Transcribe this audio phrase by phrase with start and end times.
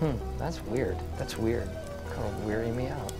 [0.00, 0.96] Hmm, that's weird.
[1.18, 1.68] That's weird.
[2.14, 3.12] Kind of weary me out.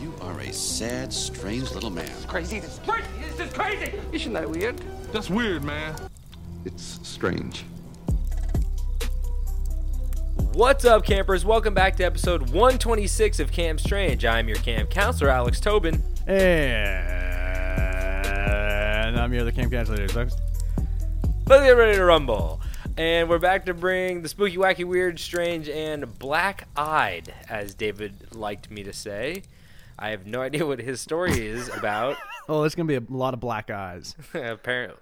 [0.00, 2.06] You are a sad, strange little man.
[2.06, 2.58] It's Crazy.
[2.58, 3.06] This is crazy.
[3.20, 3.92] This is crazy.
[4.10, 4.76] Isn't that weird?
[5.12, 5.94] That's weird, man.
[6.64, 7.64] It's strange.
[10.54, 11.44] What's up, campers?
[11.44, 14.24] Welcome back to episode 126 of Camp Strange.
[14.24, 16.02] I'm your camp counselor, Alex Tobin.
[16.26, 17.06] And
[19.16, 20.04] I'm your other camp counselor.
[20.08, 20.34] Let's
[21.46, 22.60] get ready to rumble.
[22.96, 28.32] And we're back to bring the spooky, wacky, weird, strange, and black eyed, as David
[28.32, 29.42] liked me to say.
[29.98, 32.16] I have no idea what his story is about.
[32.46, 34.14] Oh, there's gonna be a lot of black eyes.
[34.34, 35.00] apparently.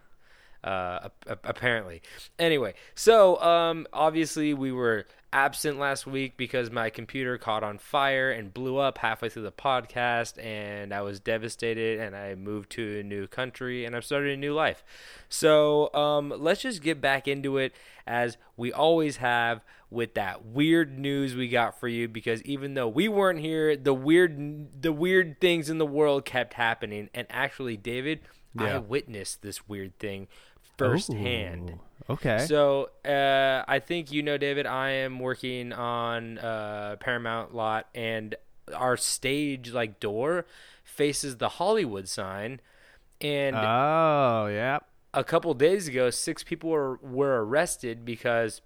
[0.62, 2.00] Uh, apparently.
[2.38, 8.30] Anyway, so um, obviously we were absent last week because my computer caught on fire
[8.30, 12.00] and blew up halfway through the podcast, and I was devastated.
[12.00, 14.84] And I moved to a new country and I've started a new life.
[15.28, 17.72] So um, let's just get back into it
[18.06, 22.88] as we always have with that weird news we got for you because even though
[22.88, 27.76] we weren't here the weird the weird things in the world kept happening and actually
[27.76, 28.20] David
[28.58, 30.28] I witnessed this weird thing
[30.76, 31.70] firsthand.
[31.70, 32.46] Ooh, Okay.
[32.48, 34.66] So uh, I think you know, David.
[34.66, 38.34] I am working on uh, Paramount lot, and
[38.74, 40.46] our stage like door
[40.84, 42.60] faces the Hollywood sign.
[43.20, 44.80] And oh, yeah.
[45.14, 48.60] a couple days ago, six people were were arrested because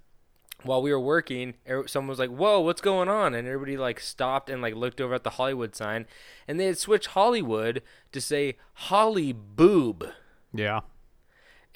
[0.63, 4.01] while we were working, er- someone was like, "Whoa, what's going on?" And everybody like
[4.01, 6.07] stopped and like looked over at the Hollywood sign,
[6.49, 10.09] and they had switched Hollywood to say Holly Boob
[10.55, 10.81] Yeah.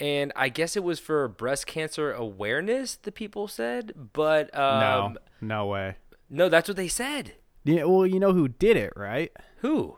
[0.01, 2.97] And I guess it was for breast cancer awareness.
[2.97, 5.15] The people said, but um, no.
[5.41, 5.97] No way.
[6.29, 7.35] no, that's what they said.
[7.65, 7.85] Yeah.
[7.85, 9.31] Well, you know who did it, right?
[9.59, 9.97] Who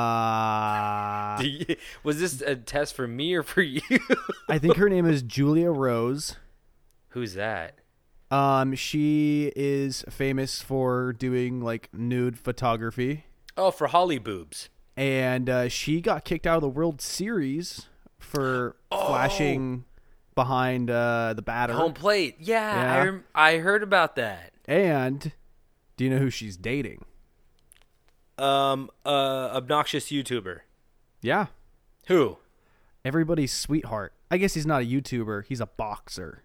[0.00, 1.42] Uh,
[2.02, 3.80] was this a test for me or for you?
[4.48, 6.36] I think her name is Julia Rose.
[7.10, 7.76] Who's that?
[8.30, 13.24] Um, she is famous for doing like nude photography,
[13.56, 14.68] Oh, for Holly boobs.
[14.96, 17.88] and uh, she got kicked out of the World Series
[18.20, 19.84] for flashing
[20.34, 21.72] behind uh, the batter.
[21.74, 22.36] Home plate.
[22.38, 24.52] Yeah, I, rem- I heard about that.
[24.66, 25.32] And
[25.96, 27.04] do you know who she's dating?
[28.38, 30.60] Um, uh, obnoxious YouTuber.
[31.20, 31.46] Yeah,
[32.06, 32.38] Who?
[33.04, 34.14] everybody's sweetheart.
[34.30, 35.44] I guess he's not a YouTuber.
[35.46, 36.42] He's a boxer.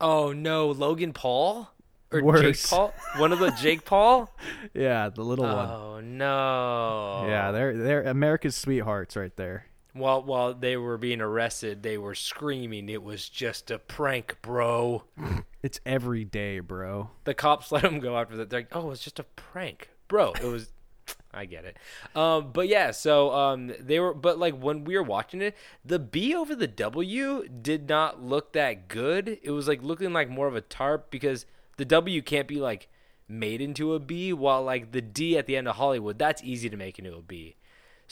[0.00, 1.70] Oh no, Logan Paul
[2.12, 2.68] or Jake Worse.
[2.68, 2.92] Paul?
[3.16, 4.34] One of the Jake Paul?
[4.74, 5.68] Yeah, the little one.
[5.70, 7.24] Oh no.
[7.26, 9.66] Yeah, they're they're America's sweethearts right there.
[9.92, 15.04] While while they were being arrested, they were screaming, "It was just a prank, bro."
[15.62, 17.10] It's every day, bro.
[17.24, 18.48] the cops let them go after that.
[18.48, 20.72] They're like, "Oh, it's just a prank, bro." It was.
[21.34, 21.76] I get it.
[22.16, 25.98] Um, but yeah, so um, they were, but like when we were watching it, the
[25.98, 29.38] B over the W did not look that good.
[29.42, 31.46] It was like looking like more of a tarp because
[31.76, 32.88] the W can't be like
[33.28, 36.68] made into a B, while like the D at the end of Hollywood, that's easy
[36.70, 37.56] to make into a B.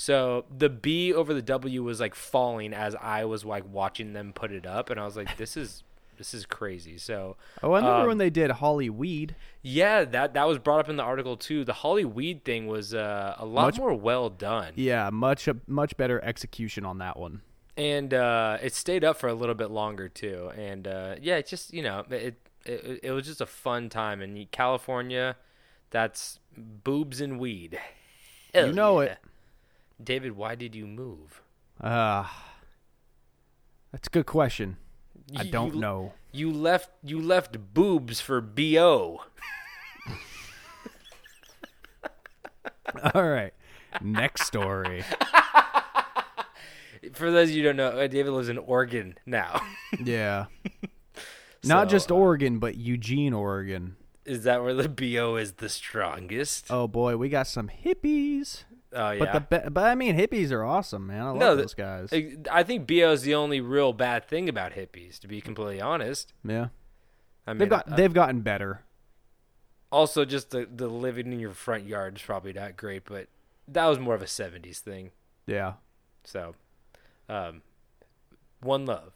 [0.01, 4.33] So the B over the W was like falling as I was like watching them
[4.33, 5.83] put it up, and I was like, "This is
[6.19, 9.35] this is crazy." So Oh, I remember um, when they did Hollyweed.
[9.61, 11.65] yeah, that that was brought up in the article too.
[11.65, 15.97] The Holly Weed thing was uh, a lot Much- more well done, Yeah, much much
[15.97, 17.43] better execution on that one.
[17.77, 20.53] and uh, it stayed up for a little bit longer too.
[20.57, 24.23] And uh, yeah, it just you know it, it it was just a fun time
[24.23, 25.35] in California.
[25.91, 27.81] That's boobs and weed.
[28.55, 29.09] You know yeah.
[29.13, 29.19] it.
[30.03, 30.37] David.
[30.37, 31.43] Why did you move?
[31.81, 32.27] Uh
[33.93, 34.77] That's a good question.
[35.37, 36.13] I don't you- know.
[36.33, 39.23] You left you left boobs for bo.
[43.15, 43.53] All right.
[44.03, 45.05] Next story.
[47.13, 49.61] For those of you who don't know, uh, David lives in Oregon now.
[50.05, 50.47] Yeah.
[51.65, 53.97] Not just uh, Oregon, but Eugene, Oregon.
[54.27, 56.67] Is that where the bo is the strongest?
[56.69, 58.65] Oh boy, we got some hippies.
[58.93, 59.39] Oh yeah.
[59.39, 61.21] But the but I mean hippies are awesome, man.
[61.23, 62.11] I love No, those guys.
[62.51, 66.33] I think BO is the only real bad thing about hippies, to be completely honest.
[66.45, 66.69] yeah.
[67.47, 68.83] I mean, They've got uh, they've gotten better.
[69.93, 73.29] also just the the living in your front yard is probably not great, but
[73.67, 75.11] that was more of a '70s thing.
[75.47, 75.75] Yeah.
[76.25, 76.55] So,
[77.29, 77.63] um,
[78.61, 79.13] one love.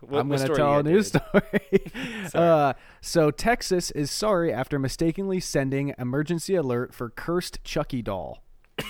[0.00, 1.92] What- I'm going to tell a news story.
[2.34, 8.42] uh, so Texas is sorry after mistakenly sending emergency alert for cursed Chucky doll.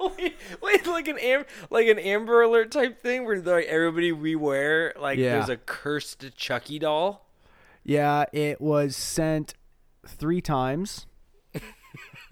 [0.00, 4.34] wait, wait, like an am- like an Amber Alert type thing where like everybody we
[4.36, 5.34] wear like Yeah.
[5.36, 7.28] there's a cursed Chucky doll.
[7.82, 9.54] Yeah, it was sent
[10.06, 11.06] three times.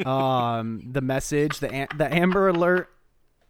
[0.04, 2.88] Um, the message, the the Amber Alert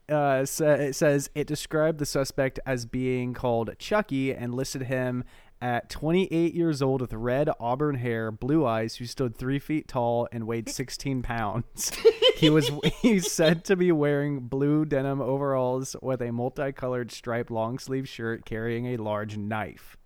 [0.08, 5.24] uh, sa- it says it described the suspect as being called Chucky and listed him
[5.60, 10.26] at 28 years old with red auburn hair, blue eyes, who stood three feet tall
[10.32, 11.92] and weighed 16 pounds.
[12.36, 17.78] he was he's said to be wearing blue denim overalls with a multicolored striped long
[17.78, 19.96] sleeve shirt, carrying a large knife.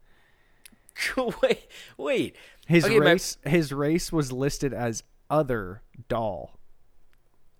[1.16, 1.66] wait,
[1.96, 2.36] wait.
[2.66, 6.58] His Okay, my- race his race was listed as other doll.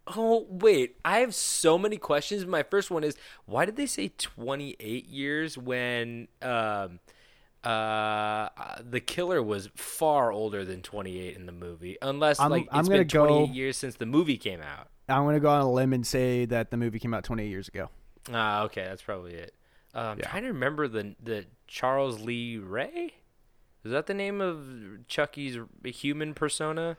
[0.09, 2.47] Oh wait, I have so many questions.
[2.47, 7.01] My first one is why did they say 28 years when um
[7.65, 8.49] uh
[8.89, 12.89] the killer was far older than 28 in the movie unless I'm- like I'm it's
[12.89, 14.89] gonna been 28 go- years since the movie came out.
[15.09, 17.69] I'm gonna go on a limb and say that the movie came out 28 years
[17.69, 17.91] ago.
[18.33, 19.55] Ah, okay, that's probably it.
[19.95, 23.15] Uh, I'm trying to remember the the Charles Lee Ray.
[23.85, 26.97] Is that the name of Chucky's human persona?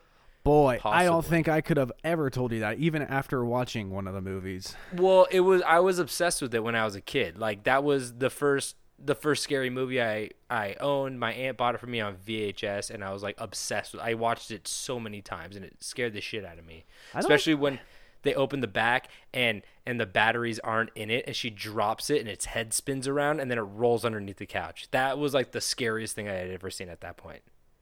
[0.48, 4.08] Boy, I don't think I could have ever told you that, even after watching one
[4.08, 4.76] of the movies.
[4.94, 7.38] Well, it was I was obsessed with it when I was a kid.
[7.38, 11.20] Like that was the first the first scary movie I I owned.
[11.20, 14.14] My aunt bought it for me on VHS and I was like obsessed with I
[14.14, 16.86] watched it so many times and it scared the shit out of me.
[17.14, 17.80] Especially when
[18.24, 22.22] they open the back and and the batteries aren't in it and she drops it
[22.22, 24.88] and its head spins around and then it rolls underneath the couch.
[24.92, 27.42] That was like the scariest thing I had ever seen at that point.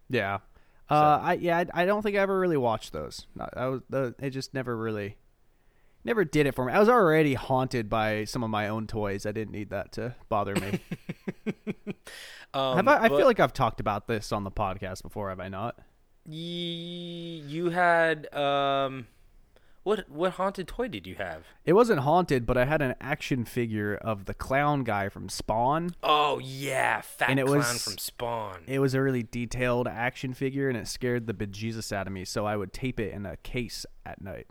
[0.09, 0.39] Yeah.
[0.89, 3.25] Uh, I yeah, I, I don't think I ever really watched those.
[3.35, 3.81] No, I was
[4.19, 5.17] it just never really,
[6.03, 6.73] never did it for me.
[6.73, 9.25] I was already haunted by some of my own toys.
[9.25, 10.79] I didn't need that to bother me.
[12.53, 15.27] Um, have I, I but feel like I've talked about this on the podcast before.
[15.27, 15.77] Have I not?
[16.25, 19.07] ye- you had um
[19.85, 21.45] what what haunted toy did you have?
[21.63, 25.91] It wasn't haunted, but I had an action figure of the clown guy from Spawn.
[26.03, 28.63] Oh yeah, fat And it clown was- from Spawn.
[28.67, 32.25] It was a really detailed action figure, and it scared the bejesus out of me.
[32.25, 34.47] So I would tape it in a case at night.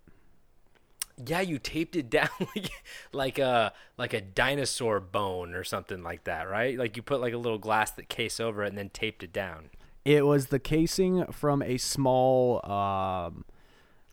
[1.27, 2.71] yeah, you taped it down like
[3.13, 6.79] like a like a dinosaur bone or something like that, right?
[6.79, 9.33] Like you put like a little glass that case over it and then taped it
[9.33, 9.71] down.
[10.05, 13.45] It was the casing from a small, um,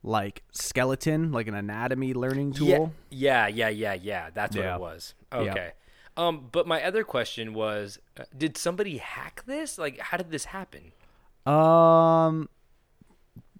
[0.03, 2.93] like skeleton, like an anatomy learning tool.
[3.09, 4.29] Yeah, yeah, yeah, yeah, yeah.
[4.33, 4.75] That's what Yeah.
[4.75, 5.13] it was.
[5.31, 5.39] Yeah.
[5.39, 5.71] Okay.
[6.17, 9.77] Um, but my other question was, uh, did somebody hack this?
[9.77, 10.91] Like, how did this happen?
[11.45, 12.49] Um,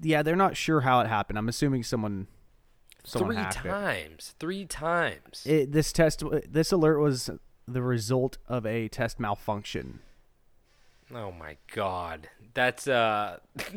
[0.02, 1.38] yeah, they're not sure how it happened.
[1.40, 2.28] I'm assuming someone,
[3.06, 3.70] someone Three hacked it.
[3.70, 4.36] times.
[4.40, 5.44] Three times.
[5.46, 7.30] It, this test, this alert was
[7.68, 10.00] the result of a test malfunction.
[11.14, 12.30] Oh my god.
[12.54, 13.40] That's uh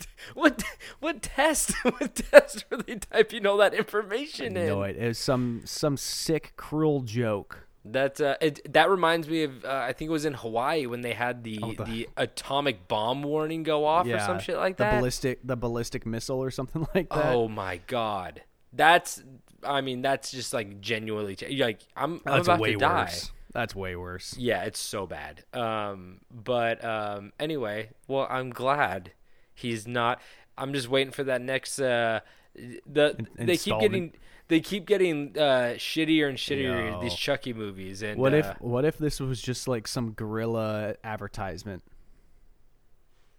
[0.34, 0.62] What
[1.00, 4.66] what test what test were they typing all that information in?
[4.66, 7.66] No, it, it was some some sick, cruel joke.
[7.84, 11.02] That's uh it, that reminds me of uh, I think it was in Hawaii when
[11.02, 14.76] they had the Oh, the- the atomic bomb warning go off or some shit like
[14.76, 14.98] the that.
[14.98, 17.32] ballistic, the ballistic missile or something like that.
[17.32, 18.42] Oh my god.
[18.72, 19.22] That's
[19.62, 23.02] I mean that's just like genuinely like I'm I'm about to die.
[23.04, 23.30] worse.
[23.52, 24.34] That's way worse.
[24.36, 25.44] Yeah, it's so bad.
[25.54, 29.12] Um, but um, anyway, well, I'm glad
[29.56, 30.20] he's not.
[30.56, 31.80] I'm just waiting for that next.
[31.80, 32.20] Uh,
[32.54, 34.12] the In- they keep getting
[34.48, 37.00] they keep getting uh, shittier and shittier Yo.
[37.02, 38.02] these Chucky movies.
[38.02, 41.82] And What if uh, what if this was just like some gorilla advertisement?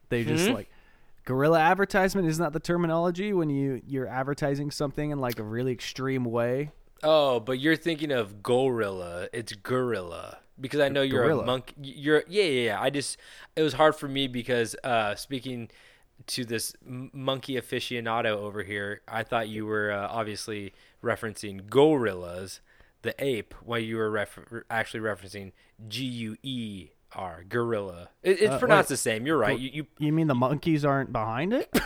[0.09, 0.53] They just Hmm?
[0.53, 0.69] like
[1.25, 5.71] guerrilla advertisement isn't that the terminology when you you're advertising something in like a really
[5.71, 6.71] extreme way?
[7.03, 9.27] Oh, but you're thinking of gorilla.
[9.33, 11.43] It's gorilla because I know you're Gorilla.
[11.43, 11.73] a monk.
[11.81, 12.81] You're yeah, yeah, yeah.
[12.81, 13.17] I just
[13.55, 15.69] it was hard for me because uh, speaking
[16.27, 22.59] to this monkey aficionado over here, I thought you were uh, obviously referencing gorillas,
[23.01, 25.51] the ape, while you were refer- actually referencing
[25.87, 28.09] G U E R, gorilla.
[28.23, 28.93] It, it's Uh, pronounced wait.
[28.93, 29.25] the same.
[29.25, 29.57] You're right.
[29.57, 31.73] You, you You mean the monkeys aren't behind it?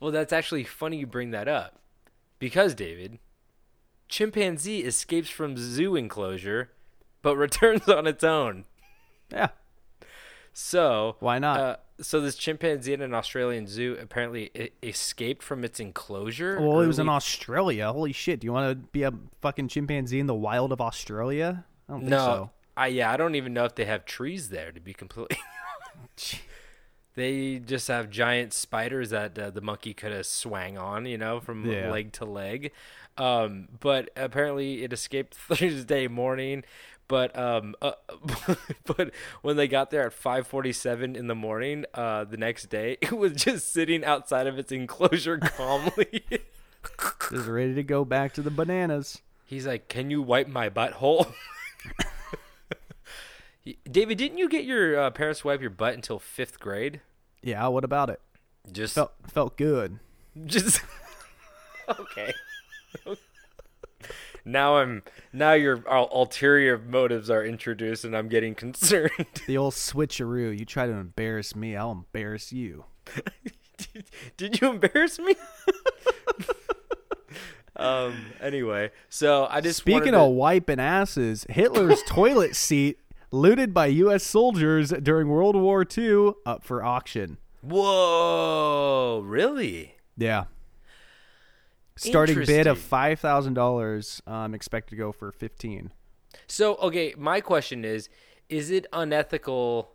[0.00, 1.80] well, that's actually funny you bring that up
[2.38, 3.18] because David,
[4.08, 6.70] chimpanzee escapes from zoo enclosure,
[7.22, 8.64] but returns on its own.
[9.32, 9.48] yeah.
[10.52, 11.58] So Why not?
[11.60, 14.50] Uh, so this chimpanzee in an Australian zoo apparently
[14.82, 16.60] escaped from its enclosure.
[16.60, 17.92] Well, it was in Australia.
[17.92, 18.40] Holy shit!
[18.40, 21.64] Do you want to be a fucking chimpanzee in the wild of Australia?
[21.88, 22.50] I don't think No, so.
[22.76, 24.72] I yeah, I don't even know if they have trees there.
[24.72, 25.36] To be completely,
[27.14, 31.38] they just have giant spiders that uh, the monkey could have swang on, you know,
[31.40, 31.90] from Yeah.
[31.90, 32.72] leg to leg.
[33.16, 36.64] Um, but apparently, it escaped Thursday morning.
[37.06, 37.92] But um, uh,
[38.86, 39.10] but
[39.42, 43.32] when they got there at 5:47 in the morning, uh, the next day, it was
[43.32, 46.24] just sitting outside of its enclosure calmly.
[47.30, 49.22] Just ready to go back to the bananas.
[49.46, 51.32] He's like, "Can you wipe my butthole?"
[53.90, 57.00] David, didn't you get your uh, parents to wipe your butt until fifth grade?
[57.42, 57.66] Yeah.
[57.68, 58.20] What about it?
[58.70, 59.98] Just, Felt felt good.
[60.44, 60.82] just.
[61.88, 62.34] okay.
[64.44, 69.10] Now I'm now your ul- ulterior motives are introduced, and I'm getting concerned.
[69.46, 70.56] The old switcheroo.
[70.58, 72.84] You try to embarrass me, I'll embarrass you.
[73.76, 74.04] did,
[74.36, 75.34] did you embarrass me?
[77.76, 78.26] um.
[78.40, 82.98] Anyway, so I just Speaking wanted of to- wiping asses, Hitler's toilet seat
[83.30, 84.22] looted by U.S.
[84.22, 87.38] soldiers during World War II up for auction.
[87.62, 89.96] whoa, really?
[90.16, 90.44] Yeah.
[91.96, 94.20] Starting bid of five thousand dollars.
[94.26, 95.92] Um, expected to go for fifteen.
[96.46, 98.08] So, okay, my question is
[98.48, 99.94] is it unethical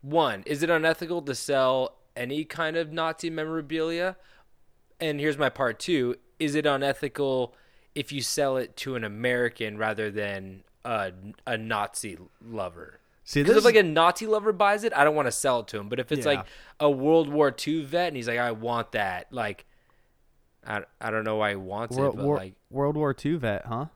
[0.00, 4.16] one, is it unethical to sell any kind of Nazi memorabilia?
[5.00, 7.54] And here's my part 2, is it unethical
[7.94, 11.12] if you sell it to an American rather than a,
[11.46, 13.00] a Nazi lover?
[13.24, 15.68] See, this if like a Nazi lover buys it, I don't want to sell it
[15.68, 15.88] to him.
[15.88, 16.32] But if it's Yeah.
[16.32, 16.46] like
[16.80, 19.66] a World War II vet and he's like, I want that, like,
[20.68, 23.36] I, I don't know why he wants World, it, but War, like, World War II
[23.36, 23.86] vet, huh?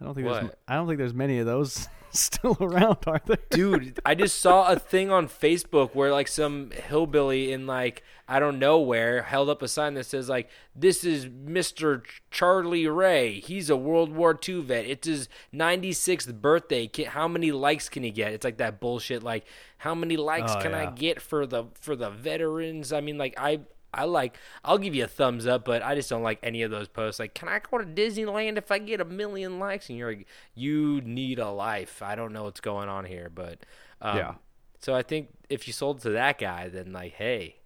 [0.00, 0.50] I don't think there's.
[0.68, 3.36] I don't think there's many of those still around, are there?
[3.50, 8.38] dude i just saw a thing on facebook where like some hillbilly in like i
[8.40, 13.38] don't know where held up a sign that says like this is mr charlie ray
[13.40, 18.02] he's a world war ii vet it's his 96th birthday Can- how many likes can
[18.02, 19.44] he get it's like that bullshit like
[19.78, 23.34] how many likes Oh, can i get for the for the veterans i mean like
[23.38, 23.60] i
[23.94, 24.36] I like.
[24.64, 27.18] I'll give you a thumbs up, but I just don't like any of those posts.
[27.18, 29.88] Like, can I go to Disneyland if I get a million likes?
[29.88, 32.02] And you're like, you need a life.
[32.02, 33.60] I don't know what's going on here, but
[34.02, 34.34] um, Yeah.
[34.80, 37.56] So I think if you sold to that guy, then like, hey,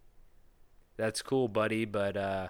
[0.96, 1.84] that's cool, buddy.
[1.84, 2.48] But uh,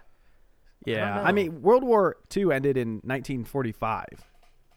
[0.84, 1.22] Yeah, know.
[1.22, 4.04] I, mean, World War II ended in 1945.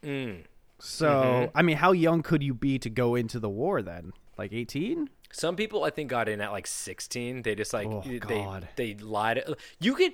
[0.03, 0.43] mm,
[0.79, 1.57] So, Mm-hmm.
[1.57, 4.13] I mean, how young could you be to go into the war then?
[4.37, 5.09] Like 18?
[5.33, 7.41] Some people I think got in at like 16.
[7.41, 9.43] They just like Oh, they they lied.
[9.79, 10.11] You can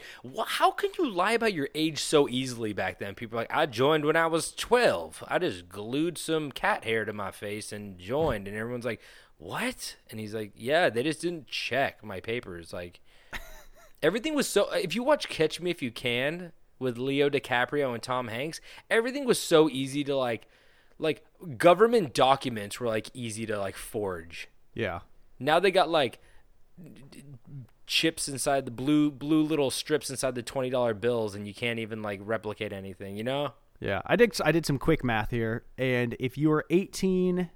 [0.48, 3.16] how can you lie about your age so easily back then?
[3.16, 5.24] People are like I joined when I was 12.
[5.28, 9.02] I just glued some cat hair to my face and joined, and everyone's like,
[9.38, 13.02] "What?" And he's like, "Yeah, they just didn't check my papers." Like
[14.02, 14.72] everything was so.
[14.72, 19.26] If you watch Catch Me If You Can with Leo DiCaprio and Tom Hanks, everything
[19.26, 20.48] was so easy to like.
[21.02, 21.24] Like
[21.58, 24.50] government documents were like easy to like forge.
[24.74, 25.00] Yeah.
[25.40, 26.20] Now they got like
[27.88, 31.80] chips inside the blue blue little strips inside the twenty dollar bills, and you can't
[31.80, 33.16] even like replicate anything.
[33.18, 33.54] You know?
[33.80, 34.02] Yeah.
[34.06, 37.50] I did I did some quick math here and if you were 18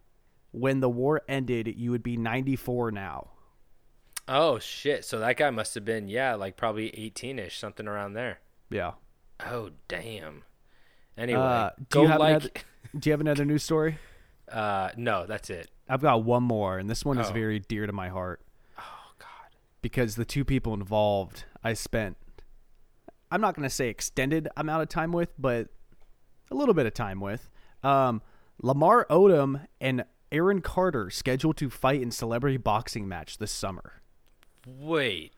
[0.52, 3.32] when the war ended, you would be 94 now.
[4.26, 5.04] Oh shit!
[5.04, 8.40] So that guy must have been yeah, like probably eighteen ish, something around there.
[8.70, 8.94] Yeah.
[9.46, 10.44] Oh damn.
[11.18, 12.30] Anyway, Uh, do go you have like.
[12.30, 12.50] another,
[12.98, 13.98] Do you have another news story?
[14.52, 15.72] Uh, no, that's it.
[15.94, 17.34] I've got one more and this one is Oh.
[17.34, 18.42] very dear to my heart.
[18.80, 19.28] Oh god.
[19.82, 22.18] because the two people involved I spent
[23.32, 25.68] I'm not going to say extended amount of time with, but
[26.52, 27.50] a little bit of time with.
[27.82, 28.22] Um,
[28.62, 34.02] Lamar Odom and Aaron Carter scheduled to fight in celebrity boxing match this summer.
[34.68, 35.34] Wait,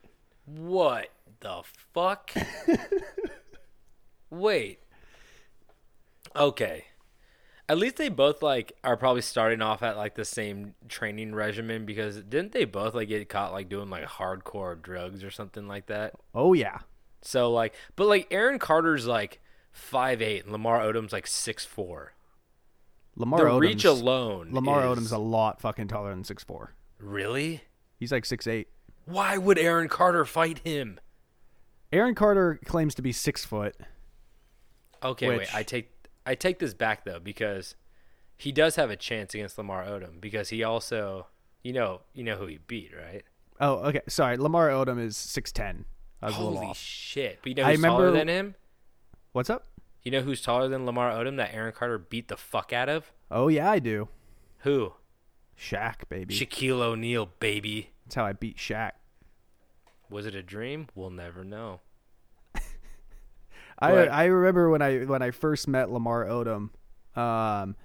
[0.45, 1.07] what
[1.39, 1.61] the
[1.93, 2.31] fuck?
[4.29, 4.79] Wait.
[6.35, 6.85] Okay.
[7.67, 11.85] At least they both like are probably starting off at like the same training regimen
[11.85, 15.87] because didn't they both like get caught like doing like hardcore drugs or something like
[15.87, 16.13] that?
[16.35, 16.79] Oh yeah.
[17.21, 19.41] So like, but like Aaron Carter's like
[19.71, 22.13] five eight and Lamar Odom's like six four.
[23.15, 24.49] Lamar The Odom's, reach alone.
[24.51, 26.67] Lamar is- Odom's a lot fucking taller than 6'4".
[26.99, 27.61] really.
[27.97, 28.65] He's like 6'8".
[29.05, 30.99] Why would Aaron Carter fight him?
[31.93, 33.77] Aaron Carter claims to be 6 foot.
[35.01, 35.55] Okay, Which- wait.
[35.55, 35.91] I take
[36.25, 37.75] I take this back though because
[38.37, 41.27] he does have a chance against Lamar Odom because he also,
[41.63, 43.23] you know, you know who he beat, right?
[43.59, 44.01] Oh, okay.
[44.09, 45.85] Sorry, Lamar Odom is 6'10".
[46.21, 47.39] I was a Holy shit!
[47.41, 48.55] But you know I who's taller remember- than him?
[49.31, 49.67] What's up?
[50.01, 53.11] You know who's taller than Lamar Odom that Aaron Carter beat the fuck out of?
[53.31, 54.07] Oh yeah, I do.
[54.59, 54.93] Who?
[55.59, 56.35] Shaq, baby.
[56.35, 57.91] Shaquille O'Neal, baby.
[58.05, 58.91] That's how I beat Shaq.
[60.09, 60.87] Was it a dream?
[60.95, 61.79] We'll never know.
[63.79, 66.69] I But- I remember when I when I first met Lamar Odom,
[67.17, 67.75] um,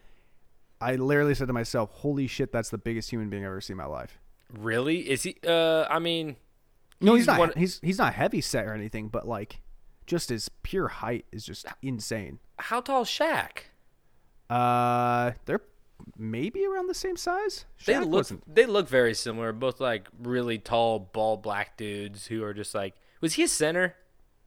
[0.81, 3.75] I literally said to myself, "Holy shit, that's the biggest human being I've ever seen
[3.75, 4.19] in my life."
[4.53, 5.09] Really?
[5.11, 5.37] Is he?
[5.47, 6.37] Uh, I mean,
[7.01, 7.39] No, he's, He's not.
[7.39, 9.61] one- He's he's not heavy set or anything, but like,
[10.07, 12.39] just his pure height is just insane.
[12.59, 13.65] how tall is Shaq?
[14.49, 15.61] Uh, they're
[16.17, 17.65] maybe around the same size.
[17.87, 18.55] They look wasn't.
[18.55, 19.53] they look very similar.
[19.53, 22.95] Both like really tall, bald black dudes who are just like.
[23.21, 23.95] Was he a center?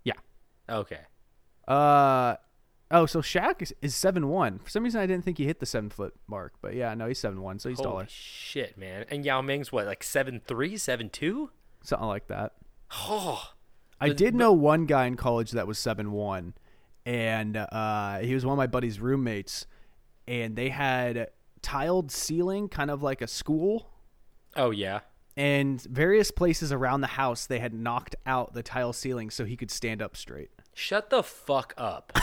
[0.03, 0.13] Yeah.
[0.69, 0.99] Okay.
[1.67, 2.35] Uh,
[2.91, 4.59] oh, so Shaq is, is seven one.
[4.59, 7.07] For some reason, I didn't think he hit the seven foot mark, but yeah, no,
[7.07, 7.89] he's seven one, so he's taller.
[7.89, 9.05] Holy taller, shit, man!
[9.09, 11.49] And Yao Ming's what, like seven three, seven two?
[11.83, 12.53] something like that.
[12.91, 13.51] Oh,
[13.99, 16.53] I did know one guy in college that was seven one,
[17.05, 19.65] and uh, he was one of my buddy's roommates,
[20.27, 21.29] and they had
[21.61, 23.89] tiled ceiling, kind of like a school,
[24.55, 24.99] Oh yeah.
[25.37, 29.55] and various places around the house they had knocked out the tile ceiling so he
[29.57, 30.51] could stand up straight.
[30.73, 32.17] Shut the fuck up.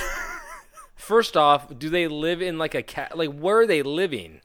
[0.96, 3.16] First off, do they live in like a cat?
[3.16, 4.40] Like where are they living?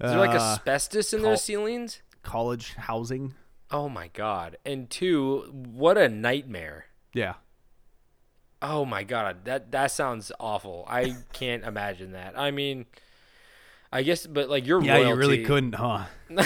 [0.00, 2.02] Is there like Uh, asbestos in their col- ceilings?
[2.22, 3.34] College housing,
[3.70, 4.56] Oh my god.
[4.64, 6.86] And two, what a nightmare.
[7.12, 7.34] yeah.
[8.62, 10.84] Oh my god, that that sounds awful.
[10.88, 12.38] I can't imagine that.
[12.38, 12.86] I mean,
[13.92, 16.04] I guess, but like you're Yeah, you really couldn't, huh?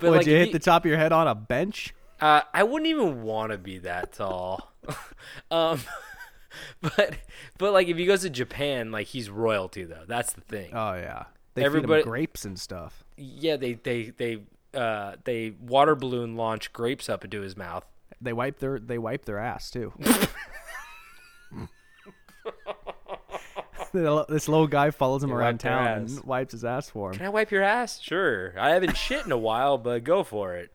[0.00, 1.92] But Would like, you if hit the top of your head on a bench?
[2.20, 4.72] Uh, I wouldn't even want to be that tall.
[5.50, 5.80] um,
[6.80, 7.16] but
[7.58, 10.04] but like if he goes to Japan, like he's royalty though.
[10.06, 10.70] That's the thing.
[10.74, 11.24] Oh yeah,
[11.54, 13.04] they Everybody- feed him grapes and stuff.
[13.16, 14.42] yeah, they they they
[14.74, 17.86] uh they water balloon launch grapes up into his mouth.
[18.20, 19.92] They wipe their they wipe their ass too.
[23.92, 27.16] this little guy follows him They around town and wipes his ass for him.
[27.18, 27.26] Can.
[27.26, 28.00] I wipe your ass?
[28.00, 28.54] Sure.
[28.58, 30.70] I haven't shit in a while, but go for it.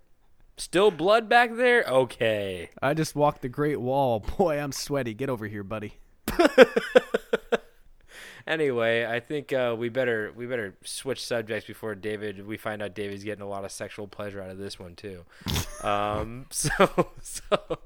[0.57, 1.83] Still blood back there?
[1.83, 2.69] Okay.
[2.81, 4.19] I just walked the Great Wall.
[4.38, 5.13] Boy, I'm sweaty.
[5.13, 5.95] Get over here, buddy.
[8.47, 12.45] Anyway, I think uh, we better we better switch subjects before David.
[12.45, 15.25] We find out David's getting a lot of sexual pleasure out of this one too.
[15.83, 17.79] um, so so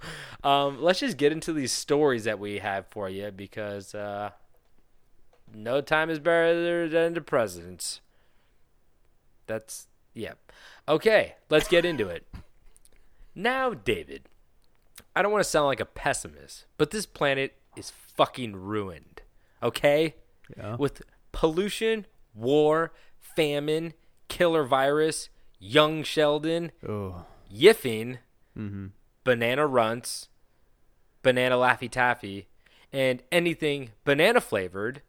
[0.44, 4.32] um, let's just get into these stories that we have for you because uh,
[5.54, 8.02] no time is better than the present.
[9.48, 10.34] That's yeah.
[10.90, 12.28] Okay, let's get into it.
[13.36, 14.24] Now, David,
[15.16, 19.22] I don't want to sound like a pessimist, but this planet is fucking ruined.
[19.62, 20.16] Okay?
[20.58, 20.76] Yeah.
[20.78, 23.94] With pollution, war, famine,
[24.28, 28.18] killer virus, young Sheldon, Oh, yiffing,
[28.58, 28.88] mm-hmm.
[29.24, 30.30] banana runts,
[31.22, 32.48] banana laffy taffy,
[32.92, 35.02] and anything banana flavored,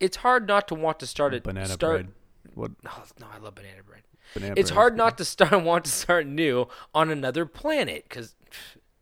[0.00, 2.02] it's hard not to want to start a banana start.
[2.04, 2.08] bread.
[2.54, 2.70] What?
[2.86, 4.02] Oh, no, I love banana bread.
[4.32, 4.74] Banana it's bread.
[4.76, 8.34] hard not to start want to start new on another planet because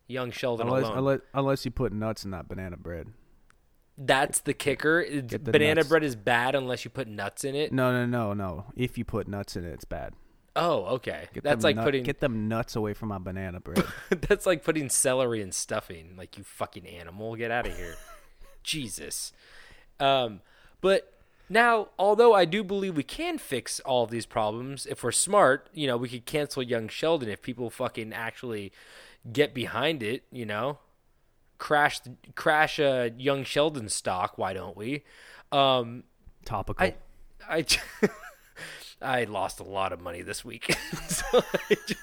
[0.09, 0.99] young Sheldon Unless, alone.
[0.99, 3.09] unless unless you put nuts in that banana bread.
[3.99, 5.05] That's the kicker.
[5.09, 5.89] the Banana nuts.
[5.89, 7.73] bread is bad unless you put nuts in it.
[7.73, 8.65] No, no, no, no.
[8.75, 10.15] If you put nuts in it, it's bad.
[10.57, 11.29] Oh, okay.
[11.33, 13.85] Get That's like nut- putting get them nuts away from my banana bread.
[14.11, 16.15] that's like putting celery in stuffing.
[16.17, 17.95] Like you fucking animal, get out of here.
[18.63, 19.33] Jesus.
[20.01, 20.41] Um,
[20.81, 21.13] but
[21.49, 25.69] now, although I do believe we can fix all of these problems if we're smart,
[25.73, 28.73] you know, we could cancel Young Sheldon if people fucking actually
[29.33, 30.25] get behind it.
[30.31, 30.79] You know,
[31.59, 32.01] crash
[32.35, 34.39] crash a Young Sheldon stock.
[34.39, 35.05] Why don't we?
[35.51, 36.05] Um,
[36.45, 36.87] Topical.
[36.87, 36.95] I
[37.49, 37.65] I
[39.03, 40.75] I lost a lot of money this week.
[41.09, 42.01] so I just-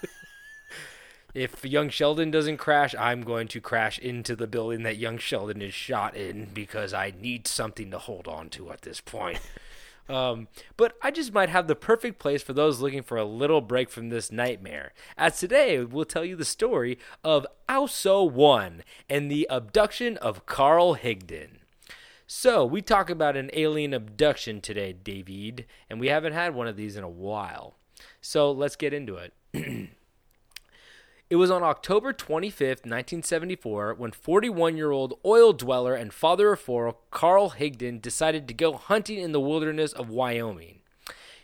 [1.34, 5.62] if young Sheldon doesn't crash, I'm going to crash into the building that young Sheldon
[5.62, 9.40] is shot in because I need something to hold on to at this point.
[10.10, 13.62] Um, but I just might have the perfect place for those looking for a little
[13.62, 14.92] break from this nightmare.
[15.16, 20.96] As today, we'll tell you the story of Aussou 1 and the abduction of Carl
[20.96, 21.60] Higdon.
[22.26, 26.76] So, we talk about an alien abduction today, David, and we haven't had one of
[26.76, 27.76] these in a while.
[28.20, 29.90] So, let's get into it.
[31.30, 36.60] It was on October 25th, 1974, when 41 year old oil dweller and father of
[36.60, 40.80] four Carl Higdon decided to go hunting in the wilderness of Wyoming.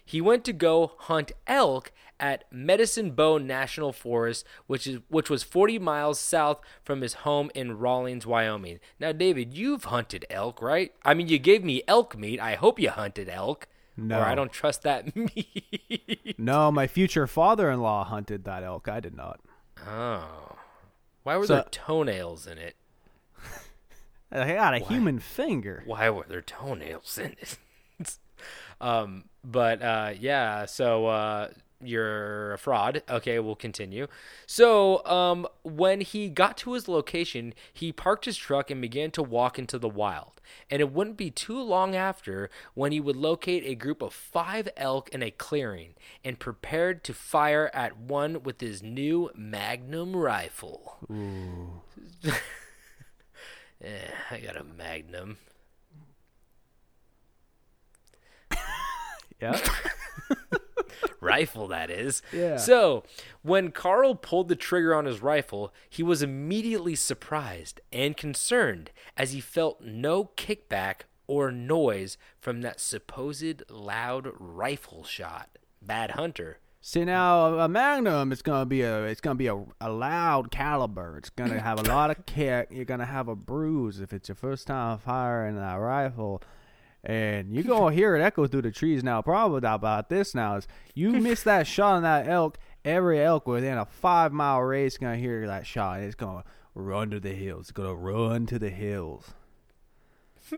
[0.03, 5.43] He went to go hunt elk at Medicine Bow National Forest, which is which was
[5.43, 8.79] 40 miles south from his home in Rawlins, Wyoming.
[8.99, 10.93] Now, David, you've hunted elk, right?
[11.03, 12.39] I mean, you gave me elk meat.
[12.39, 13.67] I hope you hunted elk.
[13.95, 14.19] No.
[14.19, 16.35] Or I don't trust that meat.
[16.39, 18.87] no, my future father-in-law hunted that elk.
[18.87, 19.39] I did not.
[19.87, 20.55] Oh.
[21.23, 22.75] Why were So- there toenails in it?
[24.31, 25.83] I got a human finger.
[25.85, 27.57] Why were there toenails in it?
[28.81, 31.49] um, but uh, yeah, so uh,
[31.83, 33.03] you're a fraud.
[33.09, 34.07] Okay, we'll continue.
[34.45, 39.23] So um, when he got to his location, he parked his truck and began to
[39.23, 40.41] walk into the wild.
[40.69, 44.69] And it wouldn't be too long after when he would locate a group of five
[44.77, 50.97] elk in a clearing and prepared to fire at one with his new Magnum rifle.
[51.11, 51.81] Ooh.
[53.83, 55.37] Eh, I got a Magnum.
[59.41, 59.59] Yeah.
[61.19, 62.21] rifle that is.
[62.31, 62.57] Yeah.
[62.57, 63.03] So,
[63.41, 69.31] when Carl pulled the trigger on his rifle, he was immediately surprised and concerned as
[69.31, 75.49] he felt no kickback or noise from that supposed loud rifle shot.
[75.81, 76.59] Bad hunter.
[76.81, 81.17] See now, a, Magnum it's gonna be a it's gonna be a, a loud caliber.
[81.17, 82.67] It's gonna have a lot of kick.
[82.69, 86.43] You're gonna have a bruise if it's your first time firing a rifle,
[87.05, 89.03] and you're gonna hear it echo through the trees.
[89.03, 92.57] Now, problem about this now is you miss that shot on that elk.
[92.83, 95.97] Every elk within a five mile radius gonna hear that shot.
[95.97, 97.61] And it's gonna run to the hills.
[97.61, 99.33] It's gonna run to the hills.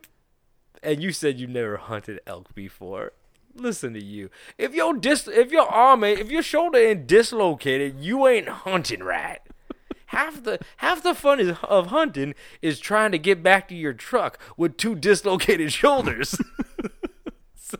[0.83, 3.13] And you said you never hunted elk before.
[3.55, 4.29] Listen to you.
[4.59, 9.01] If your dis, if your arm, ain't- if your shoulder ain't dislocated, you ain't hunting
[9.01, 9.39] right.
[10.07, 13.93] Half the half the fun is, of hunting is trying to get back to your
[13.93, 16.37] truck with two dislocated shoulders.
[17.55, 17.77] so,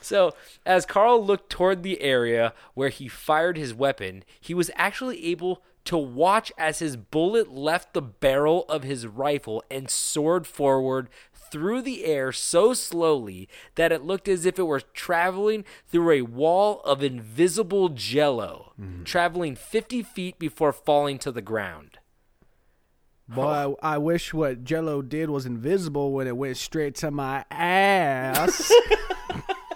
[0.00, 0.34] so
[0.64, 5.62] as Carl looked toward the area where he fired his weapon, he was actually able
[5.84, 11.08] to watch as his bullet left the barrel of his rifle and soared forward
[11.50, 16.22] through the air so slowly that it looked as if it were traveling through a
[16.22, 18.72] wall of invisible jello,
[19.04, 21.98] traveling 50 feet before falling to the ground.
[23.28, 27.44] Boy, I, I wish what Jello did was invisible when it went straight to my
[27.50, 28.72] ass.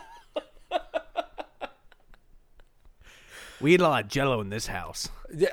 [3.62, 5.08] we eat a lot of Jello in this house.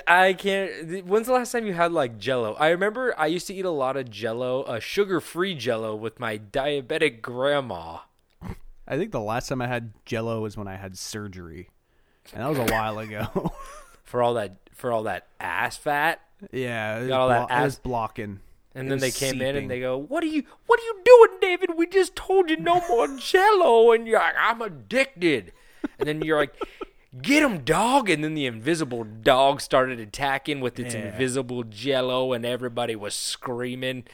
[0.06, 1.06] I can't.
[1.06, 2.54] When's the last time you had like Jello?
[2.54, 6.36] I remember I used to eat a lot of Jello, uh, sugar-free Jello, with my
[6.38, 7.98] diabetic grandma.
[8.86, 11.70] I think the last time I had Jello was when I had surgery,
[12.34, 13.52] and that was a while ago.
[14.02, 16.20] for all that for all that ass fat.
[16.52, 18.40] yeah, it was, Got all that blo- it was ass- blocking.
[18.74, 20.44] And It then they came in and they go, "What are you?
[20.66, 21.70] What are you doing, David?
[21.76, 25.52] We just told you no more Jello." And you're like, "I'm addicted."
[25.98, 26.54] And then you're like,
[27.20, 31.08] "Get him, dog!" And then the invisible dog started attacking with its Yeah.
[31.08, 34.04] invisible Jello, and everybody was screaming.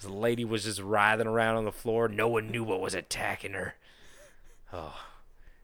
[0.00, 2.08] The lady was just writhing around on the floor.
[2.08, 3.74] No one knew what was attacking her.
[4.72, 5.04] Oh,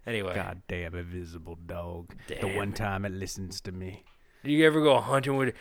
[0.06, 2.16] anyway, Goddamn invisible dog.
[2.28, 4.04] The one time it listens to me.
[4.42, 5.54] Do you ever go hunting with?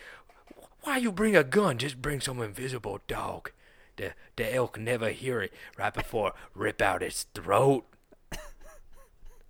[0.82, 1.78] Why you bring a gun?
[1.78, 3.52] Just bring some invisible dog.
[3.96, 7.84] The the elk never hear it right before rip out its throat.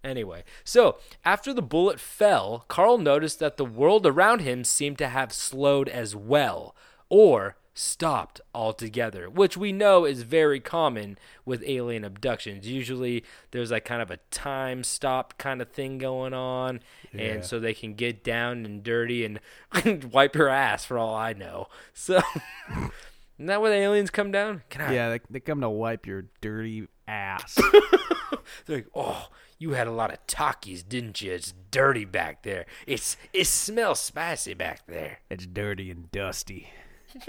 [0.04, 5.08] Anyway, so after the bullet fell, Carl noticed that the world around him seemed to
[5.08, 6.74] have slowed as well,
[7.08, 12.66] or stopped altogether, which we know is very common with alien abductions.
[12.66, 16.80] Usually there's like kind of a time stop kind of thing going on,
[17.12, 19.40] and so they can get down and dirty and
[20.12, 21.68] wipe your ass for all I know.
[21.94, 22.20] So,
[22.70, 24.62] isn't that where the aliens come down?
[24.68, 27.56] Can I Yeah, they, they come to wipe your dirty ass.
[28.66, 29.28] They're like, oh,
[29.62, 31.32] you had a lot of talkies, didn't you?
[31.32, 32.66] It's dirty back there.
[32.84, 35.20] It's it smells spicy back there.
[35.30, 36.70] it's dirty and dusty.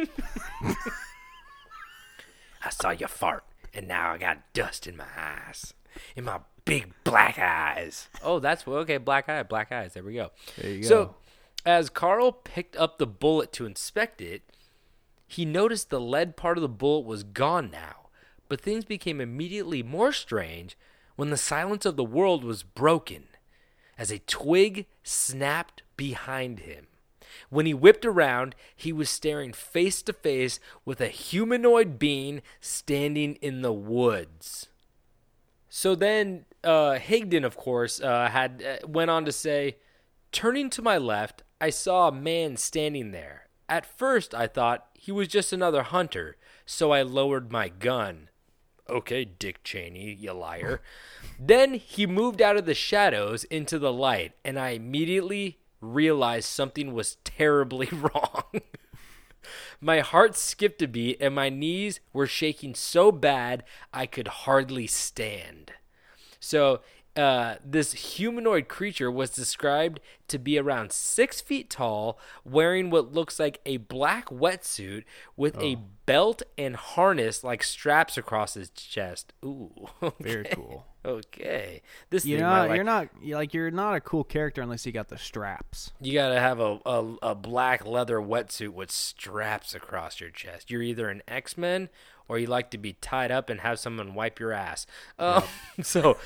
[2.65, 3.43] I saw you fart,
[3.73, 5.75] and now I got dust in my eyes,
[6.15, 8.07] in my big black eyes.
[8.23, 8.97] Oh, that's okay.
[8.97, 9.93] Black eye, black eyes.
[9.93, 10.31] There we go.
[10.57, 10.87] There you go.
[10.87, 11.15] So,
[11.65, 14.41] as Carl picked up the bullet to inspect it,
[15.27, 18.07] he noticed the lead part of the bullet was gone now.
[18.49, 20.77] But things became immediately more strange
[21.23, 23.23] when the silence of the world was broken
[23.97, 26.87] as a twig snapped behind him.
[27.49, 33.35] When he whipped around, he was staring face to face with a humanoid being standing
[33.35, 34.67] in the woods.
[35.69, 39.77] So then, uh, Higdon, of course, uh, had uh, went on to say,
[40.33, 43.47] "Turning to my left, I saw a man standing there.
[43.69, 48.27] At first, I thought he was just another hunter, so I lowered my gun.
[48.89, 50.81] Okay, Dick Cheney, you liar.
[51.39, 56.93] then he moved out of the shadows into the light, and I immediately realized something
[56.93, 58.43] was terribly wrong.
[59.79, 64.87] my heart skipped a beat, and my knees were shaking so bad I could hardly
[64.87, 65.71] stand.
[66.39, 66.81] So,
[67.15, 73.39] uh, this humanoid creature was described to be around six feet tall, wearing what looks
[73.39, 75.03] like a black wetsuit
[75.37, 79.31] with a belt and harness like straps across his chest.
[79.45, 80.85] Ooh, Very cool.
[81.05, 84.91] Okay, this you know like, you're not like you're not a cool character unless you
[84.91, 85.91] got the straps.
[85.99, 90.71] You gotta have a, a, a black leather wetsuit with straps across your chest.
[90.71, 91.89] You're either an X Men
[92.27, 94.85] or you like to be tied up and have someone wipe your ass.
[95.19, 95.43] Um,
[95.81, 96.17] so,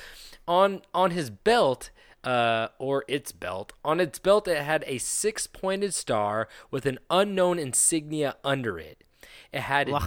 [0.48, 1.90] on on his belt,
[2.24, 7.00] uh, or its belt, on its belt, it had a six pointed star with an
[7.10, 9.04] unknown insignia under it.
[9.52, 10.00] It had no.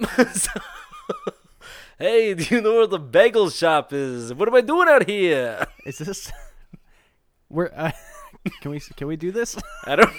[2.00, 4.32] Hey, do you know where the bagel shop is?
[4.32, 5.66] What am I doing out here?
[5.84, 6.32] Is this?
[7.50, 7.70] We're.
[7.76, 7.92] Uh,
[8.62, 9.54] can we can we do this?
[9.84, 10.10] I don't.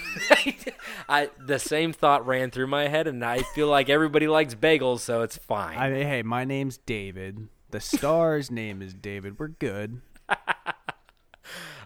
[1.08, 5.00] I the same thought ran through my head, and I feel like everybody likes bagels,
[5.00, 5.76] so it's fine.
[5.76, 7.48] I hey, my name's David.
[7.72, 9.38] The star's name is David.
[9.38, 10.00] We're good.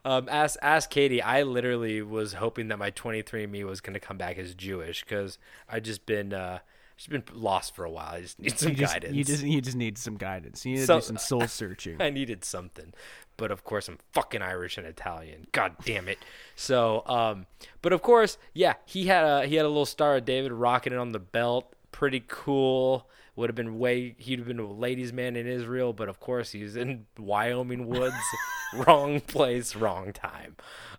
[0.04, 1.20] Um, ask ask Katie.
[1.20, 5.36] I literally was hoping that my 23andMe was going to come back as Jewish because
[5.68, 6.60] I just been uh,
[6.96, 8.14] just been lost for a while.
[8.14, 9.16] I just need some you just, guidance.
[9.16, 10.64] You just you just need some guidance.
[10.64, 12.00] You need to do some soul searching.
[12.00, 12.94] I needed something.
[13.36, 15.48] But of course, I'm fucking Irish and Italian.
[15.50, 16.18] God damn it.
[16.54, 17.46] So, um,
[17.82, 20.92] but of course, yeah, he had a he had a little Star of David rocking
[20.92, 21.74] it on the belt.
[21.90, 23.08] Pretty cool.
[23.36, 26.52] Would have been way he'd have been a ladies' man in Israel, but of course
[26.52, 28.16] he's in Wyoming woods.
[28.74, 30.56] wrong place, wrong time.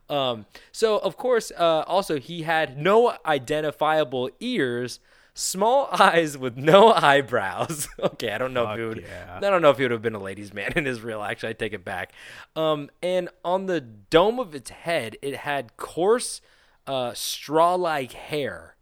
[0.10, 5.00] Um, so of course, uh, also he had no identifiable ears.
[5.34, 7.88] Small eyes with no eyebrows.
[8.00, 9.02] okay, I don't know if Fuck he would.
[9.08, 9.38] yeah.
[9.38, 11.23] I don't know if he would have been a ladies' man in Israel.
[11.23, 12.12] Actually, I take it back.
[12.56, 16.41] Um, and on the dome of its head, it had coarse,
[16.88, 18.76] uh, straw-like hair.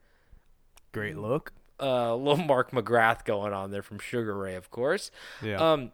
[0.94, 1.52] Great look.
[1.80, 5.12] Uh, little Mark McGrath going on there from Sugar Ray, of course.
[5.42, 5.58] Yeah.
[5.58, 5.92] Um,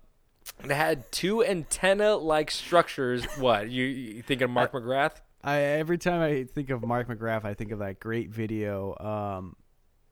[0.64, 3.26] it had two antenna-like structures.
[3.38, 5.22] what you, you thinking of Mark McGrath?
[5.44, 9.56] I every time I think of Mark McGrath, I think of that great video um,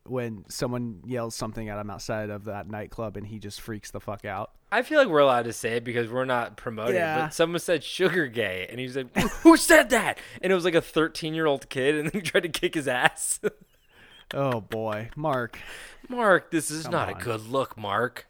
[0.05, 3.99] when someone yells something at him outside of that nightclub and he just freaks the
[3.99, 4.51] fuck out.
[4.71, 6.95] I feel like we're allowed to say it because we're not promoting.
[6.95, 7.25] Yeah.
[7.25, 9.09] But someone said sugar gay, and he said,
[9.41, 12.75] "Who said that?" And it was like a 13-year-old kid, and he tried to kick
[12.75, 13.39] his ass.
[14.33, 15.57] Oh boy, Mark.
[16.07, 17.19] Mark, this is not on.
[17.19, 18.27] a good look, Mark.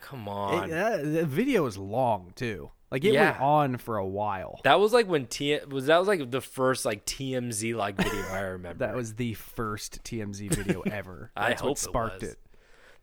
[0.00, 0.64] Come on.
[0.64, 2.70] It, that, the video is long too.
[2.90, 3.30] Like it Yeah.
[3.32, 4.60] went on for a while.
[4.64, 8.22] that was like when T was that was like the first like TMZ like video
[8.30, 8.84] I remember.
[8.86, 11.30] That was the first TMZ video ever.
[11.36, 12.30] I hope sparked it.
[12.30, 12.38] it.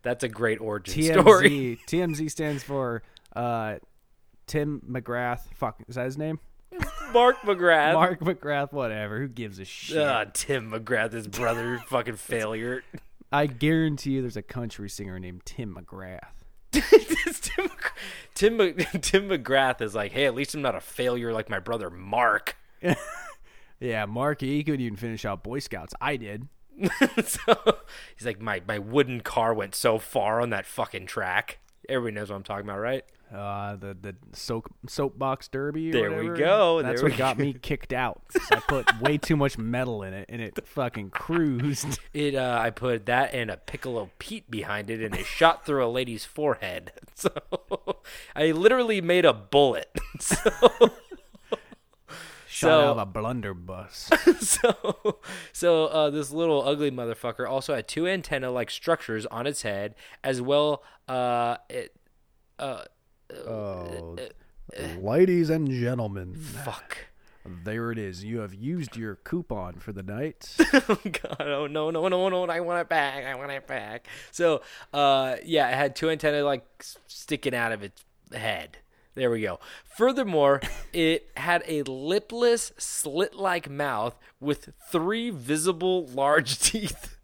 [0.01, 1.79] That's a great origin story.
[1.87, 2.15] TMZ.
[2.17, 3.03] TMZ stands for
[3.35, 3.75] uh,
[4.45, 5.41] Tim McGrath.
[5.55, 6.39] Fuck, is that his name?
[7.13, 7.93] Mark McGrath.
[7.93, 8.71] Mark McGrath.
[8.71, 9.19] Whatever.
[9.19, 9.97] Who gives a shit?
[9.97, 12.83] Ah, Tim McGrath, his brother, fucking failure.
[13.31, 16.21] I guarantee you, there's a country singer named Tim McGrath.
[16.71, 17.69] Tim,
[18.35, 18.57] Tim,
[19.01, 22.55] Tim McGrath is like, hey, at least I'm not a failure like my brother Mark.
[23.79, 24.41] Yeah, Mark.
[24.41, 25.93] He couldn't even finish out Boy Scouts.
[26.01, 26.47] I did.
[27.25, 27.55] so
[28.15, 31.59] he's like, my my wooden car went so far on that fucking track.
[31.89, 33.03] Everybody knows what I'm talking about, right?
[33.33, 35.89] Uh, the the soap soapbox derby.
[35.89, 38.21] Or There we go, That's there what got me kicked out.
[38.51, 41.99] I put way too much metal in it, and it fucking cruised.
[42.13, 45.85] It uh, I put that and a Piccolo Pete behind it, and it shot through
[45.85, 46.91] a lady's forehead.
[47.15, 47.31] So
[48.35, 49.89] I literally made a bullet.
[50.19, 50.39] So
[52.57, 54.09] Shot So- out of a blunderbuss.
[54.39, 55.19] so
[55.53, 59.93] so uh, this little ugly motherfucker also had two antenna like structures on its head,
[60.23, 60.83] as well.
[61.07, 61.95] Uh, it,
[62.57, 62.83] uh,
[63.45, 64.17] Oh,
[64.99, 66.97] ladies and gentlemen, fuck.
[67.45, 68.23] there it is.
[68.23, 70.55] You have used your coupon for the night.
[70.73, 74.07] oh god oh no no no no i want it back i want it back
[74.31, 74.61] so
[74.93, 76.65] uh yeah it had two antennae like
[77.07, 78.77] sticking out of its head
[79.17, 79.59] there we go
[79.97, 80.61] furthermore
[80.93, 87.17] it had a lipless slit-like mouth with three visible large teeth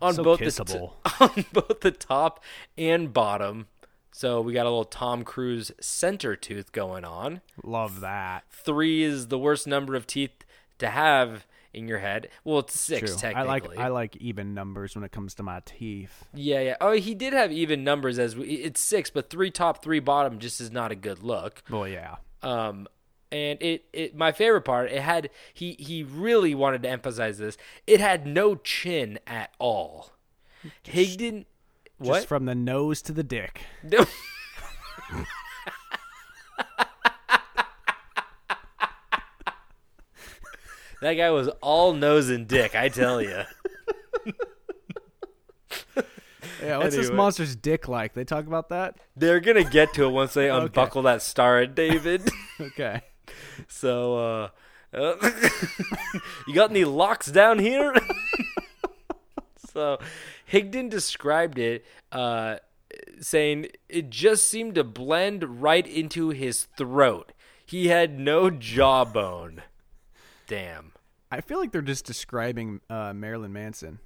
[0.00, 0.92] on So both kissable.
[1.02, 2.44] the t- on both the top
[2.76, 3.66] and bottom
[4.12, 8.44] so we got a little tom cruise center tooth going on Love that.
[8.50, 10.44] three is the worst number of teeth
[10.78, 11.46] to have
[11.78, 12.28] in your head.
[12.44, 13.30] Well, it's six True.
[13.30, 16.24] I like I like even numbers when it comes to my teeth.
[16.34, 16.76] yeah, yeah.
[16.80, 20.38] Oh, he did have even numbers as we, it's six, but three top, three bottom
[20.38, 21.62] just is not a good look.
[21.70, 22.16] Well, yeah.
[22.42, 22.86] Um,
[23.30, 27.56] and it, it my favorite part, it had he he really wanted to emphasize this.
[27.86, 30.12] It had no chin at all.
[30.84, 31.44] Higdon,
[32.00, 32.24] Just what?
[32.26, 33.62] from the nose to the dick.
[33.82, 34.04] No.
[41.02, 43.42] that guy was all nose and dick, I tell you.
[46.62, 48.14] Yeah, what's this monster's dick like?
[48.14, 48.96] They talk about that?
[49.16, 52.28] They're gonna get to it once they unbuckle that star at David.
[52.60, 53.02] Okay.
[53.68, 54.48] so, uh,
[54.92, 55.30] uh
[56.48, 57.94] you got any locks down here?
[59.72, 59.98] so,
[60.50, 62.56] Higdon described it, uh,
[63.20, 67.32] saying it just seemed to blend right into his throat.
[67.64, 69.62] He had no jawbone.
[70.48, 70.92] Damn.
[71.30, 73.98] I feel like they're just describing uh, Marilyn Manson,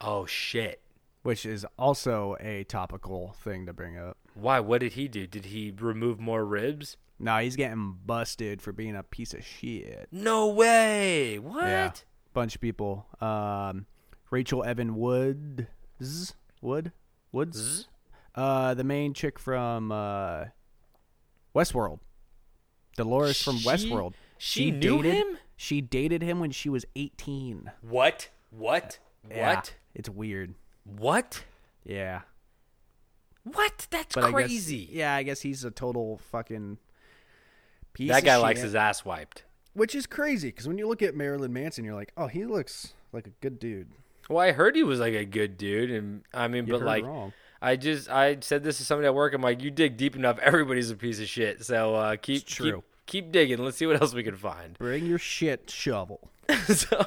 [0.00, 0.80] Oh shit.
[1.22, 4.18] which is also a topical thing to bring up.
[4.34, 4.58] Why?
[4.60, 5.26] What did he do?
[5.26, 6.96] Did he remove more ribs?
[7.20, 10.08] No, he's getting busted for being a piece of shit.
[10.10, 11.38] No way.
[11.38, 11.62] What?
[11.64, 11.92] Yeah,
[12.32, 13.06] bunch of people.
[13.20, 13.86] Um,
[14.32, 16.90] Rachel Evan Woods, Wood,
[17.30, 17.86] Woods,
[18.34, 20.46] uh, the main chick from uh,
[21.54, 22.00] Westworld,
[22.96, 24.14] Dolores from She- Westworld.
[24.36, 25.38] she knew dated, him?
[25.56, 27.70] She dated him when she was eighteen.
[27.82, 28.28] What?
[28.50, 28.98] What?
[29.30, 29.74] Yeah, What?
[29.94, 30.54] It's weird.
[30.84, 31.44] What?
[31.84, 32.22] Yeah,
[33.44, 33.86] What?
[33.90, 34.82] That's but crazy.
[34.82, 36.78] I guess yeah, I guess he's a total fucking
[37.92, 38.08] piece.
[38.10, 38.64] that of guy likes shit.
[38.64, 39.44] his ass wiped.
[39.74, 42.94] which is crazy because when you look at Marilyn Manson, you're like, oh, he looks
[43.12, 43.88] like a good dude.
[44.28, 46.86] Well, I heard he was like a good dude, and I mean, You but heard
[46.86, 47.32] like, wrong.
[47.60, 49.34] I just I said this to somebody at work.
[49.34, 51.64] I'm like, you dig deep enough, everybody's a piece of shit.
[51.64, 52.76] So uh, keep It's true.
[52.76, 53.58] Keep, keep digging.
[53.58, 54.74] Let's see what else we can find.
[54.78, 56.30] Bring your shit shovel.
[56.66, 57.06] so,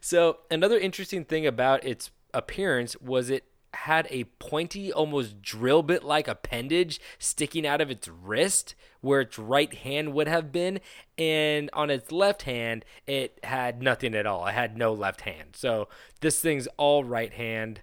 [0.00, 6.04] so another interesting thing about its appearance was it had a pointy, almost drill bit
[6.04, 10.80] like appendage sticking out of its wrist where its right hand would have been,
[11.18, 14.46] and on its left hand, it had nothing at all.
[14.46, 15.50] It had no left hand.
[15.56, 15.88] So
[16.20, 17.80] this thing's all right hand,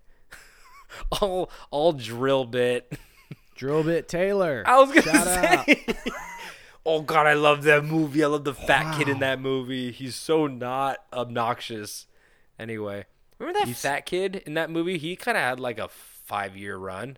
[1.21, 2.97] all all drill bit.
[3.55, 4.63] Drill bit Taylor.
[4.65, 5.65] I was gonna Shout out.
[5.67, 5.85] say.
[6.85, 8.23] Oh God, I love that movie.
[8.23, 9.91] I love the fat kid in that movie.
[9.91, 12.07] He's so not obnoxious.
[12.59, 13.05] Anyway,
[13.39, 14.97] remember that fat kid in that movie?
[14.97, 17.17] He kind of had like a five year run.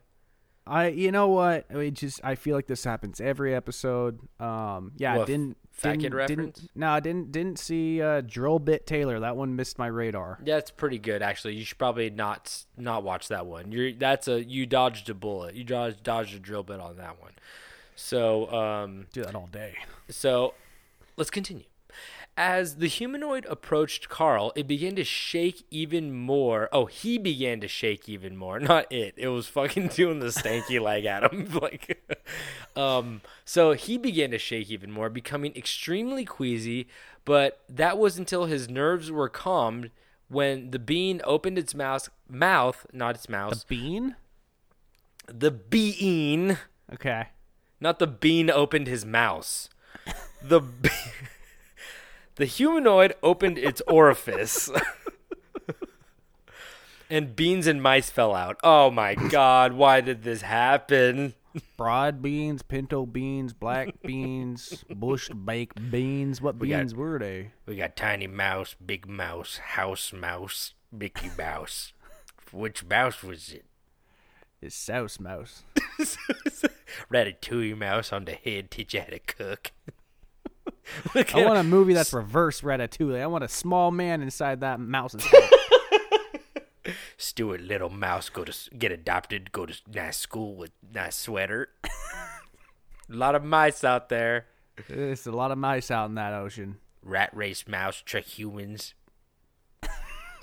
[0.66, 1.66] I, you know what?
[1.70, 4.20] I mean, just I feel like this happens every episode.
[4.40, 6.60] Um, yeah, didn't fat kid didn't, reference?
[6.60, 9.20] Didn't, no, I didn't didn't see uh, Drill Bit Taylor.
[9.20, 10.40] That one missed my radar.
[10.46, 11.56] Yeah, it's pretty good actually.
[11.56, 13.74] You should probably not not watch that one.
[13.74, 15.56] You're that's a you dodged a bullet.
[15.56, 17.34] You dodged dodged a drill bit on that one.
[17.96, 19.76] So um, Do that all day.
[20.10, 20.54] So
[21.18, 21.66] let's continue.
[22.36, 26.68] As the humanoid approached Carl, it began to shake even more.
[26.72, 29.14] Oh, he began to shake even more, not it.
[29.18, 31.48] It was fucking doing the stanky leg at him.
[31.62, 32.04] like,
[32.76, 36.88] um, so he began to shake even more, becoming extremely queasy.
[37.24, 39.92] But that was until his nerves were calmed
[40.28, 43.60] when the bean opened its mouth, mouth, not its mouth.
[43.60, 44.16] The Bean.
[45.28, 46.58] the bean.
[46.92, 47.28] Okay.
[47.84, 49.68] Not the bean opened his mouse.
[50.42, 50.88] The be-
[52.36, 54.70] the humanoid opened its orifice.
[57.10, 58.56] and beans and mice fell out.
[58.64, 61.34] Oh my god, why did this happen?
[61.78, 66.42] Broad beans, pinto beans, black beans, bush baked beans.
[66.42, 67.52] What got- beans were they?
[67.66, 71.92] We got tiny mouse, big mouse, house mouse, Mickey Mouse.
[72.54, 73.66] Which mouse was it?
[74.64, 75.64] It's souse mouse.
[77.12, 79.72] Ratatouille mouse on the head, teach you how to cook.
[81.14, 83.22] Look I want a movie that's reverse Ratatouille.
[83.22, 85.50] I want a small man inside that mouse's head.
[87.18, 91.68] Stuart Little Mouse go to get adopted, go to nice school with nice sweater.
[91.84, 94.46] a lot of mice out there.
[94.88, 96.78] There's a lot of mice out in that ocean.
[97.02, 98.94] Rat race mouse trick humans.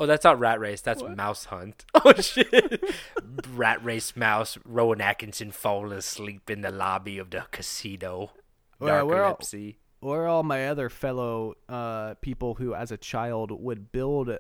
[0.01, 0.81] Oh, that's not rat race.
[0.81, 1.85] That's mouse hunt.
[2.05, 2.83] Oh shit!
[3.55, 4.57] rat race mouse.
[4.65, 8.31] Rowan Atkinson falling asleep in the lobby of the casino.
[8.79, 9.39] We're all-
[10.01, 14.31] Where are all my other fellow uh, people who, as a child, would build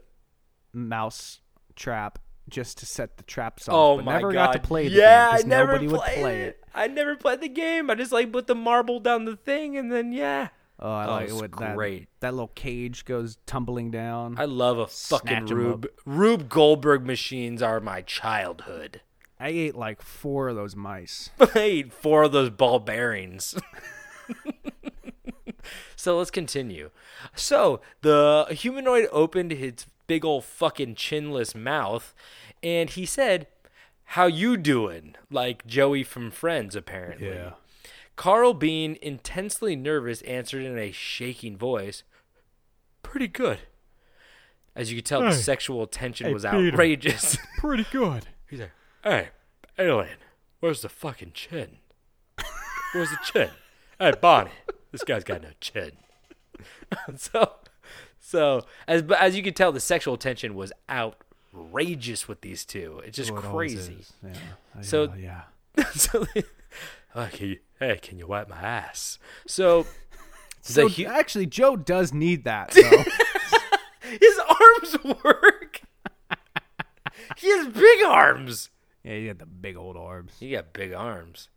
[0.73, 1.41] mouse
[1.77, 2.19] trap
[2.49, 4.47] just to set the traps off, Oh but my never god!
[4.47, 6.49] got to play the yeah, game 'cause I never nobody would played play it.
[6.49, 6.65] it.
[6.75, 7.91] I never played the game.
[7.91, 10.49] I just like put the marble down the thing and then yeah.
[10.83, 12.09] Oh, I Oh, like it that, great.
[12.21, 14.37] that little cage goes tumbling down.
[14.39, 15.89] I love a fucking Rube.
[16.07, 19.03] Rube Goldberg machines are my childhood.
[19.39, 21.31] I ate like four of those mice.
[21.41, 23.55] I ate four of those ball bearings.
[25.97, 26.91] so let's continue.
[27.35, 32.15] So the humanoid opened his big old fucking chinless mouth,
[32.63, 33.47] and he said,
[34.05, 37.29] "How you doing?" Like Joey from Friends, apparently.
[38.21, 42.03] Carl, being intensely nervous, answered in a shaking voice,
[43.03, 43.61] Pretty good.
[44.77, 47.39] As you could tell, the sexual tension was outrageous.
[47.59, 48.27] Pretty good.
[48.51, 49.29] He's like, Hey,
[49.79, 50.19] alien,
[50.61, 51.79] where's the fucking chin?
[52.93, 53.49] Where's the chin?
[53.99, 54.51] Hey, Bonnie,
[54.93, 55.93] this guy's got no chin.
[57.17, 57.53] so,
[58.19, 63.01] so as as you can tell, the sexual tension was outrageous with these two.
[63.07, 63.97] It's just crazy.
[64.23, 64.83] Yeah.
[64.83, 65.43] So- yeah.
[65.95, 66.27] so,
[67.15, 69.19] oh, can you, hey, can you wipe my ass?
[69.47, 69.87] So,
[70.63, 72.75] So hu- actually, Joe does need that.
[74.03, 75.81] His arms work.
[77.39, 78.69] he has big arms.
[79.03, 80.35] yeah, you got the big old arms.
[80.41, 81.49] He got big arms.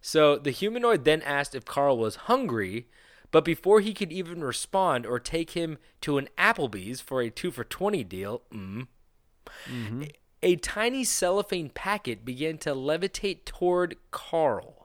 [0.00, 2.88] So the humanoid then asked if Carl was hungry,
[3.30, 7.50] but before he could even respond or take him to an Applebee's for a two
[7.50, 8.86] for 20 deal, mm,
[10.02, 10.10] a,
[10.42, 14.81] a tiny cellophane packet began to levitate toward Carl.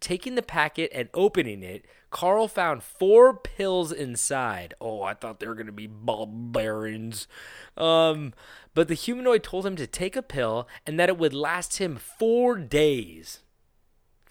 [0.00, 4.74] Taking the packet and opening it, Carl found four pills inside.
[4.80, 7.26] Oh, I thought they were going to be barbarians.
[7.76, 8.32] Um,
[8.74, 11.96] but the humanoid told him to take a pill and that it would last him
[11.96, 13.40] four days.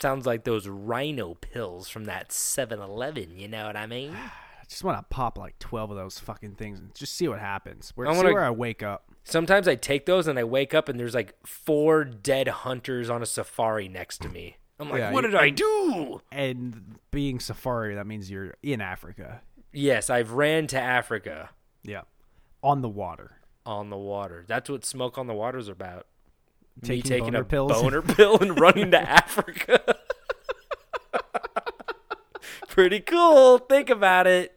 [0.02, 4.16] Sounds like those rhino pills from that 7 Eleven, you know what I mean?
[4.16, 7.40] I just want to pop like twelve of those fucking things and just see what
[7.40, 7.94] happens.
[7.96, 9.06] Where, I see wanna- where I wake up.
[9.24, 13.22] Sometimes I take those and I wake up and there's like four dead hunters on
[13.22, 14.58] a safari next to me.
[14.80, 16.22] I'm like, Yeah, what did I do?
[16.32, 19.42] And being safari, that means you're in Africa.
[19.74, 21.50] Yes, I've ran to Africa
[21.84, 22.02] Yeah.
[22.64, 23.38] On the water.
[23.66, 24.44] on the water.
[24.48, 26.08] That's what Smoke on the Water's are about.
[26.82, 27.72] Me Taking taking boner a pills.
[27.74, 29.96] boner pill and running to Africa.
[32.70, 33.58] Pretty cool.
[33.58, 34.54] Think about it.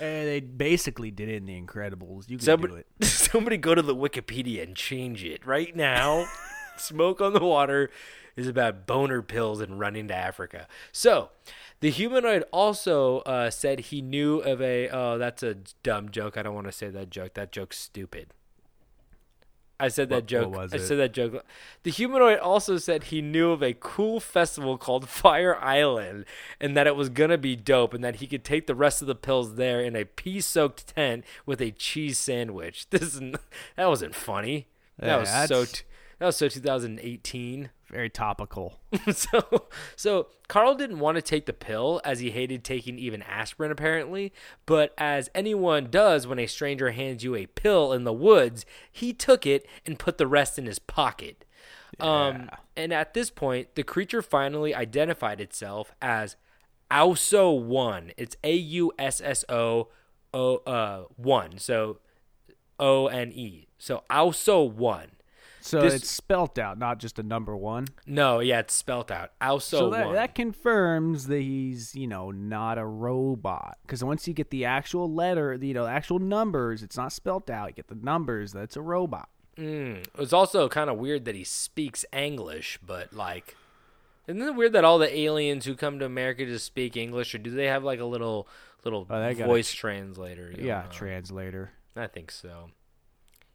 [0.00, 2.28] And they basically did it in The Incredibles.
[2.28, 2.86] You can do it.
[3.04, 6.26] somebody go to the Wikipedia and change it right now.
[6.80, 7.90] Smoke on the Water
[8.36, 10.66] is about boner pills and running to Africa.
[10.92, 11.30] So,
[11.80, 14.88] the humanoid also uh, said he knew of a.
[14.90, 16.36] Oh, that's a dumb joke.
[16.36, 17.34] I don't want to say that joke.
[17.34, 18.28] That joke's stupid.
[19.78, 20.50] I said that What- joke.
[20.52, 21.44] what was I said that joke.
[21.82, 26.24] The humanoid also said he knew of a cool festival called Fire Island
[26.58, 29.06] and that it was gonna be dope and that he could take the rest of
[29.08, 32.86] the pills there in a pea-soaked tent with a cheese sandwich.
[32.90, 33.20] This is
[33.76, 34.66] that wasn't funny.
[34.98, 35.64] That Yeah, was so.
[35.66, 35.82] T-
[36.18, 37.70] that was so 2018.
[37.90, 38.80] Very topical.
[39.12, 43.70] so so Carl didn't want to take the pill as he hated taking even aspirin
[43.70, 44.32] apparently,
[44.64, 49.12] but as anyone does when a stranger hands you a pill in the woods, he
[49.12, 51.44] took it and put the rest in his pocket.
[52.00, 56.36] Um and at this point, the creature finally identified itself as
[56.90, 58.12] Ausso 1.
[58.16, 59.88] It's A U S S O
[60.34, 61.58] O uh 1.
[61.58, 61.98] So
[62.80, 63.68] O N E.
[63.78, 65.10] So Ausso 1.
[65.66, 67.88] So This- it's spelt out, not just a number one.
[68.06, 69.32] No, yeah, it's spelt out.
[69.40, 73.76] Also, So that, that confirms that he's, you know, not a robot.
[73.82, 77.50] Because once you get the actual letter, you know, the actual numbers, it's not spelt
[77.50, 77.70] out.
[77.70, 79.28] You get the numbers, that's a robot.
[79.56, 80.06] Mm.
[80.06, 83.56] It was also kind of weird that he speaks English, but like,
[84.28, 87.38] isn't it weird that all the aliens who come to America just speak English, or
[87.38, 88.46] do they have like a little
[88.84, 90.52] little Oh, got a voice translator?
[90.56, 90.88] Yeah, know?
[90.90, 91.72] translator.
[91.96, 92.70] I think so.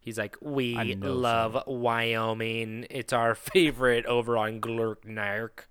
[0.02, 2.88] He's like, we love Wyoming.
[2.90, 5.66] It's our favorite over on Glurknark.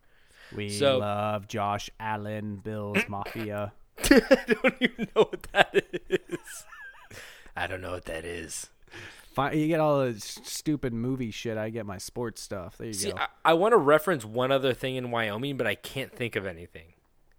[0.55, 3.73] We So- love Josh Allen, Bill's Mafia.
[4.03, 4.09] I
[4.63, 6.65] don't even know what that is.
[7.57, 8.71] I don't know what that is.
[9.35, 11.59] Fi- You get all the stupid movie shit.
[11.59, 12.79] I get my sports stuff.
[12.79, 13.19] There you See, go.
[13.19, 16.47] I, I want to reference one other thing in Wyoming, but I can't think of
[16.47, 16.95] anything.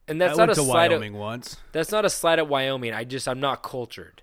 [0.08, 1.58] And that's I not went a Wyoming At, once.
[1.72, 2.94] that's not a slide at Wyoming.
[2.94, 4.22] I just I'm not cultured.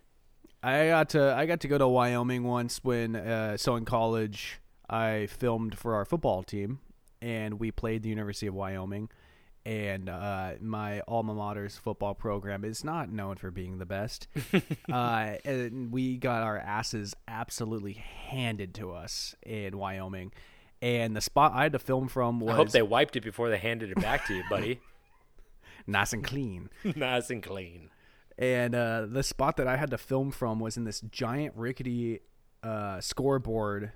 [0.63, 4.61] I got to I got to go to Wyoming once when uh, so in college
[4.89, 6.81] I filmed for our football team
[7.23, 9.09] and we played the University of Wyoming
[9.69, 14.27] and uh, my alma mater's football program is not known for being the best.
[14.93, 20.33] uh, and we got our asses absolutely handed to us in Wyoming.
[20.81, 23.51] And the spot I had to film from was I hope they wiped it before
[23.51, 24.81] they handed it back to you, buddy.
[25.87, 26.71] nice and clean.
[26.97, 27.91] nice and clean.
[28.39, 32.21] And uh, the spot that I had to film from was in this giant rickety
[32.63, 33.93] uh, scoreboard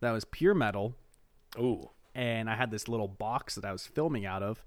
[0.00, 0.96] that was pure metal,
[1.58, 1.90] Ooh.
[2.14, 4.64] and I had this little box that I was filming out of,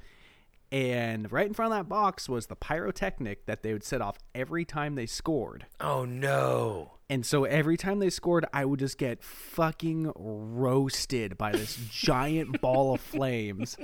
[0.72, 4.18] and right in front of that box was the pyrotechnic that they would set off
[4.36, 5.66] every time they scored.
[5.80, 6.92] Oh no.
[7.10, 12.60] And so every time they scored, I would just get fucking roasted by this giant
[12.60, 13.78] ball of flames.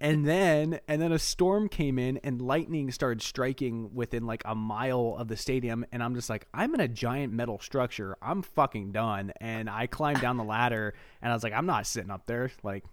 [0.00, 4.54] And then and then a storm came in and lightning started striking within like a
[4.54, 8.16] mile of the stadium and I'm just like I'm in a giant metal structure.
[8.22, 9.32] I'm fucking done.
[9.40, 12.52] And I climbed down the ladder and I was like I'm not sitting up there
[12.62, 12.84] like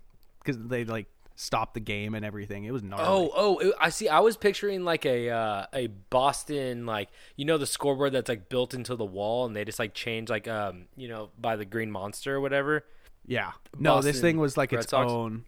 [0.44, 1.06] cuz they like
[1.42, 2.66] stopped the game and everything.
[2.66, 3.06] It was gnarly.
[3.08, 3.58] Oh, oh!
[3.60, 4.10] it- I see.
[4.10, 8.50] I was picturing like a uh, a Boston like you know the scoreboard that's like
[8.50, 11.66] built into the wall, and they just like change like um you know by the
[11.66, 12.86] Green Monster or whatever.
[13.26, 13.52] yeah.
[13.78, 15.10] No, this thing was like Red its Sox?
[15.10, 15.46] own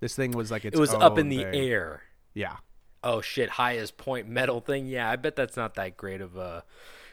[0.00, 0.78] This thing was like its own.
[0.78, 1.54] It was up in the thing.
[1.54, 2.02] air.
[2.34, 2.56] Yeah.
[3.02, 3.50] Oh shit!
[3.50, 4.86] Highest point metal thing.
[4.86, 6.64] Yeah, I bet that's not that great of a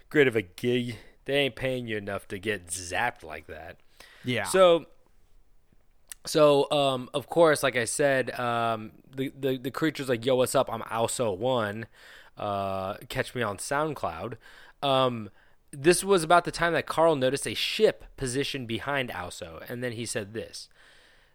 [0.10, 0.97] great of a gig.
[1.26, 3.78] They ain't paying you enough to get zapped like that.
[4.24, 4.45] Yeah.
[4.45, 4.86] So,
[6.26, 10.55] so um, of course, like I said, um, the, the the creature's like, "Yo, what's
[10.55, 10.72] up?
[10.72, 11.88] I'm Aussou One.
[12.38, 14.36] Uh, catch me on SoundCloud."
[14.84, 15.30] Um,
[15.72, 19.93] this was about the time that Carl noticed a ship positioned behind Aussou, and then
[19.93, 20.69] he said this.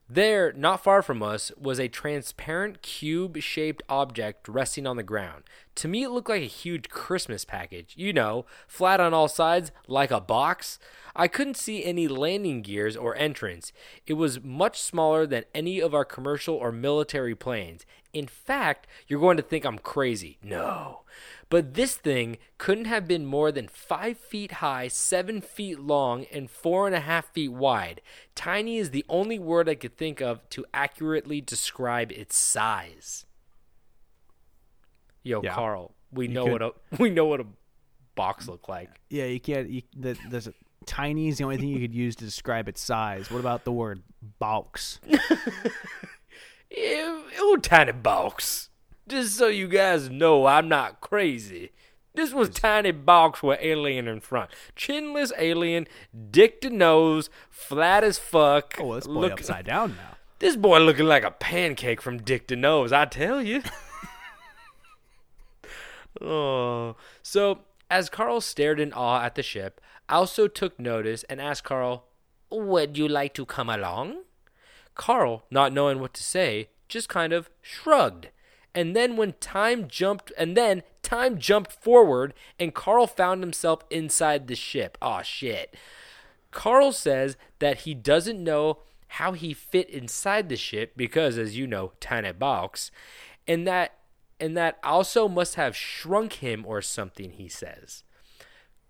[0.08, 5.42] There, not far from us, was a transparent cube shaped object resting on the ground.
[5.76, 7.94] To me, it looked like a huge Christmas package.
[7.96, 10.78] You know, flat on all sides, like a box.
[11.16, 13.72] I couldn't see any landing gears or entrance.
[14.06, 17.84] It was much smaller than any of our commercial or military planes.
[18.12, 20.38] In fact, you're going to think I'm crazy.
[20.40, 21.00] No.
[21.48, 26.50] But this thing couldn't have been more than five feet high, seven feet long, and
[26.50, 28.00] four and a half feet wide.
[28.34, 33.26] Tiny is the only word I could think of to accurately describe its size.
[35.22, 35.54] Yo, Yeah.
[35.54, 36.72] Carl, we know could- what a
[37.02, 37.46] we know what a
[38.16, 38.90] box looked like.
[39.10, 39.68] Yeah, you can't.
[39.70, 42.80] You, the, there's a, tiny is the only thing you could use to describe its
[42.80, 43.30] size.
[43.30, 44.02] What about the word
[44.40, 45.00] box?
[46.70, 48.70] Ew, tiny box.
[49.08, 51.70] Just so you guys know, I'm not crazy.
[52.14, 54.50] This was tiny box with alien in front.
[54.74, 55.86] Chinless alien,
[56.30, 58.74] dick to nose, flat as fuck.
[58.80, 60.12] Oh, this boy Look- upside down now.
[60.38, 63.62] This boy looking like a pancake from dick to nose, I tell you.
[66.20, 66.94] oh.
[67.22, 69.80] So, as Carl stared in awe at the ship,
[70.10, 72.04] Aussou took notice and asked Carl,
[72.50, 74.24] Would you like to come along?
[74.94, 78.28] Carl, not knowing what to say, just kind of shrugged.
[78.76, 84.46] And then when time jumped and then time jumped forward and Carl found himself inside
[84.46, 84.98] the ship.
[85.00, 85.74] Aw shit.
[86.50, 91.66] Carl says that he doesn't know how he fit inside the ship because as you
[91.66, 92.90] know, tiny box,
[93.48, 93.94] and that
[94.38, 98.02] and that also must have shrunk him or something, he says.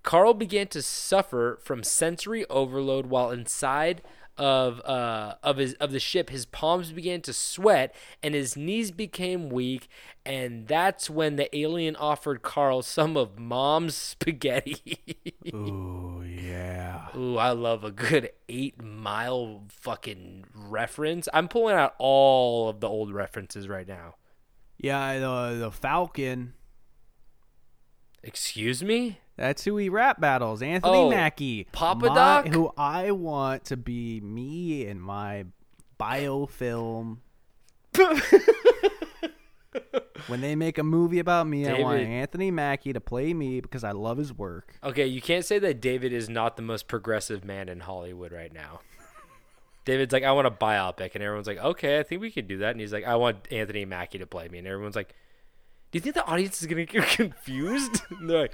[0.02, 4.02] Carl began to suffer from sensory overload while inside
[4.38, 6.30] of uh, of his of the ship.
[6.30, 9.88] His palms began to sweat and his knees became weak,
[10.24, 15.26] and that's when the alien offered Carl some of Mom's spaghetti.
[15.54, 17.08] Ooh, yeah.
[17.16, 21.28] Ooh, I love a good eight mile fucking reference.
[21.32, 24.16] I'm pulling out all of the old references right now.
[24.78, 26.54] Yeah, the the Falcon.
[28.26, 29.20] Excuse me?
[29.36, 30.60] That's who he rap battles.
[30.60, 31.68] Anthony Oh, Mackie.
[31.70, 32.48] Papa My- Doc?
[32.48, 35.44] Who I want to be me in my
[36.00, 37.18] biofilm.
[40.26, 43.84] when they make a movie about me, I want Anthony Mackie to play me because
[43.84, 44.74] I love his work.
[44.82, 48.52] Okay, you can't say that David is not the most progressive man in Hollywood right
[48.52, 48.80] now.
[49.84, 52.58] David's like, I want a biopic, and everyone's like, okay, I think we could do
[52.58, 52.72] that.
[52.72, 55.14] And he's like, I want Anthony Mackie to play me, and everyone's like,
[55.96, 58.02] you think the audience is gonna get confused?
[58.10, 58.52] and they're like,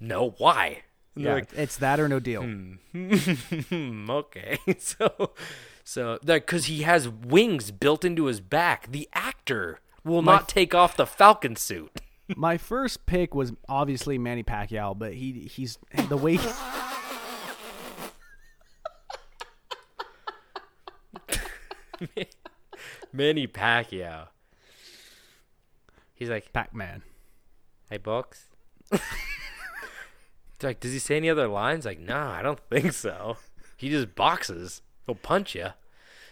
[0.00, 0.82] No, why?
[1.14, 2.42] And Yeah, like, it's that or no deal.
[2.42, 2.74] Hmm,
[4.10, 4.58] okay.
[4.78, 5.32] So,
[5.84, 10.48] so that because he has wings built into his back, the actor will My- not
[10.48, 12.00] take off the Falcon suit.
[12.36, 15.78] My first pick was obviously Manny Pacquiao, but he he's
[16.10, 16.48] the way he,
[23.12, 24.28] Manny Pacquiao.
[26.18, 27.02] He's like, Pac-Man.
[27.88, 28.46] Hey, Box.
[28.90, 29.02] It's
[30.62, 31.84] like, does he say any other lines?
[31.84, 33.36] Like, no, I don't think so.
[33.76, 34.82] He just boxes.
[35.06, 35.68] He'll punch you.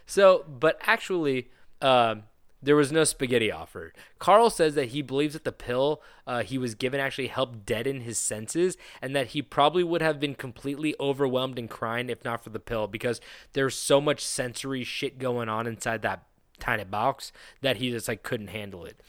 [0.05, 2.25] So, but actually, um,
[2.61, 3.95] there was no spaghetti offered.
[4.19, 8.01] Carl says that he believes that the pill uh, he was given actually helped deaden
[8.01, 12.43] his senses, and that he probably would have been completely overwhelmed and crying if not
[12.43, 13.21] for the pill, because
[13.53, 16.25] there's so much sensory shit going on inside that
[16.59, 17.31] tiny box
[17.61, 19.01] that he just like couldn't handle it.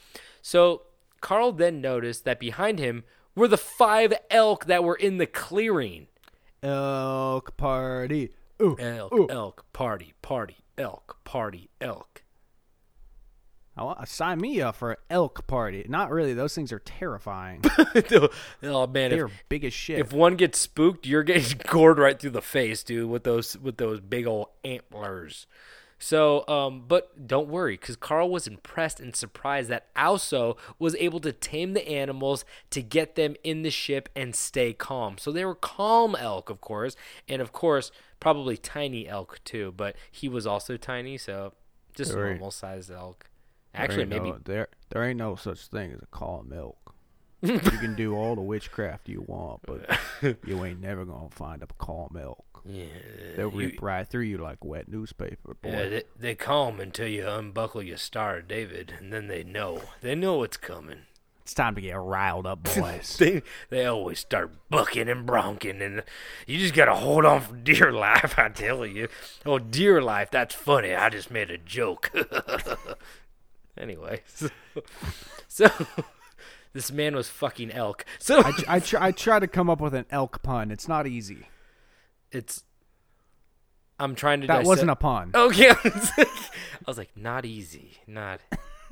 [0.48, 0.84] So
[1.20, 6.06] Carl then noticed that behind him were the five elk that were in the clearing.
[6.62, 8.30] Elk party.
[8.62, 9.28] Ooh, Elk, ooh.
[9.28, 12.22] elk, party, party, elk, party, elk.
[13.76, 15.84] I want, sign me up for an elk party.
[15.86, 16.32] Not really.
[16.32, 17.62] Those things are terrifying.
[18.62, 19.98] oh man, They're big as shit.
[19.98, 23.76] if one gets spooked, you're getting gored right through the face, dude, with those with
[23.76, 25.46] those big old antlers.
[25.98, 31.18] So, um, but don't worry, because Carl was impressed and surprised that Aussou was able
[31.20, 35.18] to tame the animals to get them in the ship and stay calm.
[35.18, 36.94] So they were calm elk, of course,
[37.28, 37.90] and of course,
[38.20, 39.74] probably tiny elk too.
[39.76, 41.54] But he was also tiny, so
[41.94, 43.28] just There normal sized elk.
[43.74, 46.94] Actually, ain't maybe no, there there ain't no such thing as a calm elk.
[47.42, 49.98] you can do all the witchcraft you want, but
[50.44, 52.44] you ain't never gonna find a calm elk.
[52.64, 52.84] Yeah,
[53.36, 55.68] They'll you- rip right through you like wet newspaper, boy.
[55.70, 59.82] Yeah, they, they calm until you unbuckle your star, David, and then they know.
[60.00, 61.00] They know what's coming.
[61.42, 63.16] it's time to get riled up, boys.
[63.18, 66.02] They they always start bucking and bronking, and
[66.46, 68.38] you just gotta hold on for dear life.
[68.38, 69.08] I tell you.
[69.46, 70.94] Oh, dear life, that's funny.
[70.94, 72.10] I just made a joke.
[73.78, 74.48] anyway, so,
[75.48, 75.68] so
[76.72, 78.04] this man was fucking elk.
[78.18, 80.70] So I, I, try, I try to come up with an elk pun.
[80.70, 81.48] It's not easy.
[82.32, 82.64] It's.
[83.98, 84.46] I'm trying to.
[84.46, 85.32] That dissect- wasn't a pun.
[85.34, 88.40] Okay, I was like, I was like, not easy, not.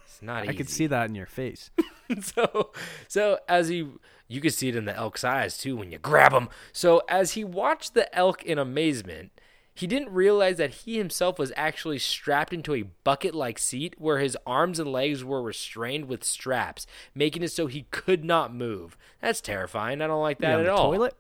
[0.05, 0.51] It's not easy.
[0.55, 1.71] I could see that in your face.
[2.21, 2.71] so
[3.09, 3.89] so as he
[4.29, 7.33] you could see it in the elk's eyes too when you grab him so as
[7.33, 9.31] he watched the elk in amazement
[9.75, 14.19] he didn't realize that he himself was actually strapped into a bucket like seat where
[14.19, 18.97] his arms and legs were restrained with straps making it so he could not move
[19.21, 21.15] that's terrifying i don't like that at all Toilet.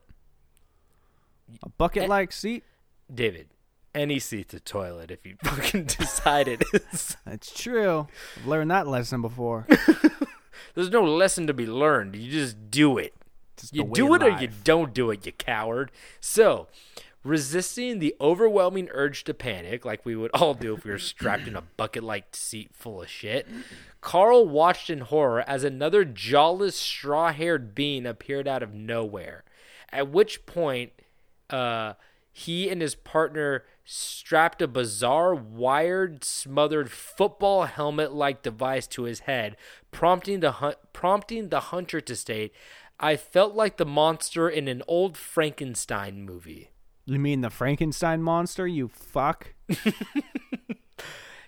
[1.62, 2.64] A bucket like seat.
[3.12, 3.49] david
[3.94, 8.09] any seat's a toilet if you fucking decide it is That's true.
[8.36, 9.66] I've learned that lesson before.
[10.74, 13.14] there's no lesson to be learned you just do it
[13.57, 15.90] Just You do it or you don't do it, you coward.
[16.20, 16.68] So,
[17.26, 21.49] Resisting the overwhelming urge to panic, like we would all do if we were strapped
[21.49, 23.49] in a bucket like seat full of shit,
[24.01, 29.42] Carl watched in horror as another jawless, straw haired being appeared out of nowhere.
[29.90, 30.92] At which point,
[31.51, 31.94] uh,
[32.32, 39.20] he and his partner strapped a bizarre, wired, smothered football helmet like device to his
[39.20, 39.57] head,
[39.90, 42.53] prompting the, hun- prompting the hunter to state,
[42.99, 46.70] I felt like the monster in an old Frankenstein movie.
[47.05, 48.66] You mean the Frankenstein monster?
[48.66, 49.55] You fuck.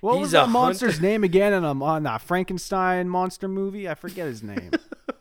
[0.00, 1.52] what He's was that monster's name again?
[1.52, 4.70] On, a, on that Frankenstein monster movie, I forget his name.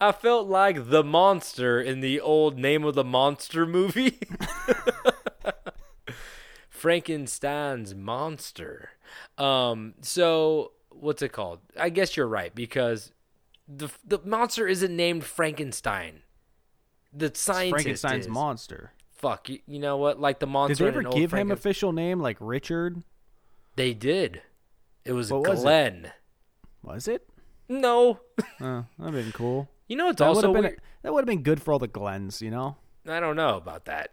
[0.00, 4.18] I felt like the monster in the old Name of the Monster movie.
[6.68, 8.90] Frankenstein's monster.
[9.38, 11.60] Um, so what's it called?
[11.78, 13.12] I guess you're right because
[13.66, 16.20] the the monster isn't named Frankenstein.
[17.12, 18.30] The scientist Frankenstein's is.
[18.30, 18.92] monster.
[19.12, 20.20] Fuck, you, you know what?
[20.20, 20.84] Like the monster.
[20.84, 23.02] Did they ever give him official name like Richard?
[23.76, 24.42] They did.
[25.04, 25.62] It was What was it?
[25.62, 26.12] Glenn.
[26.82, 27.28] Was it?
[27.68, 28.20] No.
[28.60, 29.68] Oh, that'd been cool.
[29.88, 32.40] You know it's That also been that would have been good for all the Glens,
[32.42, 32.76] you know.
[33.08, 34.10] I don't know about that.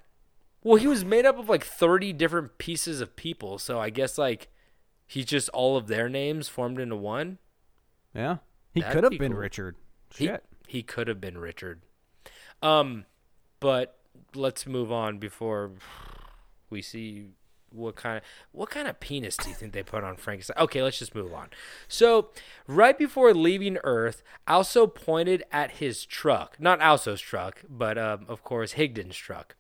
[0.63, 4.17] Well, he was made up of like 30 different pieces of people, so I guess
[4.17, 4.49] like
[5.07, 7.37] he's just all of their names formed into one.
[8.13, 8.37] Yeah,
[8.73, 9.41] he That'd could have be been cool.
[9.41, 9.75] Richard.
[10.15, 10.43] He, Shit.
[10.67, 11.81] he could have been Richard.
[12.61, 13.05] Um,
[13.59, 13.97] but
[14.35, 15.71] let's move on before
[16.69, 17.29] we see
[17.73, 20.57] what kind of what kind of penis do you think they put on Frankenstein?
[20.63, 21.49] Okay, let's just move on.
[21.87, 22.29] So,
[22.67, 28.43] right before leaving Earth, Aussou pointed at his truck, not Aussou's truck, but um, of
[28.43, 29.55] course Higdon's truck,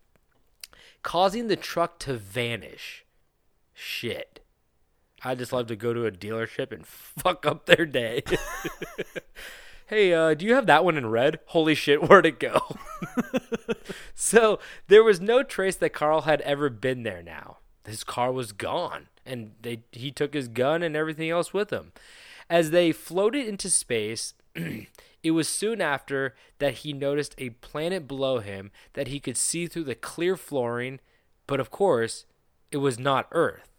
[1.01, 3.05] causing the truck to vanish.
[3.73, 4.39] Shit.
[5.25, 8.23] I just love to go to a dealership and fuck up their day.
[9.87, 11.39] hey, uh, do you have that one in red?
[11.47, 12.77] Holy shit, where'd it go?
[14.15, 17.57] so there was no trace that Carl had ever been there now.
[17.85, 21.91] His car was gone, and they he took his gun and everything else with him.
[22.49, 28.39] As they floated into space, it was soon after that he noticed a planet below
[28.39, 30.99] him that he could see through the clear flooring,
[31.47, 32.25] but of course,
[32.71, 33.69] it was not Earth.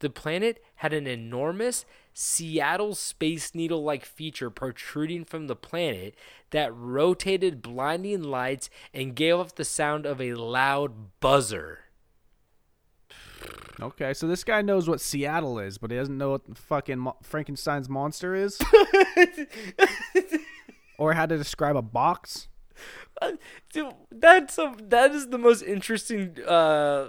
[0.00, 6.14] The planet had an enormous Seattle Space Needle like feature protruding from the planet
[6.50, 11.85] that rotated blinding lights and gave off the sound of a loud buzzer.
[13.80, 16.98] Okay, so this guy knows what Seattle is, but he doesn't know what the fucking
[16.98, 18.58] mo- Frankenstein's monster is,
[20.98, 22.48] or how to describe a box.
[23.72, 27.08] Dude, that's a, that is the most interesting uh,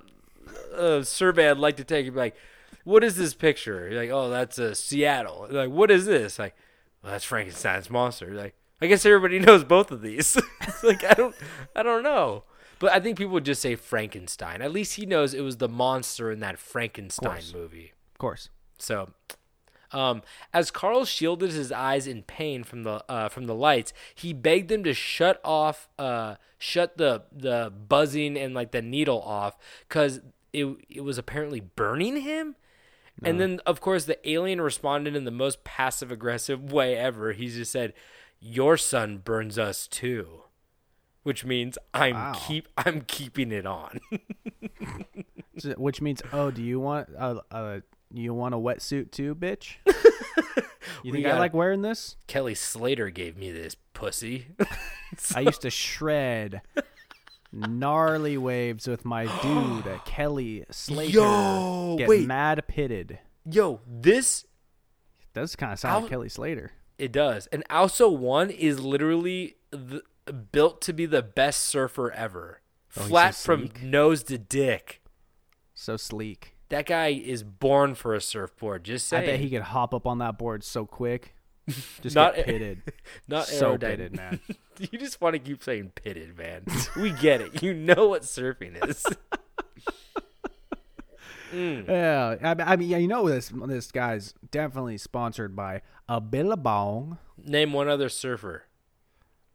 [0.75, 2.13] uh, survey I'd like to take.
[2.15, 2.35] Like,
[2.83, 3.89] what is this picture?
[3.89, 5.47] You're like, oh, that's uh, Seattle.
[5.49, 6.39] You're like, what is this?
[6.39, 6.55] Like,
[7.03, 8.27] well, that's Frankenstein's monster.
[8.27, 10.37] You're like, I guess everybody knows both of these.
[10.83, 11.35] Like, I don't,
[11.75, 12.43] I don't know.
[12.79, 14.61] But I think people would just say Frankenstein.
[14.61, 17.53] At least he knows it was the monster in that Frankenstein course.
[17.53, 17.93] movie.
[18.13, 18.49] Of course.
[18.77, 19.09] So,
[19.91, 20.21] um,
[20.53, 24.69] as Carl shielded his eyes in pain from the uh, from the lights, he begged
[24.69, 29.57] them to shut off, uh, shut the the buzzing and like the needle off,
[29.87, 30.21] because
[30.53, 32.55] it it was apparently burning him.
[33.23, 37.31] And then, of course, the alien responded in the most passive aggressive way ever.
[37.31, 37.93] He just said,
[38.39, 40.43] "Your son burns us too,"
[41.27, 42.33] which means I'm Wow.
[42.47, 43.99] keep I'm keeping it on.
[45.59, 47.79] So- Which means, oh, do you want uh, uh
[48.13, 49.75] you want a wetsuit too, bitch?
[51.03, 52.15] You think I gotta- like wearing this?
[52.27, 54.47] Kelly Slater gave me this pussy.
[55.35, 56.61] I used to shred
[57.51, 61.11] gnarly waves with my dude, Kelly Slater.
[61.19, 62.25] Yo, get wait.
[62.27, 63.19] mad pitted.
[63.49, 64.45] Yo, this
[65.33, 66.71] Does kind of sound I'll- like Kelly Slater.
[66.97, 67.47] It does.
[67.47, 70.01] And Aussou One is literally the,
[70.33, 72.61] built to be the best surfer ever.
[72.97, 75.01] Oh, Flat so from nose to dick.
[75.73, 76.55] So sleek.
[76.69, 78.83] That guy is born for a surfboard.
[78.83, 79.23] Just saying.
[79.23, 81.33] I bet he could hop up on that board so quick.
[82.01, 82.81] Just Not- get pitted.
[83.27, 84.39] Not so pitted, man.
[84.79, 86.63] you just want to keep saying pitted, man.
[86.95, 87.61] we get it.
[87.61, 89.05] You know what surfing is.
[91.51, 91.87] Mm.
[91.87, 97.17] Yeah, I, I mean, yeah, you know this this guy's definitely sponsored by a Billabong.
[97.41, 98.63] Name one other surfer.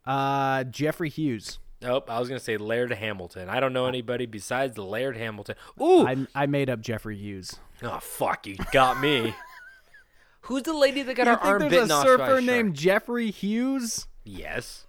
[0.05, 1.59] Uh, Jeffrey Hughes.
[1.81, 3.49] Nope, I was gonna say Laird Hamilton.
[3.49, 5.55] I don't know anybody besides Laird Hamilton.
[5.81, 7.59] Ooh, I I made up Jeffrey Hughes.
[7.81, 9.35] oh fuck, you got me.
[10.41, 12.27] Who's the lady that got you her think arm there's bitten a off surfer a
[12.27, 12.43] shark?
[12.43, 14.07] named Jeffrey Hughes?
[14.23, 14.85] Yes.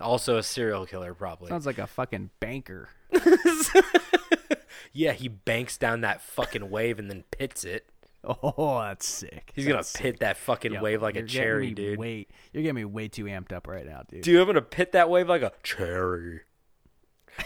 [0.00, 1.48] Also a serial killer, probably.
[1.48, 2.90] Sounds like a fucking banker.
[4.92, 7.86] yeah, he banks down that fucking wave and then pits it.
[8.42, 9.52] Oh, that's sick.
[9.54, 10.02] He's gonna sick.
[10.02, 11.98] pit that fucking Yo, wave like a cherry, dude.
[11.98, 14.22] Wait, you're getting me way too amped up right now, dude.
[14.22, 16.40] Dude, I'm gonna pit that wave like a cherry.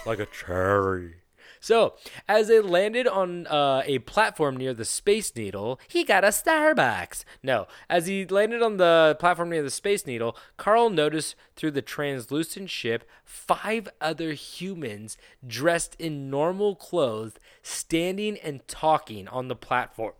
[0.06, 1.16] Like a cherry.
[1.62, 1.94] So,
[2.26, 7.24] as they landed on uh, a platform near the Space Needle, he got a Starbucks.
[7.42, 11.82] No, as he landed on the platform near the Space Needle, Carl noticed through the
[11.82, 20.14] translucent ship five other humans dressed in normal clothes standing and talking on the platform.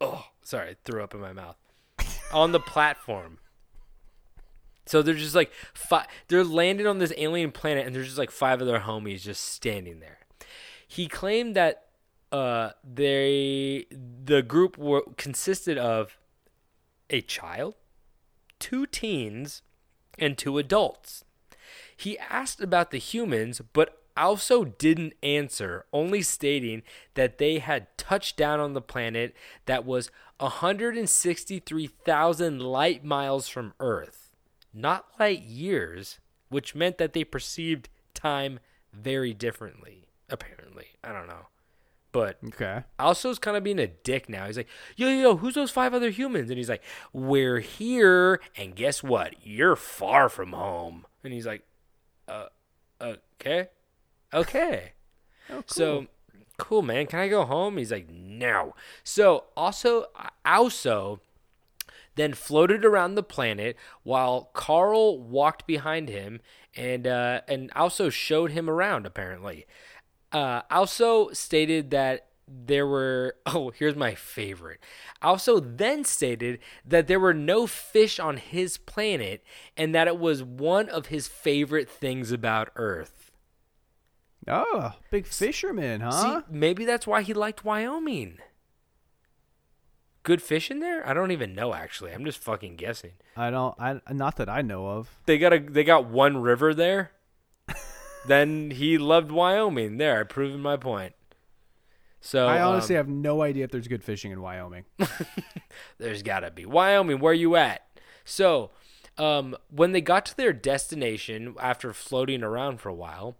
[0.00, 1.56] Oh, sorry, I threw up in my mouth.
[2.32, 3.38] on the platform.
[4.86, 5.50] So they're just like
[6.28, 9.44] they're landing on this alien planet, and there's just like five of their homies just
[9.44, 10.18] standing there.
[10.86, 11.86] He claimed that
[12.30, 16.16] uh, they the group were consisted of
[17.10, 17.74] a child,
[18.60, 19.62] two teens,
[20.18, 21.24] and two adults.
[21.96, 26.82] He asked about the humans, but Aussou didn't answer, only stating
[27.14, 29.34] that they had touched down on the planet
[29.66, 34.30] that was 163,000 light miles from Earth,
[34.72, 38.60] not light years, which meant that they perceived time
[38.92, 40.86] very differently, apparently.
[41.02, 41.48] I don't know.
[42.12, 42.84] But Okay.
[42.98, 44.46] Aussou's kind of being a dick now.
[44.46, 46.48] He's like, yo, yo, yo, who's those five other humans?
[46.48, 49.34] And he's like, we're here, and guess what?
[49.42, 51.04] You're far from home.
[51.22, 51.62] And he's like,
[52.26, 52.46] uh,
[53.00, 53.68] okay,
[54.32, 54.92] okay.
[55.66, 56.06] So,
[56.58, 57.06] cool, man.
[57.06, 57.76] Can I go home?
[57.76, 58.74] He's like, no.
[59.04, 60.04] So, Aussou,
[60.44, 61.20] Aussou,
[62.16, 66.40] then floated around the planet while Carl walked behind him
[66.74, 69.06] and uh, and Aussou showed him around.
[69.06, 69.66] Apparently,
[70.32, 74.80] uh, Aussou stated that there were oh here's my favorite.
[75.22, 79.42] Aussou then stated that there were no fish on his planet
[79.76, 83.25] and that it was one of his favorite things about Earth.
[84.48, 86.10] Oh, big fisherman, huh?
[86.10, 88.38] See, maybe that's why he liked Wyoming.
[90.22, 91.06] Good fish in there?
[91.08, 92.12] I don't even know actually.
[92.12, 93.12] I'm just fucking guessing.
[93.36, 93.74] I don't.
[93.80, 95.08] I not that I know of.
[95.26, 97.12] They got a they got one river there.
[98.26, 99.98] then he loved Wyoming.
[99.98, 101.14] There, I've proven my point.
[102.20, 104.84] So I honestly um, have no idea if there's good fishing in Wyoming.
[105.98, 107.20] there's gotta be Wyoming.
[107.20, 107.86] Where you at?
[108.24, 108.72] So,
[109.16, 113.36] um, when they got to their destination after floating around for a while,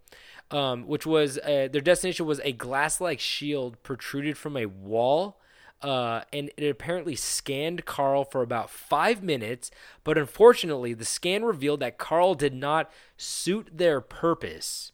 [0.50, 5.40] um, which was uh, their destination was a glass-like shield protruded from a wall.
[5.82, 9.70] Uh, and it apparently scanned Carl for about five minutes,
[10.04, 14.92] but unfortunately, the scan revealed that Carl did not suit their purpose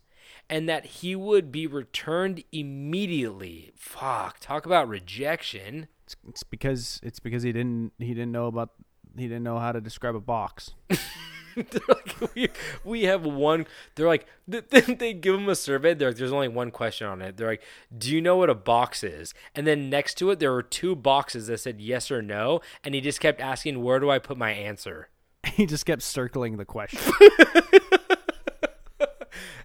[0.50, 3.70] and that he would be returned immediately.
[3.74, 5.86] Fuck, talk about rejection.
[6.04, 8.70] It's, it's because it's because he didn't he didn't know about
[9.16, 10.72] he didn't know how to describe a box.
[11.88, 12.48] like, we,
[12.84, 13.66] we have one.
[13.94, 15.94] They're like, th- th- they give him a survey.
[15.94, 17.36] They're like, there's only one question on it.
[17.36, 17.62] They're like,
[17.96, 19.34] do you know what a box is?
[19.54, 22.60] And then next to it, there were two boxes that said yes or no.
[22.84, 25.08] And he just kept asking, where do I put my answer?
[25.46, 27.00] he just kept circling the question.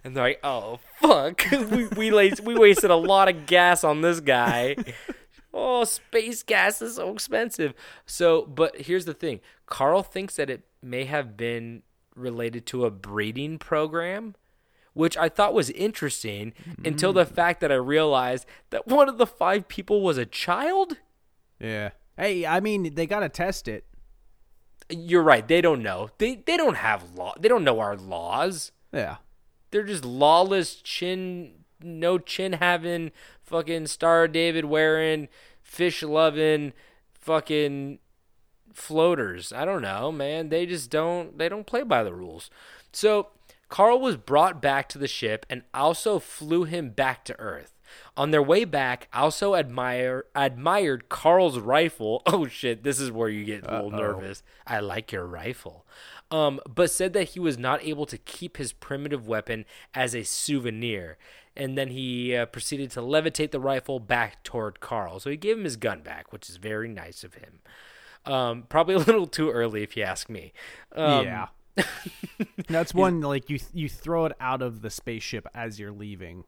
[0.04, 1.44] And they're like, oh, fuck.
[1.50, 4.76] we, we, we wasted a lot of gas on this guy.
[5.52, 7.74] Oh, space gas is so expensive.
[8.06, 11.82] So, but here's the thing Carl thinks that it may have been
[12.14, 14.34] related to a breeding program,
[14.94, 16.52] which I thought was interesting
[16.84, 17.30] until the mm.
[17.30, 20.96] fact that I realized that one of the five people was a child.
[21.58, 21.90] yeah.
[22.16, 23.84] Hey, I mean, they gotta test it.
[24.90, 25.46] You're right.
[25.46, 26.08] They don't know.
[26.18, 27.32] They they don't have law.
[27.38, 28.72] They don't know our laws.
[28.92, 29.18] Yeah.
[29.70, 33.12] They're just lawless chin, no chin having,
[33.42, 35.28] fucking Star David wearing,
[35.62, 36.72] fish loving,
[37.12, 37.98] fucking
[38.72, 39.52] floaters.
[39.52, 40.48] I don't know, man.
[40.48, 41.38] They just don't.
[41.38, 42.50] They don't play by the rules.
[42.92, 43.28] So
[43.68, 47.74] Carl was brought back to the ship and Aussou flew him back to Earth.
[48.16, 52.22] On their way back, Aussou admire admired Carl's rifle.
[52.38, 54.42] Oh shit, this is where you get a little nervous.
[54.66, 55.86] I like your rifle.
[56.30, 59.64] Um, but said that he was not able to keep his primitive weapon
[59.94, 61.16] as a souvenir.
[61.58, 65.18] And then he uh, proceeded to levitate the rifle back toward Carl.
[65.18, 67.58] So he gave him his gun back, which is very nice of him.
[68.24, 70.52] Um, probably a little too early, if you ask me.
[70.94, 71.46] Um, yeah.
[72.68, 76.44] That's one like you you throw it out of the spaceship as you're leaving.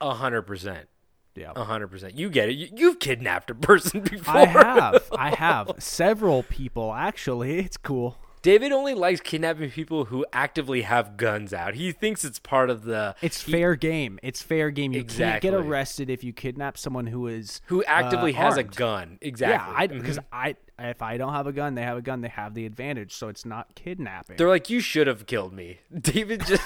[0.00, 0.88] a hundred percent.
[1.34, 1.52] Yeah.
[1.54, 2.18] A hundred percent.
[2.18, 2.52] You get it.
[2.52, 4.36] You, you've kidnapped a person before.
[4.36, 5.02] I have.
[5.12, 7.58] I have several people actually.
[7.58, 8.18] It's cool.
[8.46, 11.74] David only likes kidnapping people who actively have guns out.
[11.74, 13.16] He thinks it's part of the.
[13.20, 14.20] It's fair game.
[14.22, 14.92] It's fair game.
[14.92, 18.62] You can't get arrested if you kidnap someone who is who actively uh, has a
[18.62, 19.18] gun.
[19.20, 19.72] Exactly.
[19.72, 20.00] Yeah, I Mhm.
[20.00, 22.20] because I if I don't have a gun, they have a gun.
[22.20, 24.36] They have the advantage, so it's not kidnapping.
[24.36, 25.80] They're like, you should have killed me.
[26.00, 26.62] David just.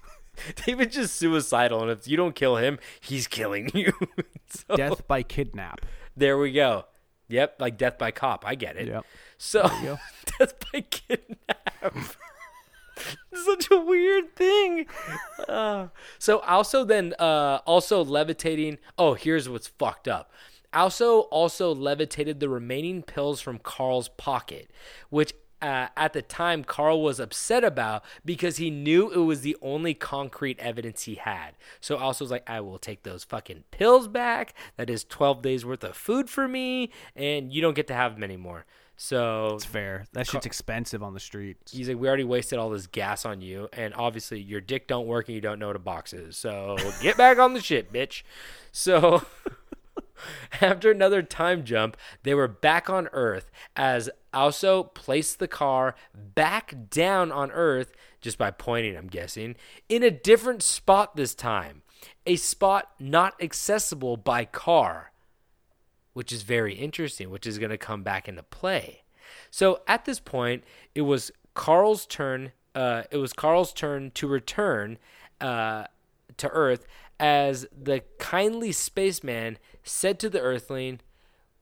[0.66, 3.92] David just suicidal, and if you don't kill him, he's killing you.
[4.48, 5.80] so, Death by kidnap.
[6.16, 6.84] There we go.
[7.28, 8.44] Yep, like death by cop.
[8.46, 8.88] I get it.
[8.88, 9.04] Yep.
[9.38, 9.62] So
[10.38, 11.94] death by kidnap.
[13.34, 14.86] such a weird thing.
[15.48, 18.78] Uh, so Aussou then uh, Aussou levitating.
[18.98, 20.30] Oh, here's what's fucked up.
[20.72, 24.70] Aussou Aussou levitated the remaining pills from Carl's pocket,
[25.08, 25.32] which
[25.64, 29.94] uh, at the time Carl was upset about because he knew it was the only
[29.94, 31.52] concrete evidence he had.
[31.80, 34.52] So Aussou was like, I will take those fucking pills back.
[34.76, 38.14] That is 12 days worth of food for me, and you don't get to have
[38.14, 38.66] them anymore.
[38.96, 40.04] So It's fair.
[40.12, 41.56] That shit's expensive on the street.
[41.70, 45.06] he's like, we already wasted all this gas on you, and obviously your dick don't
[45.06, 46.36] work and you don't know what a box is.
[46.36, 48.22] So get back on the shit, bitch.
[48.70, 49.24] So
[50.60, 56.74] after another time jump, they were back on Earth as Aussou placed the car back
[56.90, 59.56] down on Earth just by pointing, I'm guessing,
[59.88, 61.82] in a different spot this time,
[62.26, 65.12] a spot not accessible by car
[66.14, 69.02] which is very interesting, which is going to come back into play.
[69.50, 70.64] So at this point,
[70.94, 72.52] it was Carl's turn.
[72.74, 74.98] Uh, it was Carl's turn to return
[75.40, 75.84] uh,
[76.38, 76.86] to Earth
[77.20, 81.00] as the kindly spaceman said to the Earthling,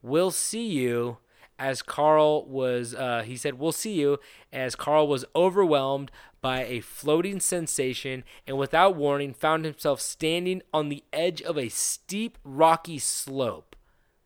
[0.00, 1.18] "We'll see you."
[1.58, 4.18] As Carl was, uh, he said, "We'll see you."
[4.52, 6.10] As Carl was overwhelmed
[6.40, 11.68] by a floating sensation and, without warning, found himself standing on the edge of a
[11.68, 13.71] steep, rocky slope.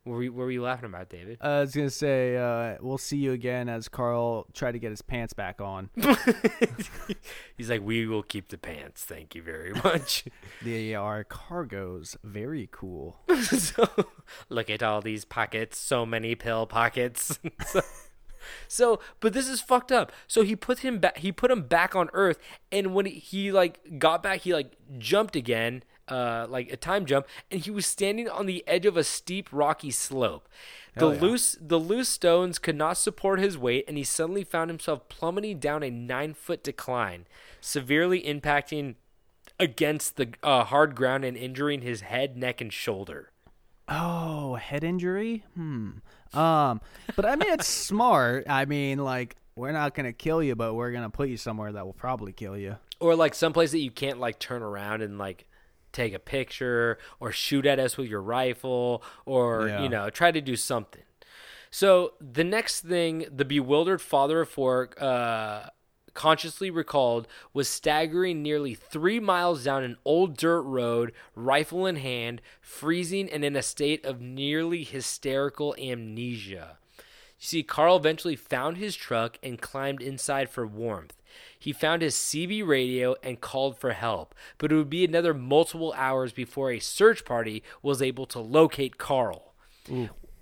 [0.06, 1.38] What were you, what were you laughing about, David?
[1.40, 5.02] I was gonna say uh, we'll see you again as Carl tried to get his
[5.02, 5.90] pants back on.
[7.56, 9.02] He's like, we will keep the pants.
[9.02, 10.24] Thank you very much.
[10.62, 13.16] they are cargos, very cool.
[13.42, 13.88] so,
[14.48, 15.76] look at all these pockets.
[15.76, 17.40] So many pill pockets.
[17.66, 17.80] so,
[18.68, 20.12] so, but this is fucked up.
[20.28, 21.18] So he put him back.
[21.18, 22.38] He put him back on Earth,
[22.70, 27.06] and when he, he like got back, he like jumped again, uh, like a time
[27.06, 30.48] jump, and he was standing on the edge of a steep, rocky slope.
[30.96, 31.20] The yeah.
[31.20, 35.58] loose the loose stones could not support his weight, and he suddenly found himself plummeting
[35.58, 37.26] down a nine foot decline,
[37.60, 38.94] severely impacting
[39.60, 43.30] against the uh, hard ground and injuring his head, neck, and shoulder.
[43.88, 45.44] Oh, head injury?
[45.54, 45.90] Hmm.
[46.32, 46.80] Um,
[47.14, 48.46] but I mean, it's smart.
[48.48, 51.84] I mean, like, we're not gonna kill you, but we're gonna put you somewhere that
[51.84, 52.76] will probably kill you.
[53.00, 55.46] or like someplace that you can't like turn around and like
[55.92, 59.82] take a picture or shoot at us with your rifle or Yeah.
[59.82, 61.02] you know try to do something
[61.70, 65.68] so the next thing the bewildered father of four uh,
[66.14, 72.40] consciously recalled was staggering nearly three miles down an old dirt road rifle in hand
[72.60, 76.78] freezing and in a state of nearly hysterical amnesia
[77.38, 81.14] you see, Carl eventually found his truck and climbed inside for warmth.
[81.58, 85.92] He found his CB radio and called for help, but it would be another multiple
[85.96, 89.54] hours before a search party was able to locate Carl.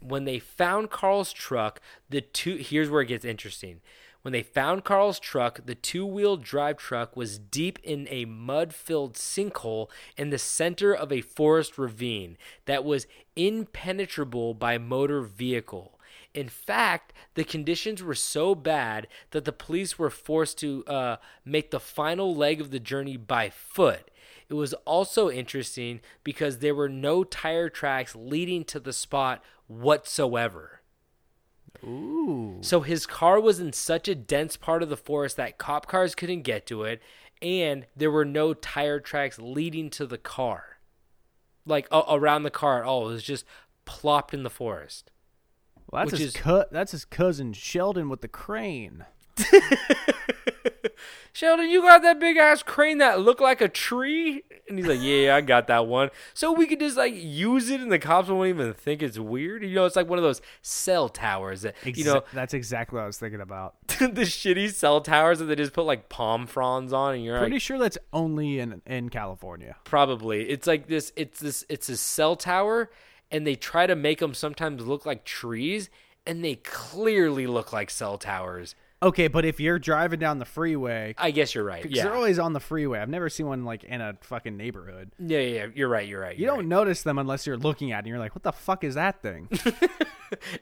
[0.01, 1.81] When they found Carl's truck,
[2.11, 3.81] the two here's where it gets interesting.
[4.23, 8.73] When they found Carl's truck, the two wheel drive truck was deep in a mud
[8.73, 15.94] filled sinkhole in the center of a forest ravine that was impenetrable by motor vehicle.
[16.35, 21.71] In fact, the conditions were so bad that the police were forced to uh, make
[21.71, 24.11] the final leg of the journey by foot.
[24.49, 30.81] It was also interesting because there were no tire tracks leading to the spot whatsoever.
[31.85, 32.59] Ooh.
[32.61, 36.15] So his car was in such a dense part of the forest that cop cars
[36.15, 37.01] couldn't get to it,
[37.41, 40.79] and there were no tire tracks leading to the car.
[41.67, 43.09] Like a- around the car at all.
[43.09, 43.47] It was just
[43.85, 45.11] plopped in the forest.
[45.95, 46.73] Well, that's Which his is- cut.
[46.73, 49.05] That's his cousin Sheldon with the crane.
[51.33, 54.45] Sheldon, you got that big ass crane that looked like a tree?
[54.69, 56.11] And he's like, Yeah, I got that one.
[56.33, 59.65] So we could just like use it and the cops won't even think it's weird.
[59.65, 63.03] You know, it's like one of those cell towers that you know that's exactly what
[63.03, 63.75] I was thinking about.
[63.89, 67.55] the shitty cell towers that they just put like palm fronds on and you're Pretty
[67.57, 69.75] like sure that's only in in California.
[69.85, 70.49] probably.
[70.49, 72.91] It's like this it's this it's a cell tower
[73.35, 75.91] and they try to make them sometimes look like trees
[76.27, 78.75] and they clearly look like cell towers.
[79.03, 81.83] Okay, but if you're driving down the freeway, I guess you're right.
[81.83, 82.05] because Yeah.
[82.05, 83.01] they're always on the freeway.
[83.01, 85.11] I've never seen one like in a fucking neighborhood.
[85.19, 86.35] yeah, yeah, yeah, you're right, you're right.
[86.37, 86.69] You you're don't right.
[86.69, 89.21] notice them unless you're looking at it and you're like, what the fuck is that
[89.21, 89.49] thing?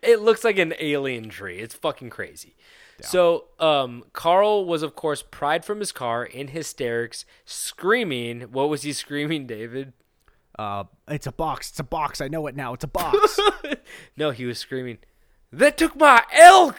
[0.03, 1.59] It looks like an alien tree.
[1.59, 2.57] It's fucking crazy.
[3.01, 8.43] So, um, Carl was, of course, pried from his car in hysterics, screaming.
[8.53, 9.93] What was he screaming, David?
[10.59, 11.71] Uh, it's a box.
[11.71, 12.21] It's a box.
[12.21, 12.75] I know it now.
[12.75, 13.39] It's a box.
[14.17, 14.99] No, he was screaming,
[15.51, 16.79] That took my elk!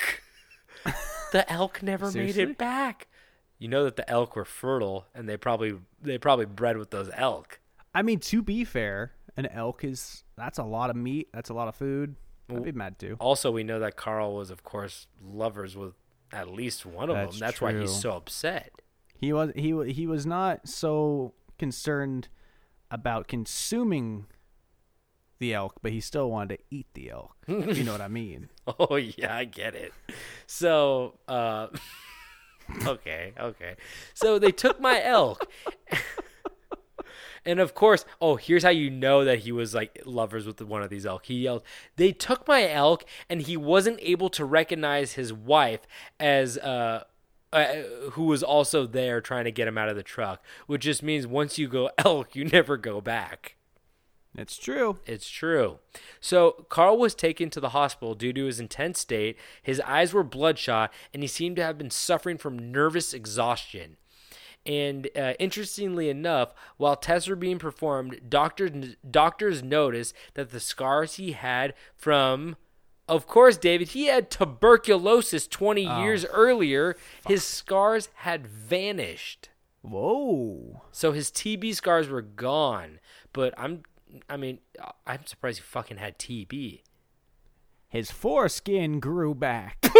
[1.32, 2.44] the elk never made Seriously?
[2.44, 3.08] it back.
[3.60, 7.10] You know that the elk were fertile, and they probably they probably bred with those
[7.14, 7.60] elk.
[7.94, 11.30] I mean, to be fair, an elk is that's a lot of meat.
[11.34, 12.16] That's a lot of food.
[12.50, 13.16] I'd be mad too.
[13.20, 15.94] Also, we know that Carl was, of course, lovers with
[16.32, 17.40] at least one of That's them.
[17.40, 18.72] That's why he's so upset.
[19.16, 22.28] He was he he was not so concerned
[22.94, 24.28] about consuming
[25.40, 27.36] the elk, but he still wanted to eat the elk.
[27.48, 28.50] you know what I mean?
[28.80, 29.94] Oh yeah, I get it.
[30.48, 31.68] So, uh,
[32.86, 33.76] okay, okay.
[34.14, 35.52] So they took my elk,
[37.46, 40.82] and of course, oh, here's how you know that he was like lovers with one
[40.82, 41.26] of these elk.
[41.26, 41.64] He yelled,
[41.98, 45.82] "They took my elk," and he wasn't able to recognize his wife
[46.20, 47.04] as uh.
[47.54, 47.84] Uh,
[48.14, 51.28] who was also there trying to get him out of the truck, which just means
[51.28, 53.56] once you go elk, you never go back.
[54.36, 54.98] It's true.
[55.06, 55.78] It's true.
[56.20, 59.38] So Carl was taken to the hospital due to his intense state.
[59.62, 63.98] His eyes were bloodshot, and he seemed to have been suffering from nervous exhaustion.
[64.66, 71.16] And uh, interestingly enough, while tests were being performed, doctors doctors noticed that the scars
[71.16, 72.56] he had from,
[73.08, 76.04] of course, David, he had tuberculosis 20 ah.
[76.04, 76.96] years earlier.
[77.28, 79.50] His scars had vanished.
[79.82, 80.84] Whoa.
[80.92, 83.00] So his TB scars were gone.
[83.34, 83.84] But I'm,
[84.30, 84.60] I mean,
[85.06, 86.82] I'm surprised he fucking had TB.
[87.90, 89.86] His foreskin grew back.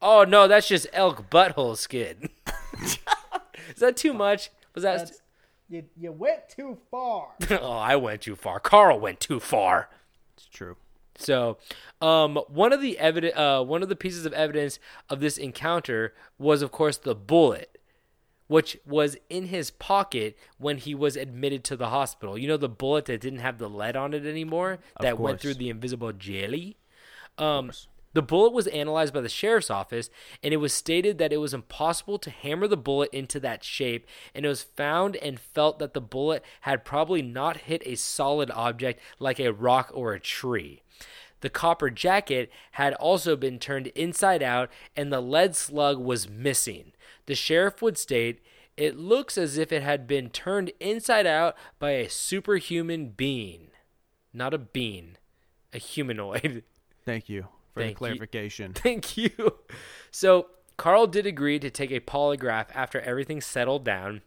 [0.00, 2.30] Oh no, that's just elk butthole skin.
[2.82, 4.50] Is that too much?
[4.74, 5.10] Was that?
[5.68, 7.34] you, you went too far.
[7.50, 8.60] oh, I went too far.
[8.60, 9.90] Carl went too far.
[10.38, 10.76] It's true.
[11.16, 11.58] So,
[12.00, 14.78] um, one of the evidence, uh, one of the pieces of evidence
[15.10, 17.76] of this encounter was, of course, the bullet,
[18.46, 22.38] which was in his pocket when he was admitted to the hospital.
[22.38, 25.54] You know, the bullet that didn't have the lead on it anymore, that went through
[25.54, 26.76] the invisible jelly.
[27.36, 27.72] Um,
[28.18, 30.10] the bullet was analyzed by the sheriff's office,
[30.42, 34.08] and it was stated that it was impossible to hammer the bullet into that shape,
[34.34, 38.50] and it was found and felt that the bullet had probably not hit a solid
[38.50, 40.82] object like a rock or a tree.
[41.42, 46.90] The copper jacket had also been turned inside out, and the lead slug was missing.
[47.26, 48.40] The sheriff would state,
[48.76, 53.68] It looks as if it had been turned inside out by a superhuman being.
[54.32, 55.18] Not a bean,
[55.72, 56.64] a humanoid.
[57.04, 57.46] Thank you
[57.78, 58.08] for Thank the you.
[58.16, 58.72] clarification.
[58.74, 59.30] Thank you.
[60.10, 64.22] So, Carl did agree to take a polygraph after everything settled down,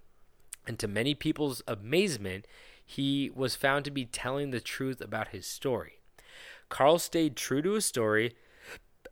[0.67, 2.45] and to many people's amazement,
[2.85, 5.99] he was found to be telling the truth about his story.
[6.69, 8.35] Carl stayed true to his story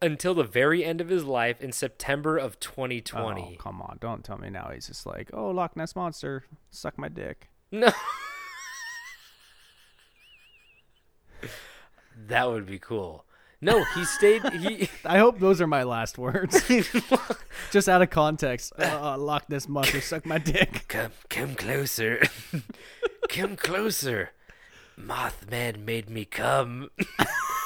[0.01, 3.57] until the very end of his life in September of 2020.
[3.57, 3.97] Oh, come on.
[3.99, 7.49] Don't tell me now he's just like, oh, Loch Ness Monster, suck my dick.
[7.71, 7.91] No.
[12.27, 13.25] that would be cool.
[13.61, 14.43] No, he stayed.
[14.53, 16.61] He I hope those are my last words.
[17.71, 18.71] just out of context.
[18.79, 20.85] Uh, Loch Ness Monster, suck my dick.
[20.87, 22.23] come, come closer,
[23.27, 24.31] come closer.
[24.97, 26.89] Mothman made me come.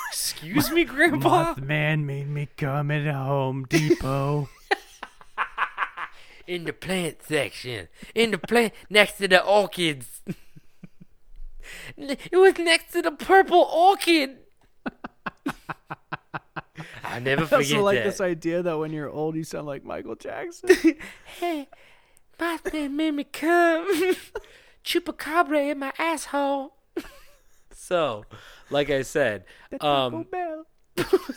[0.09, 1.55] Excuse me, Grandpa.
[1.55, 4.49] Mothman made me come at Home Depot.
[6.45, 10.21] In the plant section, in the plant next to the orchids.
[11.95, 14.42] it was next to the purple orchid.
[17.03, 18.03] I'll never I forget also like that.
[18.05, 20.69] this idea that when you're old, you sound like Michael Jackson.
[21.39, 21.67] Hey,
[22.39, 24.15] my Mothman made me come.
[24.83, 26.75] Chupacabra in my asshole.
[27.73, 28.25] so,
[28.69, 29.45] like I said,
[29.81, 30.25] um,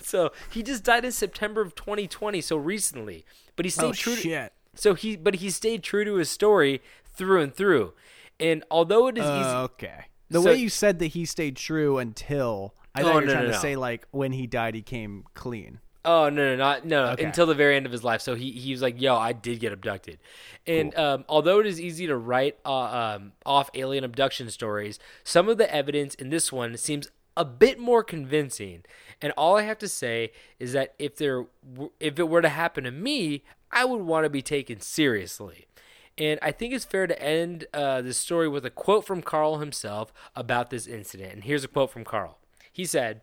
[0.02, 3.24] so he just died in September of 2020, so recently.
[3.56, 4.16] But he stayed Oh, true.
[4.16, 6.82] To, so he, but he stayed true to his story
[7.14, 7.94] through and through.
[8.38, 10.04] And although it is easy, Uh, okay.
[10.28, 13.26] The So- way you said that he stayed true until I thought Oh, you were
[13.26, 13.60] no, trying no, to no.
[13.62, 15.80] say like when he died he came clean.
[16.04, 17.24] Oh no no not no Okay.
[17.24, 18.20] until the very end of his life.
[18.20, 20.18] So he he was like, "Yo, I did get abducted,"
[20.66, 22.72] and um, although it is easy to write uh,
[23.16, 27.78] um, off alien abduction stories, some of the evidence in this one seems a bit
[27.78, 28.84] more convincing.
[29.20, 30.30] And all I have to say
[30.60, 31.46] is that if there
[31.98, 33.42] if it were to happen to me,
[33.72, 35.66] I would want to be taken seriously.
[36.18, 39.58] And I think it's fair to end uh, this story with a quote from Carl
[39.58, 41.32] himself about this incident.
[41.34, 42.38] And here's a quote from Carl.
[42.76, 43.22] He said.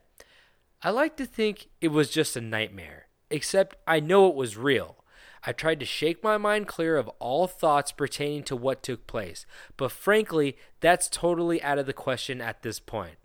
[0.81, 5.03] I like to think it was just a nightmare, except I know it was real.
[5.45, 9.45] I tried to shake my mind clear of all thoughts pertaining to what took place,
[9.77, 13.17] but frankly, that's totally out of the question at this point.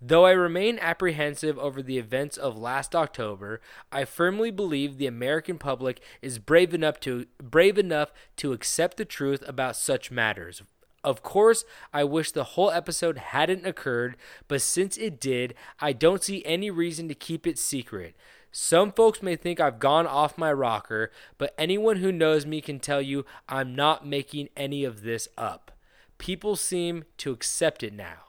[0.00, 3.60] Though I remain apprehensive over the events of last October,
[3.90, 9.04] I firmly believe the American public is brave enough to brave enough to accept the
[9.04, 10.62] truth about such matters.
[11.04, 16.22] Of course, I wish the whole episode hadn't occurred, but since it did, I don't
[16.22, 18.14] see any reason to keep it secret.
[18.52, 22.78] Some folks may think I've gone off my rocker, but anyone who knows me can
[22.78, 25.72] tell you I'm not making any of this up.
[26.18, 28.28] People seem to accept it now.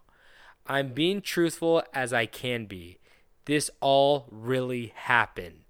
[0.65, 2.97] I'm being truthful as I can be.
[3.45, 5.62] This all really happened.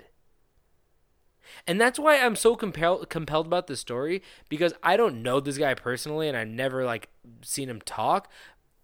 [1.68, 5.58] And that's why I'm so compelled compelled about this story because I don't know this
[5.58, 7.10] guy personally and I never like
[7.42, 8.30] seen him talk,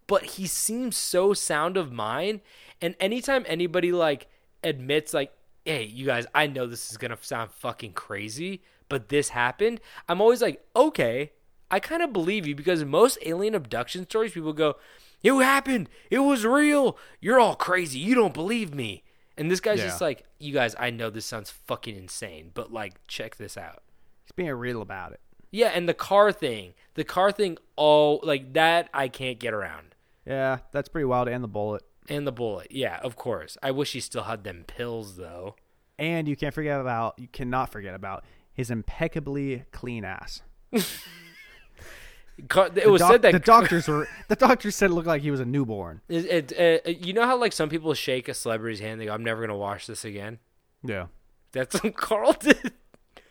[0.07, 2.41] but he seems so sound of mind.
[2.81, 4.27] And anytime anybody like
[4.63, 5.33] admits like,
[5.65, 10.21] "Hey, you guys, I know this is gonna sound fucking crazy, but this happened," I'm
[10.21, 11.33] always like, "Okay,
[11.69, 14.77] I kind of believe you," because most alien abduction stories, people go,
[15.21, 15.89] "It happened.
[16.09, 16.97] It was real.
[17.19, 17.99] You're all crazy.
[17.99, 19.03] You don't believe me."
[19.39, 19.85] And this guy's Yeah.
[19.85, 23.81] just like, "You guys, I know this sounds fucking insane, but like, check this out."
[24.25, 25.21] He's being real about it.
[25.49, 29.95] Yeah, and the car thing, the car thing, all like that, I can't get around.
[30.25, 31.27] Yeah, that's pretty wild.
[31.27, 31.81] And the bullet.
[32.07, 33.57] And the bullet, yeah, of course.
[33.63, 35.55] I wish he still had them pills though.
[35.97, 38.23] And you can't forget about, you cannot forget about
[38.53, 40.41] his impeccably clean ass.
[42.39, 45.21] It The was doc- said that the doctors were, the doctors said it looked like
[45.21, 46.01] he was a newborn.
[46.09, 49.13] It, it, uh, you know how like some people shake a celebrity's hand, they go,
[49.13, 50.39] "I'm never gonna wash this again."
[50.83, 51.07] Yeah.
[51.51, 52.73] That's what Carl did.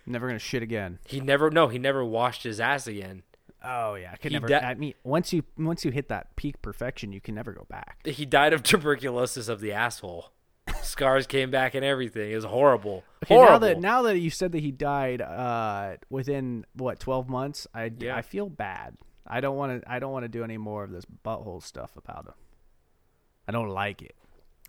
[0.07, 0.99] Never gonna shit again.
[1.07, 3.23] He never, no, he never washed his ass again.
[3.65, 4.47] Oh yeah, I could He never.
[4.49, 7.67] di- I mean, once you once you hit that peak perfection, you can never go
[7.69, 7.99] back.
[8.05, 10.31] He died of tuberculosis of the asshole.
[10.89, 12.31] Scars came back and everything.
[12.31, 13.05] It was horrible.
[13.25, 13.53] Okay, horrible.
[13.53, 17.91] now that now that you said that he died uh, within what twelve months, I
[17.99, 18.17] Yeah.
[18.17, 18.97] I feel bad.
[19.27, 21.93] I don't want to I don't want to do any more of this butthole stuff
[21.97, 22.35] about him.
[23.47, 24.15] I don't like it.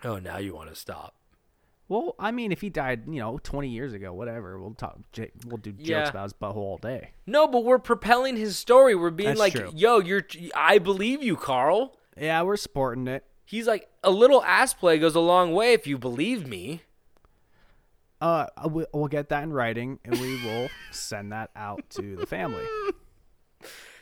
[0.04, 1.16] oh, now you want to stop?
[1.88, 5.00] Well, I mean, if he died, you know, twenty years ago, whatever, we'll talk.
[5.48, 6.10] We'll do jokes Yeah.
[6.10, 7.12] about his butthole all day.
[7.26, 8.94] No, but we're propelling his story.
[8.96, 9.72] We're being That's like, true.
[9.74, 13.24] "Yo, you're, I believe you, Carl." Yeah, we're sporting it.
[13.50, 16.84] He's like, a little ass play goes a long way if you believe me.
[18.22, 22.28] Uh, we- we'll get that in writing, and we will send that out to the
[22.28, 22.66] family.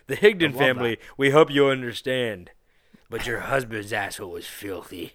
[0.08, 2.52] The Higdon family, we hope you understand.
[3.10, 5.14] But your husband's asshole was filthy.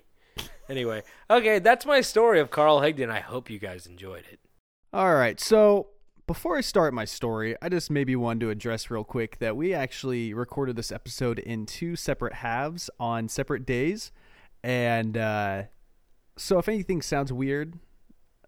[0.67, 3.11] Anyway, okay, that's my story of Carl Higdon.
[3.11, 4.41] I hope you guys enjoyed it.
[4.95, 5.39] All right.
[5.39, 5.89] So
[6.27, 9.75] before I start my story, I just maybe wanted to address real quick that we
[9.75, 14.11] actually recorded this episode in two separate halves on separate days.
[14.63, 15.63] And uh,
[16.37, 17.79] so if anything sounds weird,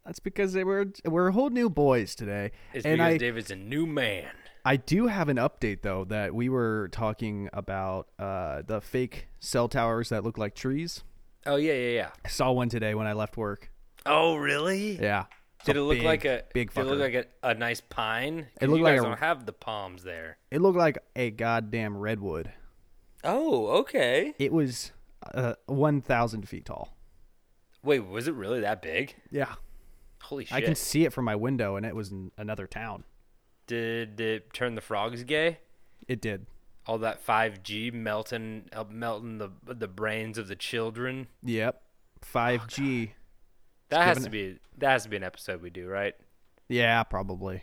[0.05, 2.53] that's because they were we're a whole new boys today.
[2.73, 4.31] It's and because I, David's a new man.
[4.65, 9.69] I do have an update though that we were talking about uh, the fake cell
[9.69, 11.03] towers that look like trees.
[11.47, 12.11] Oh yeah, yeah, yeah.
[12.25, 13.71] I saw one today when I left work.
[14.07, 14.99] Oh really?
[15.01, 15.25] Yeah.
[15.57, 17.81] It's Did it look big, like a big Did it look like a, a nice
[17.81, 18.47] pine?
[18.61, 20.39] It looked you like guys a- don't have the palms there.
[20.51, 22.53] It looked like a goddamn redwood.
[23.23, 24.35] Oh, okay.
[24.39, 24.93] It was
[25.33, 26.97] uh, 1,000 feet tall.
[27.83, 29.15] Wait, was it really that big?
[29.31, 29.55] Yeah.
[30.23, 30.57] Holy shit!
[30.57, 33.05] I can see it from my window, and it was in another town.
[33.67, 35.59] Did it turn the frogs gay?
[36.09, 36.47] It did.
[36.87, 41.29] All that 5G melting, uh, melting the the brains of the children.
[41.43, 41.83] Yep.
[42.23, 43.11] 5G.
[43.91, 46.15] That has to be that has to be an episode we do, right?
[46.69, 47.63] yeah, probably.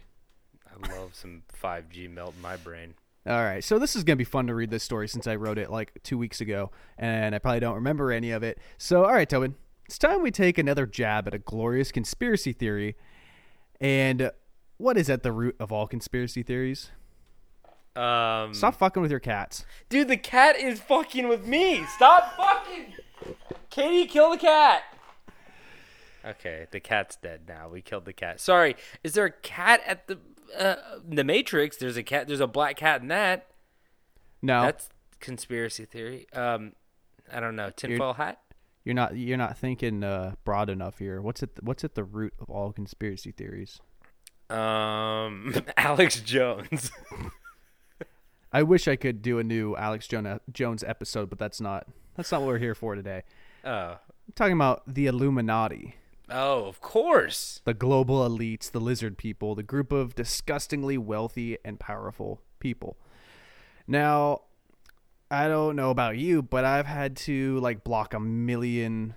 [0.68, 2.93] I love some 5G melt in my brain.
[3.28, 3.63] All right.
[3.63, 5.69] So this is going to be fun to read this story since I wrote it
[5.69, 8.59] like two weeks ago, and I probably don't remember any of it.
[8.78, 9.55] So, all right, Tobin.
[9.86, 12.95] It's time we take another jab at a glorious conspiracy theory.
[13.82, 14.32] And
[14.78, 16.91] what is at the root of all conspiracy theories?
[17.95, 19.65] Um, Stop fucking with your cats.
[19.89, 21.84] dude, the cat is fucking with me.
[21.97, 22.93] Stop fucking.
[23.69, 24.84] Katie, kill the cat.
[26.24, 27.67] Okay, the cat's dead now.
[27.67, 28.39] We killed the cat.
[28.39, 30.19] Sorry, is there a cat at the
[30.58, 30.76] uh,
[31.08, 31.78] the Matrix?
[31.78, 32.28] There's a cat.
[32.28, 33.47] There's a black cat in that.
[34.41, 34.89] No, That's
[35.20, 36.28] conspiracy theory.
[36.34, 36.74] Um,
[37.32, 37.70] I don't know.
[37.70, 38.41] Tinfoil hat.
[38.84, 41.22] You're not you're not thinking uh, broad enough here.
[41.22, 43.80] What's at what's at the root of all conspiracy theories?
[44.49, 46.91] Um, Alex Jones.
[48.53, 52.32] I wish I could do a new Alex Jones Jones episode, but that's not that's
[52.32, 53.23] not what we're here for today.
[53.64, 55.95] oh, I'm talking about the Illuminati,
[56.32, 57.62] oh, of course.
[57.66, 62.98] the global elites, the lizard people, the group of disgustingly wealthy and powerful people.
[63.88, 64.41] Now,
[65.30, 69.14] I don't know about you, but I've had to like block a million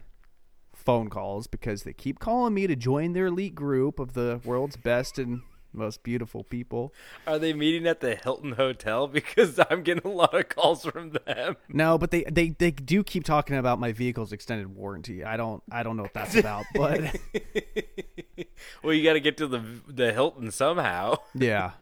[0.75, 4.77] phone calls because they keep calling me to join their elite group of the world's
[4.77, 5.43] best and
[5.75, 6.93] most beautiful people.
[7.27, 9.07] Are they meeting at the Hilton Hotel?
[9.15, 11.57] Because I'm getting a lot of calls from them.
[11.69, 15.25] No, but they, they they do keep talking about my vehicle's extended warranty.
[15.25, 17.01] I don't I don't know what that's about, but
[18.83, 21.17] Well, you got to get to the the Hilton somehow.
[21.35, 21.73] yeah.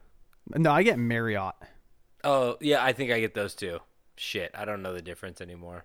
[0.54, 1.54] No, I get Marriott.
[2.24, 3.80] Oh, yeah, I think I get those too.
[4.16, 5.84] Shit, I don't know the difference anymore.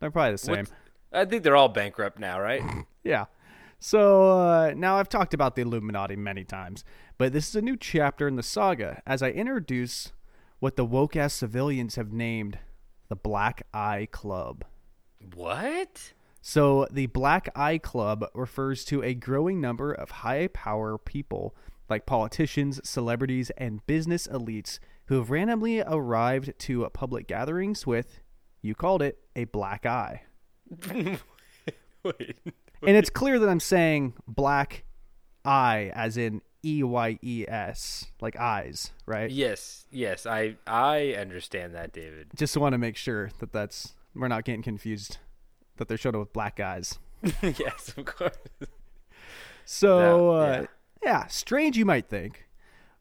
[0.00, 0.56] They're probably the same.
[0.56, 0.72] What's-
[1.12, 2.62] I think they're all bankrupt now, right?
[3.04, 3.26] Yeah.
[3.84, 6.84] So uh, now I've talked about the Illuminati many times,
[7.18, 10.14] but this is a new chapter in the saga as I introduce
[10.58, 12.58] what the woke ass civilians have named
[13.10, 14.64] the Black Eye Club.
[15.34, 16.14] what?
[16.40, 21.54] So, the Black Eye Club refers to a growing number of high power people
[21.90, 24.78] like politicians, celebrities, and business elites
[25.08, 28.22] who have randomly arrived to public gatherings with,
[28.62, 30.22] you called it, a black eye.
[32.02, 32.38] Wait.
[32.86, 34.84] And it's clear that I'm saying black
[35.44, 39.30] eye as in E Y E S, like eyes, right?
[39.30, 42.28] Yes, yes, I I understand that, David.
[42.36, 45.18] Just want to make sure that that's we're not getting confused
[45.76, 46.98] that they're showed up with black eyes.
[47.42, 48.36] yes, of course.
[49.64, 50.66] So, That- uh,
[51.02, 51.26] yeah.
[51.26, 52.46] strange you might think.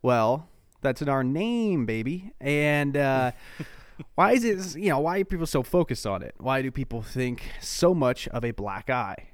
[0.01, 0.49] Well,
[0.81, 2.31] that's in our name, baby.
[2.41, 3.31] And uh,
[4.15, 6.35] why is it, you know, why are people so focused on it?
[6.37, 9.27] Why do people think so much of a black eye?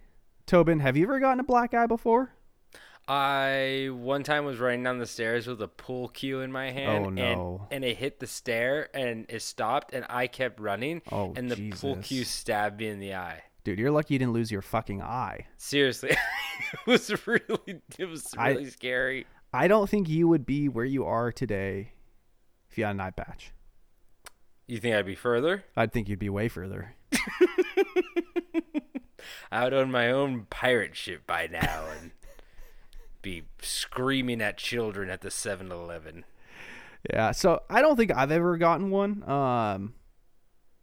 [0.49, 2.33] Tobin, have you ever gotten a black eye before?
[3.07, 6.73] I one time was running down the stairs with a pool cue in my oh,
[6.73, 7.67] hand, Oh, no.
[7.69, 11.51] and, and it hit the stair and it stopped, and I kept running, Oh, and
[11.51, 13.43] the pool cue stabbed me in the eye.
[13.63, 15.45] Dude, you're lucky you didn't lose your fucking eye.
[15.57, 16.09] Seriously,
[16.73, 19.27] it was really it was I- really scary.
[19.53, 21.91] I don't think you would be where you are today
[22.71, 23.51] if you had an eye patch.
[24.65, 25.63] You think I'd be further?
[25.77, 26.95] I'd think you'd be way further.
[29.51, 32.11] Would own my own pirate ship by now and
[33.21, 36.25] be screaming at children at the 7-Eleven.
[37.09, 39.23] Yeah, so I don't think I've ever gotten one.
[39.29, 39.93] Um,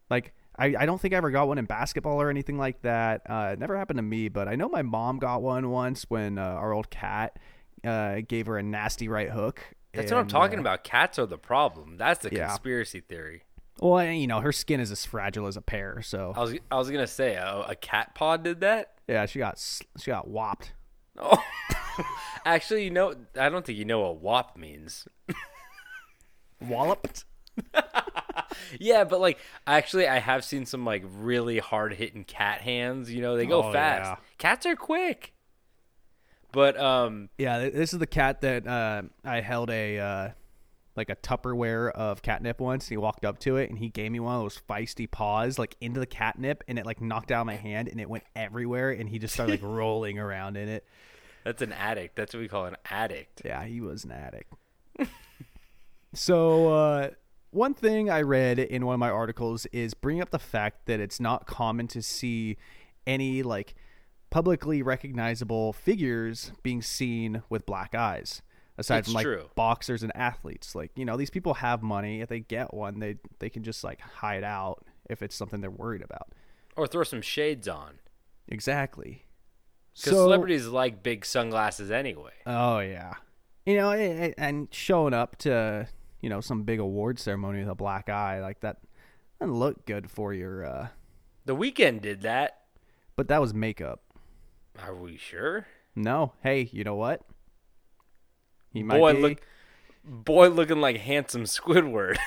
[0.09, 3.23] like I, I don't think I ever got one in basketball or anything like that.
[3.29, 6.39] Uh, it never happened to me, but I know my mom got one once when
[6.39, 7.39] uh, our old cat
[7.85, 9.63] uh, gave her a nasty right hook.
[9.93, 10.85] That's what I'm talking uh, about.
[10.85, 11.97] Cats are the problem.
[11.97, 12.49] That's the Yeah.
[12.49, 13.43] conspiracy theory.
[13.81, 16.77] Well, you know, her skin is as fragile as a pear, so I was I
[16.77, 18.95] was gonna say a, a cat paw did that.
[19.07, 19.59] yeah, she got
[19.99, 20.73] she got whopped.
[21.19, 21.43] Oh,
[22.47, 25.07] actually, you know, I don't think you know what WAP means.
[26.61, 27.25] Walloped.
[28.81, 33.13] Yeah, but like, actually, I have seen some like really hard hitting cat hands.
[33.13, 34.09] You know, they go Oh, fast.
[34.09, 34.17] yeah.
[34.39, 35.35] Cats are quick.
[36.53, 40.29] But um, Yeah, this is the cat that uh, I held a uh,
[40.97, 42.87] like a Tupperware of catnip once.
[42.87, 45.59] And he walked up to it and he gave me one of those feisty paws
[45.59, 48.91] like into the catnip, and it like knocked out my hand and it went everywhere.
[48.91, 50.87] And he just started like rolling around in it.
[51.45, 52.17] that's an addict.
[52.17, 53.43] That's what we call an addict.
[53.45, 54.53] Yeah, he was an addict.
[56.15, 57.11] so, uh,
[57.51, 61.01] one thing I read in one of my articles is bringing up the fact that
[61.01, 62.57] it's not common to see
[63.07, 63.75] any like
[64.31, 68.43] publicly recognizable figures being seen with black eyes.
[68.79, 69.49] Aside It's from like true.
[69.55, 72.21] boxers and athletes, like you know, these people have money.
[72.21, 75.71] If they get one, they they can just like hide out if it's something they're
[75.71, 76.29] worried about.
[76.77, 77.95] Or throw some shades on.
[78.49, 79.25] Exactly.
[79.95, 82.33] Because So- celebrities like big sunglasses anyway.
[82.45, 83.15] Oh yeah,
[83.65, 85.89] you know, and showing up to
[86.21, 88.79] you know some big award ceremony with a black eye like that
[89.41, 90.67] doesn't look good for your.
[90.67, 90.89] uh
[91.47, 92.61] The Weeknd did that.
[93.17, 94.03] But that was makeup.
[94.79, 95.67] Are we sure?
[95.95, 97.23] No, hey, you know what?
[98.77, 99.21] He might Boy, be.
[99.23, 99.39] look,
[100.05, 102.17] boy, looking like handsome Squidward.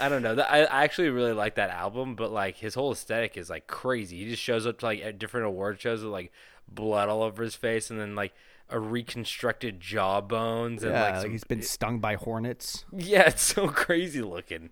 [0.00, 0.34] I don't know.
[0.40, 4.24] I actually really like that album, but like his whole aesthetic is like crazy.
[4.24, 6.32] He just shows up to like at different award shows with like
[6.66, 8.32] blood all over his face, and then like
[8.70, 12.86] a reconstructed jawbones, and yeah, like, like some- he's been stung by hornets.
[12.96, 14.70] yeah, it's so crazy looking.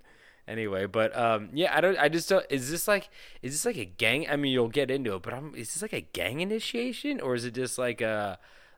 [0.49, 1.99] Anyway, but um, yeah, I don't.
[1.99, 2.45] I just don't.
[2.49, 3.11] Is this like?
[3.43, 4.27] Is this like a gang?
[4.31, 5.55] I mean, you'll get into it, but I'm.
[5.55, 8.37] Is this like a gang initiation, or is it just like uh,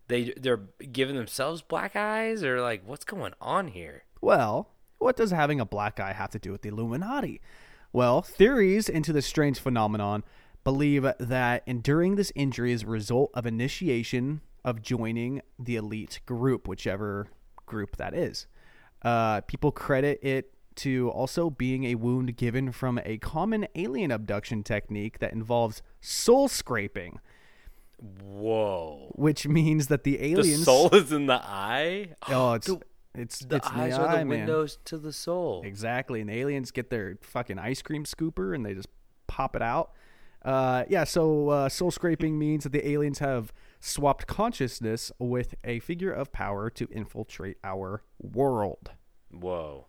[0.09, 4.03] they they're giving themselves black eyes, or like what's going on here?
[4.21, 7.41] Well, what does having a black eye have to do with the Illuminati?
[7.93, 10.25] Well, theories into this strange phenomenon
[10.65, 16.67] believe that enduring this injury is a result of initiation of joining the elite group,
[16.67, 17.29] whichever
[17.65, 18.49] group that is.
[19.03, 24.63] Uh, people credit it to also being a wound given from a common alien abduction
[24.63, 27.21] technique that involves soul scraping,
[27.99, 29.13] Whoa!
[29.15, 30.61] which means that the aliens.
[30.61, 32.15] The soul is in the eye.
[32.29, 32.81] Oh, it's The-
[33.13, 34.29] it's The it's eyes the are eye, the man.
[34.29, 35.63] windows to the soul.
[35.65, 36.21] Exactly.
[36.21, 38.89] And the aliens get their fucking ice cream scooper and they just
[39.27, 39.91] pop it out.
[40.45, 45.81] Uh, yeah, so uh, soul scraping means that the aliens have swapped consciousness with a
[45.81, 48.93] figure of power to infiltrate our world.
[49.33, 49.87] Whoa!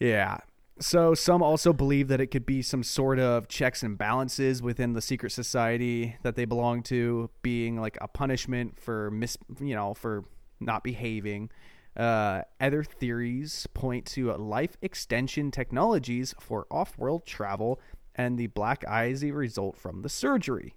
[0.00, 0.38] Yeah.
[0.80, 4.94] So some also believe that it could be some sort of checks and balances within
[4.94, 9.92] the secret society that they belong to, being like a punishment for mis, you know,
[9.92, 10.24] for
[10.58, 11.50] not behaving.
[11.96, 17.78] Uh, other theories point to life extension technologies for off-world travel,
[18.14, 20.74] and the black eye is a result from the surgery.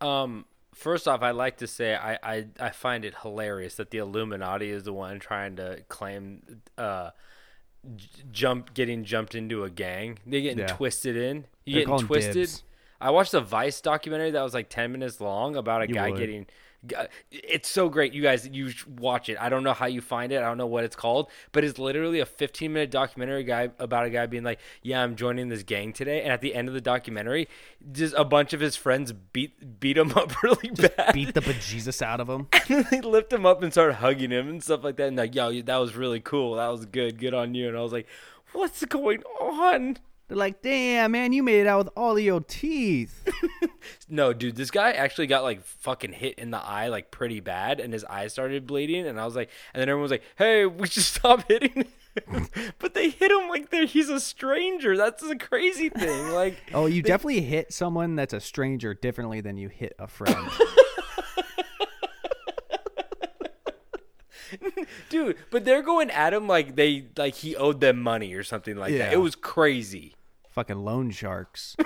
[0.00, 3.98] Um, first off, I'd like to say I, I, I find it hilarious that the
[3.98, 7.10] Illuminati is the one trying to claim uh,
[7.96, 10.18] j- jump getting jumped into a gang.
[10.26, 10.66] They getting Yeah.
[10.66, 11.46] twisted in.
[11.64, 12.34] You They're getting twisted.
[12.34, 12.62] dibs.
[13.00, 16.10] I watched a Vice documentary that was like 10 minutes long about a You guy
[16.10, 16.18] would.
[16.18, 16.46] getting.
[16.86, 18.46] G- uh, It's so great, you guys.
[18.46, 19.36] You watch it.
[19.40, 20.36] I don't know how you find it.
[20.36, 24.06] I don't know what it's called, but it's literally a 15 minute documentary guy about
[24.06, 26.74] a guy being like, "Yeah, I'm joining this gang today." And at the end of
[26.74, 27.48] the documentary,
[27.92, 31.12] just a bunch of his friends beat beat him up really bad.
[31.12, 32.48] Beat the bejesus out of him.
[32.90, 35.08] they lift him up and start hugging him and stuff like that.
[35.08, 36.54] And like, yo, that was really cool.
[36.56, 37.18] That was good.
[37.18, 37.68] Good on you.
[37.68, 38.06] And I was like,
[38.52, 39.98] what's going on?
[40.28, 43.28] They're like, damn, man, you made it out with all of your teeth.
[44.08, 47.80] No, dude, this guy actually got like fucking hit in the eye, like pretty bad,
[47.80, 49.06] and his eye started bleeding.
[49.06, 51.70] And I was like, and then everyone was like, hey, we should stop hitting.
[52.26, 52.48] him."
[52.78, 54.96] but they hit him like they're, he's a stranger.
[54.96, 56.30] That's a crazy thing.
[56.32, 60.48] Like, Oh, you definitely hit someone that's a stranger differently than you hit a friend.
[65.08, 68.76] dude, but they're going at him like they like he owed them money or something
[68.76, 69.12] like that.
[69.12, 70.15] It was crazy.
[70.56, 71.76] Fucking loan sharks.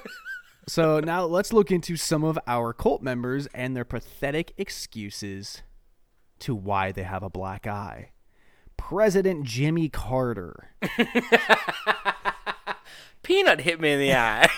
[0.66, 5.62] so now let's look into some of our cult members and their pathetic excuses
[6.38, 8.12] to why they have a black eye.
[8.78, 10.70] President Jimmy Carter.
[13.22, 14.48] Peanut hit me in the eye.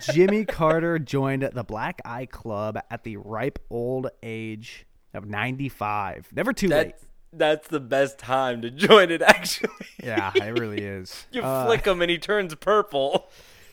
[0.12, 6.30] Jimmy Carter joined the Black Eye Club at the ripe old age of 95.
[6.32, 6.94] Never too late.
[7.36, 9.22] That's the best time to join it.
[9.26, 9.70] Actually,
[10.02, 11.26] Yeah, it really is.
[11.32, 13.30] you Uh, flick him and he turns purple.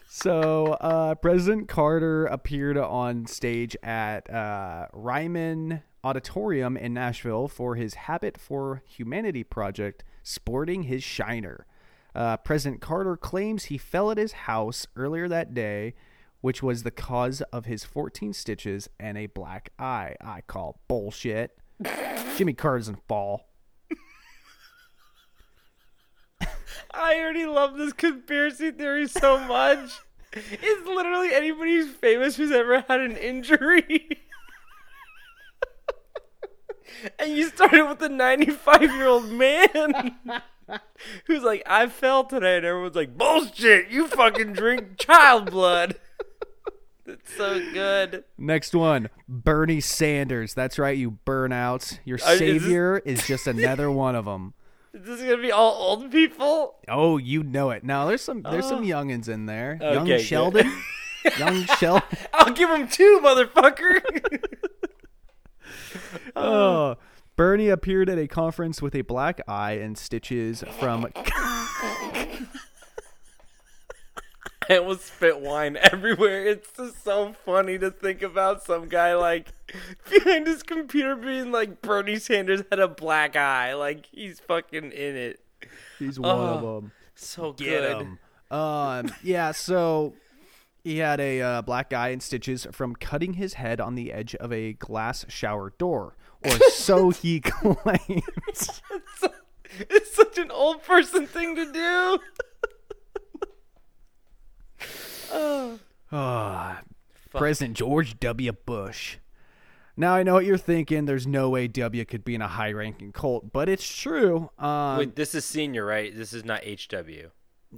[0.07, 7.93] So, uh, President Carter appeared on stage at uh, Ryman Auditorium in Nashville for his
[7.93, 11.65] Habit for Humanity project, sporting his shiner.
[12.13, 15.93] Uh, President Carter claims he fell at his house earlier that day,
[16.41, 20.15] which was the cause of his 14 stitches and a black eye.
[20.19, 21.57] I call bullshit.
[22.35, 23.47] Jimmy Carter doesn't fall.
[26.93, 29.99] I already love this conspiracy theory so much.
[30.33, 34.21] It's literally anybody who's famous who's ever had an injury.
[37.19, 40.15] and you started with a 95 year old man
[41.25, 42.57] who's like, I fell today.
[42.57, 45.95] And everyone's like, bullshit, you fucking drink child blood.
[47.05, 48.23] It's so good.
[48.37, 50.53] Next one, Bernie Sanders.
[50.53, 51.99] That's right, you burnouts.
[52.05, 54.53] Your Uh, is this- savior is just another one of them.
[54.93, 56.75] This is this to be all old people?
[56.87, 57.83] Oh, you know it.
[57.83, 58.85] Now there's some there's some oh.
[58.85, 59.79] youngins in there.
[59.81, 60.19] Okay, Young.
[60.19, 60.71] Sheldon.
[61.37, 62.17] Young Sheldon.
[62.33, 64.01] I'll give him two, motherfucker.
[66.35, 66.95] Oh,
[67.35, 71.07] Bernie appeared at a conference with a black eye and stitches from.
[74.71, 76.45] I almost spit wine everywhere.
[76.45, 79.47] It's just so funny to think about some guy like
[80.09, 83.73] behind his computer being like Bernie Sanders had a black eye.
[83.73, 85.39] Like he's fucking in it.
[85.99, 86.91] He's one of Oh, them.
[87.15, 88.01] So Get good.
[88.01, 88.19] him.
[88.49, 89.11] Um.
[89.23, 89.51] Yeah.
[89.51, 90.13] So.
[90.83, 94.33] He had a uh, black eye and stitches from cutting his head on the edge
[94.33, 98.81] of a glass shower door, or so he claims.
[99.91, 102.19] It's such an old person thing to do.
[105.31, 105.79] Oh,
[106.11, 106.81] Ah,
[107.33, 108.51] President George W.
[108.51, 109.17] Bush.
[109.97, 111.05] Now I know what you're thinking.
[111.05, 114.49] There's no way W could be in a high-ranking cult, but it's true.
[114.57, 116.15] Um, wait, this is senior, right?
[116.15, 116.97] This is not HW.
[116.97, 117.29] th-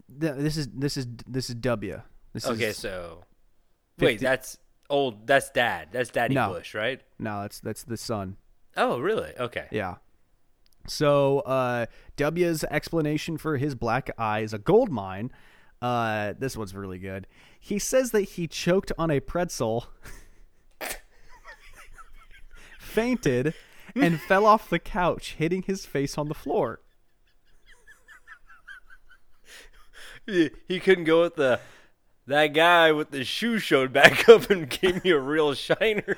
[0.09, 2.01] this is this is this is W.
[2.33, 3.23] This Okay, is, so
[3.99, 4.57] wait, that's
[4.89, 5.27] old.
[5.27, 5.89] That's dad.
[5.91, 6.49] That's Daddy No.
[6.53, 7.01] Bush, right?
[7.19, 8.37] no, that's that's the son.
[8.77, 9.33] Oh, really?
[9.39, 9.67] Okay.
[9.71, 9.95] Yeah.
[10.87, 11.85] So uh,
[12.17, 15.31] W's explanation for his black eye is a gold mine.
[15.83, 17.27] Uh, this one's really good.
[17.59, 19.87] He says that he choked on a pretzel,
[22.79, 23.53] fainted,
[23.93, 26.79] and fell off the couch, hitting his face on the floor.
[30.25, 31.59] he couldn't go with the
[32.27, 36.15] that guy with the shoe showed back up and gave me a real shiner.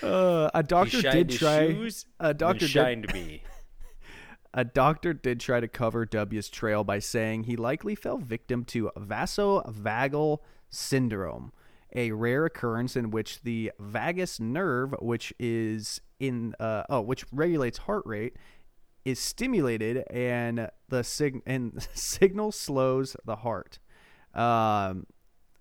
[0.00, 1.66] Uh, a doctor did try.
[1.66, 3.42] shoes A doctor did, shined me.
[4.54, 8.90] A doctor did try to cover W's trail by saying he likely fell victim to
[8.96, 10.38] vasovagal
[10.68, 11.52] syndrome,
[11.94, 17.78] a rare occurrence in which the vagus nerve, which is in uh, oh, which regulates
[17.78, 18.36] heart rate,
[19.04, 23.78] is stimulated and the sig- and signal slows the heart.
[24.34, 25.06] Um,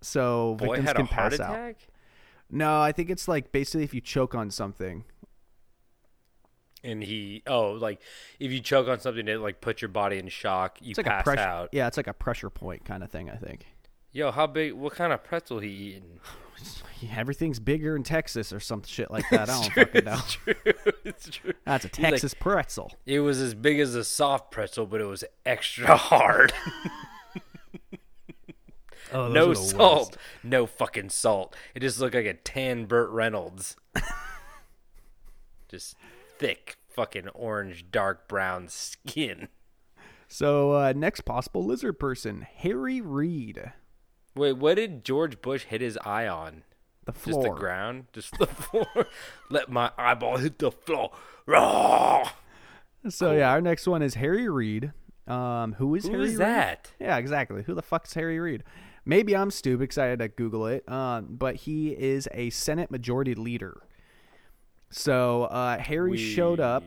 [0.02, 1.76] so Boy victims can a heart pass out.
[2.50, 5.06] No, I think it's like basically if you choke on something.
[6.84, 8.02] And he, oh, like
[8.40, 11.06] if you choke on something that like puts your body in shock, you It's like
[11.06, 11.42] pass a pressure.
[11.42, 11.70] out.
[11.72, 13.30] Yeah, it's like a pressure point kind of thing.
[13.30, 13.68] I think.
[14.12, 14.74] Yo, how big?
[14.74, 16.20] What kind of pretzel he eating?
[17.16, 19.50] Everything's bigger in Texas or some shit like that.
[19.50, 20.14] I don't fucking know.
[20.16, 20.54] It's true.
[21.04, 21.54] It's true.
[21.66, 22.92] That's a He's like, Texas pretzel.
[23.06, 26.54] it was as big as a soft pretzel, but it was extra hard.
[29.14, 30.12] Oh, no salt.
[30.12, 30.18] worst.
[30.44, 31.56] No fucking salt.
[31.76, 33.76] It just looked like a tan Burt Reynolds.
[35.70, 35.96] just
[36.42, 39.48] thick, fucking orange, dark brown skin.
[40.28, 43.72] So uh, next possible lizard person, Harry Reid.
[44.36, 46.64] Wait, what did George Bush hit his eye on?
[47.06, 47.44] The Just floor.
[47.44, 48.06] the ground?
[48.14, 48.88] Just the floor?
[49.50, 51.12] Let my eyeball hit the floor.
[51.46, 52.30] Raw!
[53.10, 54.94] So yeah, our next one is Harry Reid.
[55.28, 56.40] Um, who is Who Harry is Reid?
[56.40, 56.92] that?
[57.00, 57.64] Yeah, exactly.
[57.64, 58.64] Who the fuck's Harry Reid?
[59.06, 60.88] Maybe I'm stupid because I had to Google it.
[60.90, 63.82] Um, but he is a Senate Majority Leader.
[64.92, 66.84] So uh, Harry showed up.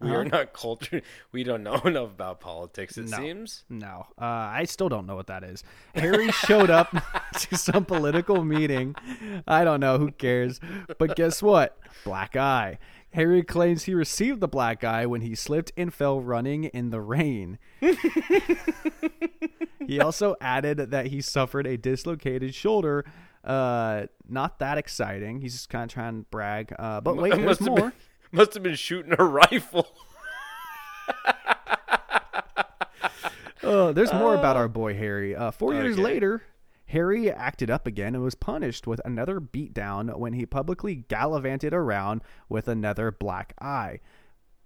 [0.00, 1.02] We are not cultured.
[1.32, 3.16] We don't know enough about politics, it No.
[3.16, 3.64] seems.
[3.70, 5.64] No, uh, I still don't know what that is.
[5.94, 6.94] Harry showed up
[7.38, 8.94] to some political meeting.
[9.46, 9.96] I don't know.
[9.98, 10.60] Who cares?
[10.98, 11.78] But guess what?
[12.04, 12.78] Black eye.
[13.12, 17.00] Harry claims he received the black eye when he slipped and fell running in the
[17.00, 17.58] rain.
[19.86, 23.04] he also added that he suffered a dislocated shoulder.
[23.44, 25.40] Uh, not that exciting.
[25.40, 26.74] He's just kind of trying to brag.
[26.78, 27.78] Uh, but wait, there's must have more.
[27.80, 27.92] been,
[28.32, 29.86] must have been shooting a rifle.
[33.62, 35.34] Uh, there's more about our boy Harry.
[35.34, 36.42] Uh, four years later,
[36.86, 42.20] Harry acted up again and was punished with another beatdown when he publicly gallivanted around
[42.48, 44.00] with another black eye.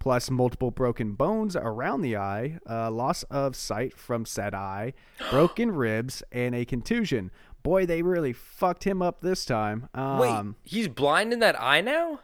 [0.00, 4.94] Plus, multiple broken bones around the eye, uh, loss of sight from said eye,
[5.30, 7.30] broken ribs, and a contusion.
[7.62, 9.88] Boy, they really fucked him up this time.
[9.94, 12.20] Um, Wait, he's blind in that eye now?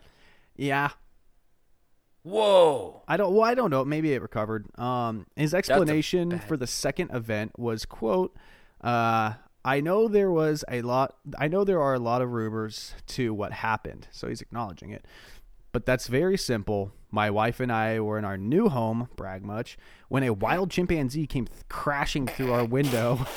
[0.56, 0.90] yeah,
[2.22, 3.02] Whoa.
[3.06, 3.34] I don't.
[3.34, 3.84] Well, I don't know.
[3.84, 4.66] Maybe it recovered.
[4.80, 8.34] Um, his explanation for the second event was, "quote
[8.80, 11.16] uh, I know there was a lot.
[11.38, 15.04] I know there are a lot of rumors to what happened." So he's acknowledging it,
[15.70, 16.92] but that's very simple.
[17.10, 19.76] My wife and I were in our new home, brag much,
[20.08, 23.26] when a wild chimpanzee came th- crashing through our window.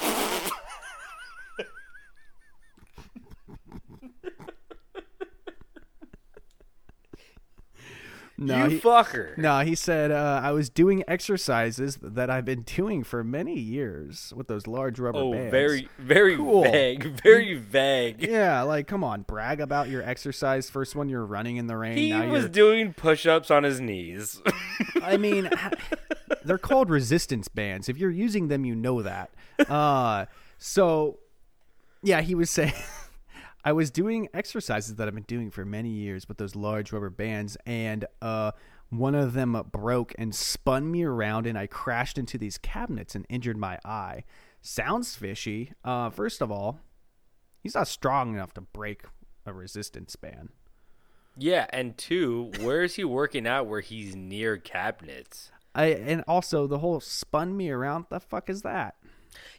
[8.38, 9.36] no, you he- fucker.
[9.38, 14.32] no, he said uh, I was doing exercises that I've been doing for many years
[14.36, 15.52] with those large rubber Oh, bands.
[15.52, 16.64] very, very Cool.
[16.64, 17.04] vague.
[17.24, 18.22] Very vague.
[18.22, 20.70] Yeah, like come on, brag about your exercise.
[20.70, 21.98] First one, you're running in the rain.
[21.98, 22.50] He was you're.
[22.50, 24.42] doing push-ups on his knees.
[25.02, 25.50] I mean,
[26.46, 27.90] they're called resistance bands.
[27.90, 29.32] If you're using them, you know that.
[29.68, 30.26] Uh,
[30.58, 31.18] so,
[32.04, 32.74] yeah, he was saying.
[33.68, 37.10] I was doing exercises that I've been doing for many years with those large rubber
[37.10, 38.52] bands, and uh,
[38.92, 43.26] one of them broke and spun me around, and I crashed into these cabinets and
[43.28, 44.24] injured my eye.
[44.62, 45.74] Sounds fishy.
[45.84, 46.80] Uh, first of all,
[47.62, 49.04] he's not strong enough to break
[49.46, 50.48] a resistance band.
[51.38, 55.52] yeah, and two, where is he working out where he's near cabinets?
[55.76, 58.06] I and also the whole spun me around.
[58.10, 58.96] The fuck is that?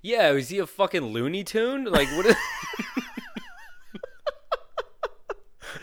[0.01, 1.85] Yeah, is he a fucking Looney Tune?
[1.85, 2.25] Like what?
[2.25, 2.37] Is,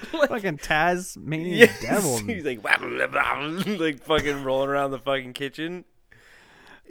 [0.28, 2.18] Fucking Tasmanian Yes, devil.
[2.26, 2.64] He's like,
[3.80, 5.86] like fucking rolling around the fucking kitchen.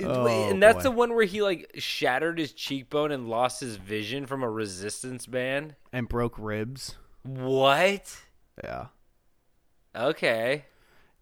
[0.03, 0.82] Oh, and that's boy.
[0.82, 5.27] the one where he like shattered his cheekbone and lost his vision from a resistance
[5.27, 5.77] band.
[5.93, 6.97] and broke ribs.
[7.23, 8.16] What?
[8.62, 8.86] Yeah.
[9.95, 10.65] Okay.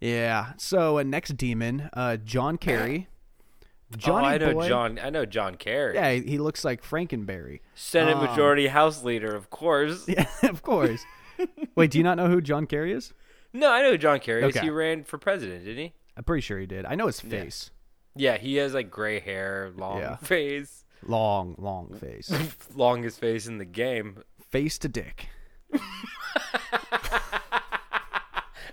[0.01, 0.55] Yeah.
[0.57, 3.09] So uh, next demon, uh, John Kerry.
[3.97, 4.99] Johnny oh, I know boy, John.
[4.99, 5.95] I know John Kerry.
[5.95, 7.61] Yeah, he he looks like Frankenberry.
[7.75, 10.09] Senate Um, Majority House Leader, of course.
[10.09, 11.05] Yeah, of course.
[11.75, 13.13] Wait, do you not know who John Kerry is?
[13.53, 14.43] No, I know who John Kerry.
[14.43, 14.57] is.
[14.57, 14.67] Okay.
[14.67, 15.93] He ran for president, didn't he?
[16.17, 16.85] I'm pretty sure he did.
[16.87, 17.71] I know his face.
[18.15, 20.17] Yeah, he has like gray hair, long Yeah.
[20.17, 22.31] face, Long, long face.
[22.77, 24.19] longest face in the game.
[24.51, 25.27] face to dick.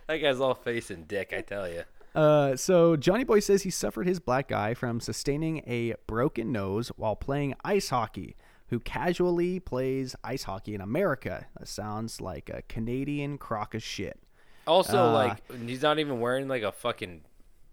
[0.08, 1.84] That guy's all face and dick, I tell you.
[2.16, 6.90] Uh, so Johnny Boy says he suffered his black eye from sustaining a broken nose
[6.96, 8.36] while playing ice hockey.
[8.70, 11.48] Who casually plays ice hockey in America?
[11.58, 14.20] That sounds like a Canadian crock of shit.
[14.68, 17.22] Also, Uh, like, he's not even wearing like a fucking.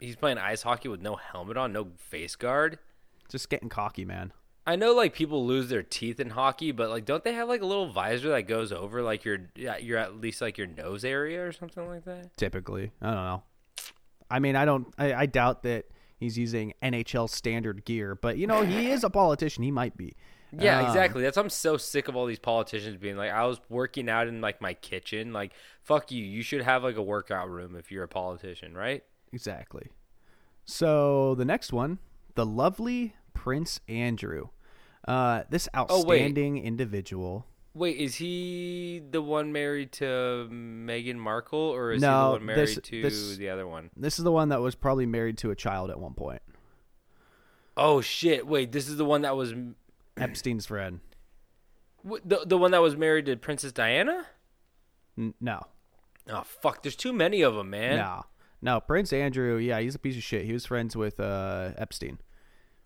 [0.00, 2.78] He's playing ice hockey with no helmet on, no face guard.
[3.28, 4.32] Just getting cocky, man.
[4.66, 7.62] I know, like, people lose their teeth in hockey, but like, don't they have like
[7.62, 11.04] a little visor that goes over like your, yeah, you're at least like your nose
[11.04, 12.36] area or something like that?
[12.36, 13.42] Typically, I don't know.
[14.30, 14.92] I mean, I don't.
[14.98, 15.84] I, I doubt that
[16.18, 19.62] he's using NHL standard gear, but you know, he is a politician.
[19.62, 20.14] He might be.
[20.52, 21.22] Yeah, Um, exactly.
[21.22, 24.28] That's why I'm so sick of all these politicians being like, I was working out
[24.28, 25.32] in like my kitchen.
[25.32, 25.52] Like,
[25.82, 26.22] fuck you.
[26.24, 29.02] You should have like a workout room if you're a politician, right?
[29.32, 29.90] Exactly.
[30.64, 31.98] So the next one,
[32.34, 34.48] the lovely Prince Andrew.
[35.06, 36.20] Uh, this Oh, wait.
[36.22, 37.46] outstanding individual.
[37.74, 42.58] Wait, is he the one married to Meghan Markle, or is he the one married
[42.68, 43.90] this- to this- the other one?
[43.96, 46.40] This is the one that was probably married to a child at one point.
[47.76, 48.46] Oh shit!
[48.46, 49.52] Wait, this is the one that was.
[50.16, 51.00] Epstein's friend.
[52.04, 54.26] The the one that was married to Princess Diana?
[55.18, 55.66] N- no,
[56.30, 57.96] Oh fuck, there's too many of them, man.
[57.96, 58.24] no,
[58.62, 58.80] no.
[58.80, 60.44] Prince Andrew, yeah, he's a piece of shit.
[60.44, 62.18] He was friends with uh, Epstein.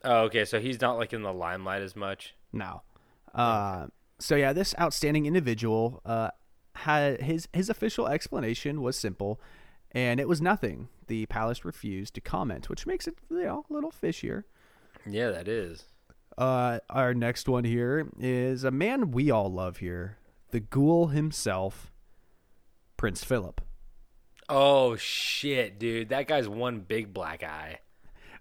[0.04, 2.34] Oh, okay, so he's not like in the limelight as much.
[2.52, 2.82] No.
[3.34, 3.88] Uh,
[4.18, 6.30] so yeah, this outstanding individual uh,
[6.76, 9.40] had his his official explanation was simple,
[9.92, 10.88] and it was nothing.
[11.08, 14.44] The palace refused to comment, which makes it you know a little fishier.
[15.06, 15.84] Yeah, that is.
[16.40, 20.16] Uh, our next one here is a man we all love here,
[20.52, 21.92] the ghoul himself,
[22.96, 23.60] Prince Philip.
[24.48, 27.80] Oh shit, dude, that guy's one big black eye.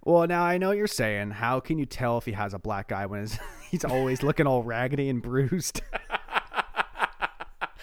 [0.05, 1.31] Well, now I know what you're saying.
[1.31, 3.38] How can you tell if he has a black eye when his,
[3.69, 5.81] he's always looking all raggedy and bruised?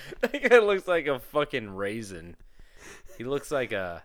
[0.21, 2.37] That guy looks like a fucking raisin.
[3.19, 4.05] He looks like a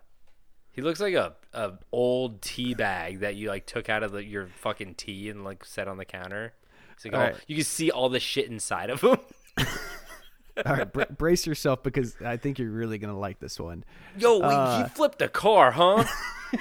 [0.71, 4.23] he looks like a, a old tea bag that you like took out of the,
[4.23, 6.53] your fucking tea and like set on the counter.
[6.93, 7.35] It's like all, Alright.
[7.47, 9.17] you can see all the shit inside of him.
[10.65, 13.83] all right, br- brace yourself because I think you're really gonna like this one.
[14.17, 16.03] Yo, wait, Uh, he flipped a car, huh?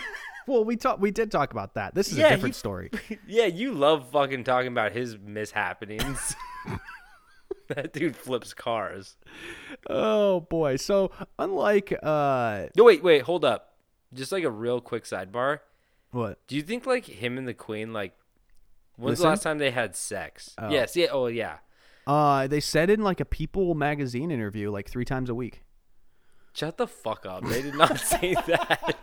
[0.47, 0.99] Well, we talked.
[1.01, 1.95] We did talk about that.
[1.95, 2.91] This is Yeah, a different story.
[3.29, 6.35] yeah, you love fucking talking about his mishappenings.
[7.69, 9.17] that dude flips cars.
[9.89, 10.75] Oh boy.
[10.77, 13.70] So unlike uh, No, wait, wait, hold up.
[14.13, 15.61] Just like a real quick sidebar.
[16.11, 16.39] what?
[16.47, 18.15] Do you think like him and the queen like
[18.97, 19.23] when's Listen?
[19.25, 20.55] the last time they had sex?
[20.69, 21.59] Yes, yeah, oh yeah.
[22.07, 25.63] Uh, they said in like a People magazine interview, like three times a week.
[26.53, 27.45] Shut the fuck up.
[27.45, 28.97] They did not say that.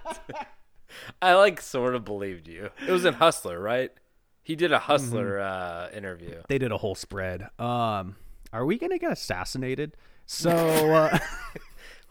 [1.22, 2.70] I like sort of believed you.
[2.86, 3.92] It was in Hustler, right?
[4.44, 6.42] He did a Hustler uh, interview.
[6.48, 7.50] They did a whole spread.
[7.60, 8.16] Um,
[8.52, 9.96] are we gonna get assassinated?
[10.26, 10.50] So,
[10.94, 11.18] uh,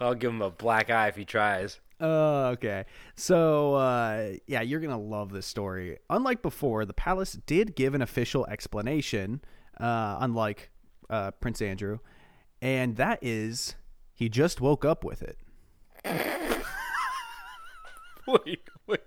[0.01, 1.81] I'll give him a black eye if he tries.
[2.01, 2.85] Uh, okay.
[3.15, 5.99] So, uh, yeah, you're gonna love this story.
[6.11, 9.41] Unlike before, the palace did give an official explanation.
[9.79, 10.71] Uh, unlike
[11.11, 11.99] uh, Prince Andrew,
[12.63, 13.75] and that is
[14.15, 15.39] he just woke up with it.
[18.27, 19.01] Wait, wait,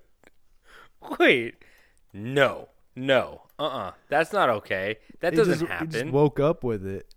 [1.19, 1.55] wait.
[2.13, 4.97] No, no, uh, uh That's not okay.
[5.19, 5.91] That doesn't just, he happen.
[5.91, 7.13] just woke up with it.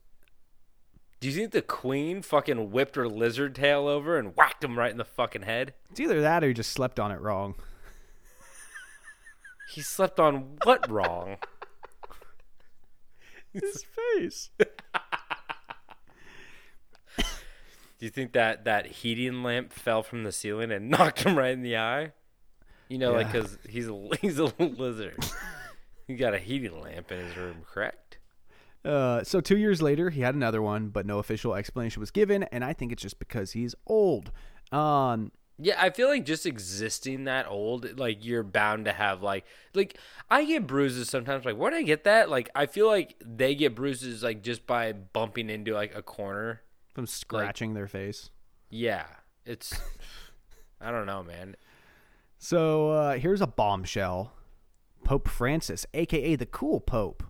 [1.23, 4.91] Do you think the queen fucking whipped her lizard tail over and whacked him right
[4.91, 5.73] in the fucking head?
[5.89, 7.55] It's either that or he just slept on it wrong.
[9.73, 11.37] He slept on what wrong?
[13.53, 13.85] His
[14.17, 14.51] face.
[17.17, 17.25] Do
[18.01, 21.63] you think that that heating lamp fell from the ceiling and knocked him right in
[21.63, 22.11] the eye?
[22.89, 25.19] You know, like because he's a he's a lizard.
[26.09, 28.19] he got a heating lamp in his room, correct?
[28.85, 32.43] Uh, so two years later, he had another one, but no official explanation was given,
[32.45, 34.33] and I think it's just because he's old.
[34.73, 39.45] Um, Yeah, I feel like just existing that old, like you're bound to have like
[39.75, 39.97] like
[40.31, 41.45] I get bruises sometimes.
[41.45, 42.29] Like where would I get that?
[42.31, 46.63] Like I feel like they get bruises like just by bumping into like a corner.
[46.95, 48.31] from scratching their face.
[48.71, 49.07] Yeah,
[49.47, 49.73] it's
[50.81, 51.55] I don't know, man.
[52.39, 54.33] So uh, here's a bombshell:
[55.05, 57.23] Pope Francis, aka the Cool Pope.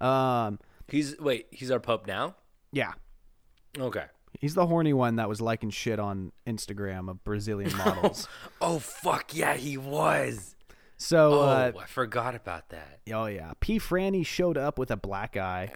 [0.00, 0.58] Um,
[0.88, 2.36] He's wait, he's our pope now.
[2.72, 2.92] yeah,
[3.78, 4.04] Okay.
[4.40, 8.28] he's the horny one that was liking shit on Instagram of Brazilian models.
[8.60, 10.54] Oh fuck yeah, he was.
[10.96, 13.00] so, Oh, uh, I forgot about that.
[13.12, 13.78] oh yeah, P.
[13.78, 15.70] Franny showed up with a black eye.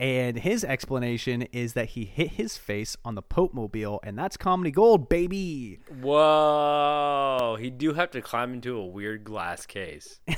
[0.00, 4.38] And his explanation is that he hit his face on the Pope mobile, and that's
[4.38, 5.78] comedy gold, baby.
[6.00, 10.20] Whoa, he do have to climb into a weird glass case.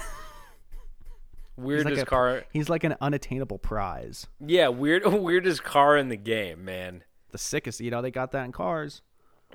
[1.56, 2.44] He's Weirdest like a- car.
[2.52, 4.26] He's like an unattainable prize.
[4.40, 5.04] Yeah, weird.
[5.06, 7.04] Weirdest car in the game, man.
[7.30, 9.02] The sickest, you know, they got that in cars.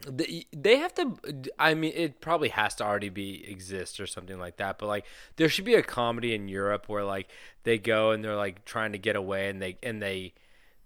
[0.07, 1.18] They, they have to.
[1.57, 4.78] I mean, it probably has to already be exist or something like that.
[4.78, 5.06] But like,
[5.38, 7.30] there should be a comedy in Europe where like
[7.64, 10.34] they go and they're like trying to get away and they and they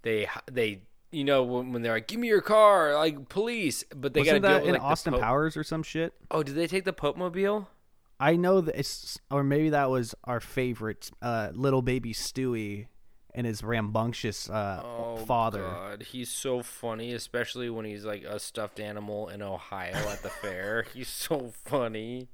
[0.03, 4.13] they they you know when, when they're like, "Give me your car," like police, but
[4.13, 6.13] they got to deal that with in like, Austin Powers or some shit?
[6.29, 7.67] Oh, did they take the Pope mobile?
[8.22, 12.85] I know that it's, or maybe that was our favorite, uh, little baby Stewie
[13.34, 15.61] and his rambunctious uh, Oh, father.
[15.61, 20.30] God, he's so funny, especially when he's like a stuffed animal in Ohio at the
[20.30, 20.85] fair.
[20.93, 22.27] He's so funny.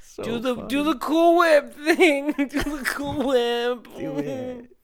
[0.00, 0.68] So do the funny.
[0.68, 2.32] do the cool whip thing.
[2.32, 3.86] do the cool whip.
[3.96, 4.76] Do it.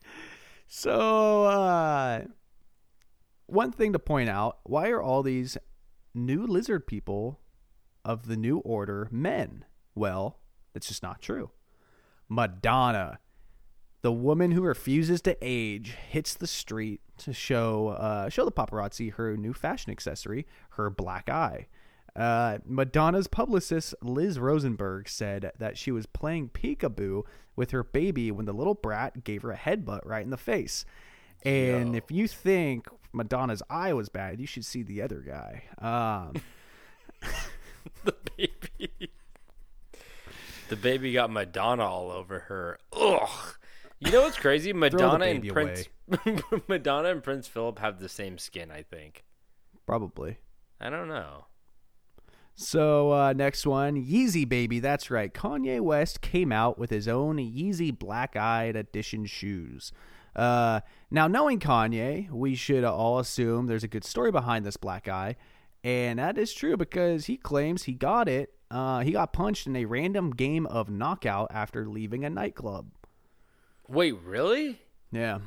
[0.68, 2.22] So, uh,
[3.46, 5.58] one thing to point out: why are all these
[6.14, 7.40] new lizard people
[8.04, 9.64] of the new order men?
[9.98, 10.38] Well,
[10.72, 11.50] that's just not true.
[12.28, 13.18] Madonna,
[14.02, 19.12] the woman who refuses to age, hits the street to show uh, show the paparazzi
[19.14, 21.66] her new fashion accessory, her black eye.
[22.14, 27.22] Uh, Madonna's publicist Liz Rosenberg said that she was playing peekaboo
[27.54, 30.84] with her baby when the little brat gave her a headbutt right in the face.
[31.44, 31.98] And Yo.
[31.98, 35.62] if you think Madonna's eye was bad, you should see the other guy.
[35.78, 36.42] Um,
[38.04, 38.87] the baby.
[40.68, 42.78] The baby got Madonna all over her.
[42.92, 43.28] Ugh.
[44.00, 44.72] You know what's crazy?
[44.72, 45.88] Madonna and Prince
[46.68, 49.24] Madonna and Prince Philip have the same skin, I think.
[49.86, 50.38] probably.
[50.80, 51.46] I don't know.
[52.54, 54.80] So uh, next one, Yeezy baby.
[54.80, 55.32] That's right.
[55.32, 59.92] Kanye West came out with his own Yeezy Black Eyed Edition shoes.
[60.36, 60.80] Uh,
[61.10, 65.36] now, knowing Kanye, we should all assume there's a good story behind this black eye,
[65.82, 68.52] and that is true because he claims he got it.
[68.70, 72.90] Uh, he got punched in a random game of knockout after leaving a nightclub.
[73.88, 74.80] Wait, really?
[75.10, 75.38] Yeah.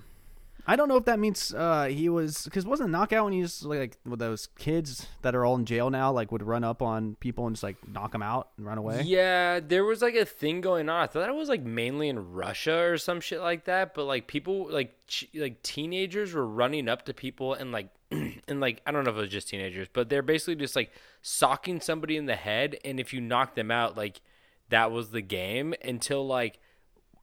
[0.68, 3.64] I don't know if that means uh, he was because wasn't knockout when he was
[3.64, 7.16] like with those kids that are all in jail now like would run up on
[7.16, 9.02] people and just like knock them out and run away.
[9.04, 11.02] Yeah, there was like a thing going on.
[11.02, 13.96] I thought it was like mainly in Russia or some shit like that.
[13.96, 17.90] But like people, like ch- like teenagers were running up to people and like
[18.48, 20.92] and like I don't know if it was just teenagers, but they're basically just like
[21.22, 22.78] socking somebody in the head.
[22.84, 24.22] And if you knock them out, like
[24.70, 26.60] that was the game until like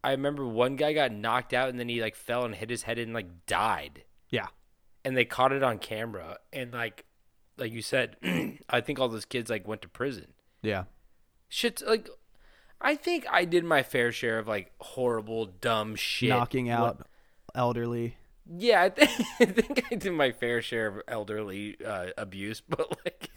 [0.03, 2.83] I remember one guy got knocked out and then he like fell and hit his
[2.85, 4.05] head and like died.
[4.31, 4.47] Yeah.
[5.05, 6.39] And they caught it on camera.
[6.53, 7.05] And like
[7.57, 8.17] like you said,
[8.71, 10.29] I think all those kids like went to prison
[10.63, 10.85] Yeah.
[11.49, 12.09] shit like
[12.81, 17.05] I think I did my fair share of like horrible dumb shit Knocking out
[17.55, 18.17] elderly.
[18.57, 19.11] Yeah I, th-
[19.41, 23.31] I think I did my fair share of elderly uh, abuse but like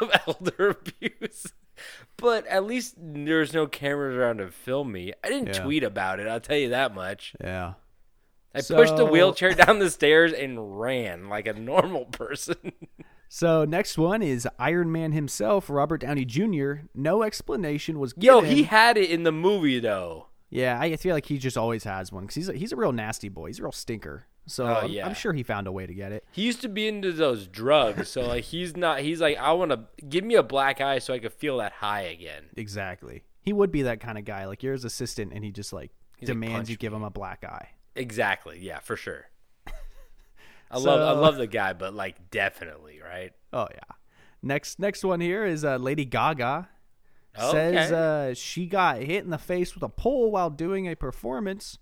[0.00, 1.52] of elder abuse
[2.16, 5.62] but at least there's no cameras around to film me I didn't Yeah.
[5.62, 7.74] tweet about it I'll tell you that much Yeah.
[8.54, 12.72] I pushed the So- wheelchair down the stairs and ran like a normal person
[13.28, 16.74] So next one is Iron Man himself, Robert Downey Jr.
[16.94, 18.26] No explanation was given.
[18.26, 18.56] yo given.
[18.56, 22.12] he had it in the movie though yeah, I feel like he just always has
[22.12, 23.48] one because he's a, he's a real nasty boy.
[23.48, 24.26] He's a real stinker.
[24.46, 25.06] So Oh, I'm, yeah.
[25.06, 26.24] I'm sure he found a way to get it.
[26.32, 29.00] He used to be into those drugs, so like he's not.
[29.00, 31.72] He's like, I want to give me a black eye so I could feel that
[31.72, 32.44] high again.
[32.56, 33.22] Exactly.
[33.40, 34.46] He would be that kind of guy.
[34.46, 37.10] Like you're his assistant, and he just like He's demands "Punch you give him a
[37.10, 37.68] black eye.
[37.96, 38.58] Exactly.
[38.60, 39.26] Yeah, for sure.
[40.70, 41.16] I So- love.
[41.16, 43.32] I love the guy, but like definitely, right?
[43.52, 43.94] Oh yeah.
[44.42, 46.68] Next next one here is uh, Lady Gaga.
[47.38, 47.50] Okay.
[47.50, 51.78] Says uh, she got hit in the face with a pole while doing a performance.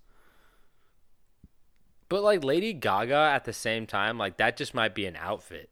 [2.09, 5.69] But like Lady Gaga at the same time, like that just might be an outfit.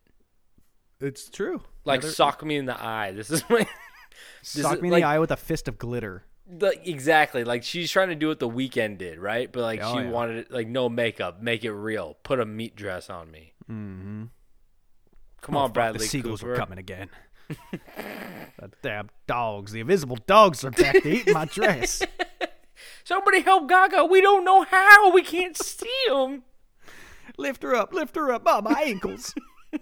[0.99, 1.62] It's true.
[1.86, 3.12] Like Another- sock me in the eye.
[3.12, 3.58] This is my.
[4.41, 6.24] this sock is, me in like, the eye with a fist of glitter.
[6.48, 7.44] the- exactly.
[7.44, 9.52] Like she's trying to do what The Weeknd did, right?
[9.52, 10.10] But like Oh, she yeah.
[10.10, 12.18] wanted it, like no makeup, make it real.
[12.24, 13.53] Put a meat dress on me.
[13.70, 14.24] Mm-hmm.
[15.41, 15.99] Come Oh, on, fuck, Bradley.
[15.99, 16.52] The seagulls Cooper.
[16.52, 17.10] were coming again.
[17.72, 19.72] the damn dogs.
[19.72, 22.02] The invisible dogs are back to eat my dress.
[23.03, 24.06] Somebody help Gaga.
[24.06, 25.11] We don't know how.
[25.11, 26.44] We can't see him.
[27.38, 28.44] Lift her up, lift her up.
[28.45, 29.34] Oh, my ankles.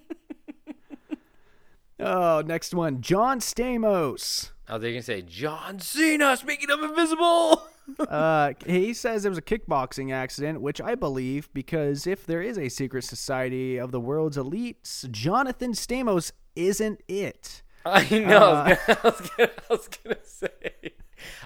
[2.00, 3.02] oh, next one.
[3.02, 4.52] John Stamos.
[4.68, 6.38] Oh, they can say John Cena.
[6.38, 7.64] Speaking of invisible.
[7.98, 12.56] Uh, he says there was a kickboxing accident, which I believe because if there is
[12.56, 17.64] a secret society of the world's elites, Jonathan Stamos isn't it.
[17.86, 18.54] I know.
[18.54, 20.94] I, I, was gonna, I was gonna say.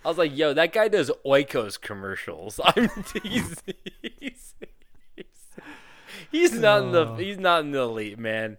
[0.04, 2.90] I was like, "Yo, that guy does Oikos commercials." I'm
[3.24, 3.62] he's,
[4.02, 4.56] he's,
[5.16, 5.26] he's,
[6.32, 8.58] he's not in the he's not in the elite, man.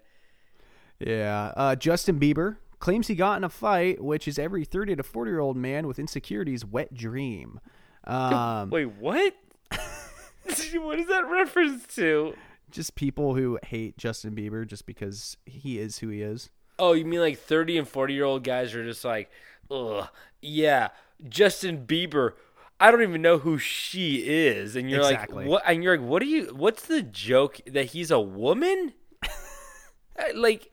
[0.98, 1.52] Yeah.
[1.56, 5.30] Uh, Justin Bieber claims he got in a fight, which is every 30 to 40
[5.30, 7.60] year old man with insecurities' wet dream.
[8.06, 9.34] Um, Wait, what?
[9.70, 12.34] what is that reference to?
[12.74, 16.50] just people who hate Justin Bieber just because he is who he is.
[16.78, 19.30] Oh, you mean like 30 and 40 year old guys are just like,
[19.74, 20.08] ugh,
[20.40, 20.88] yeah,
[21.28, 22.32] Justin Bieber.
[22.80, 25.44] I don't even know who she is, and you're Exactly.
[25.44, 25.62] like, what?
[25.66, 26.46] And you're like, what are you?
[26.54, 28.94] What's the joke that he's a woman?
[30.16, 30.70] Uh, like,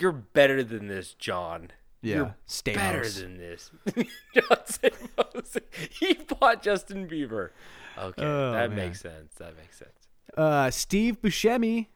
[0.00, 1.70] you're better than this, John.
[2.02, 2.16] Yeah.
[2.16, 2.74] You're Stamos.
[2.74, 3.70] better than this.
[5.90, 7.50] He fought Justin Bieber.
[7.96, 8.76] Okay, Oh, that man.
[8.88, 9.34] makes sense.
[9.36, 10.08] That makes sense.
[10.36, 11.86] Uh, Steve Buscemi.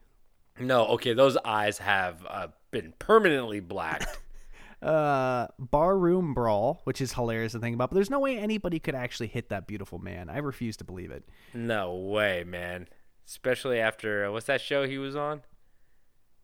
[0.59, 4.17] No, okay, those eyes have uh, been permanently blacked.
[4.81, 8.95] Uh, barroom brawl, which is hilarious to think about, but there's no way anybody could
[8.95, 10.29] actually hit that beautiful man.
[10.29, 11.27] I refuse to believe it.
[11.53, 12.87] No way, man.
[13.27, 15.41] Especially after uh, what's that show he was on?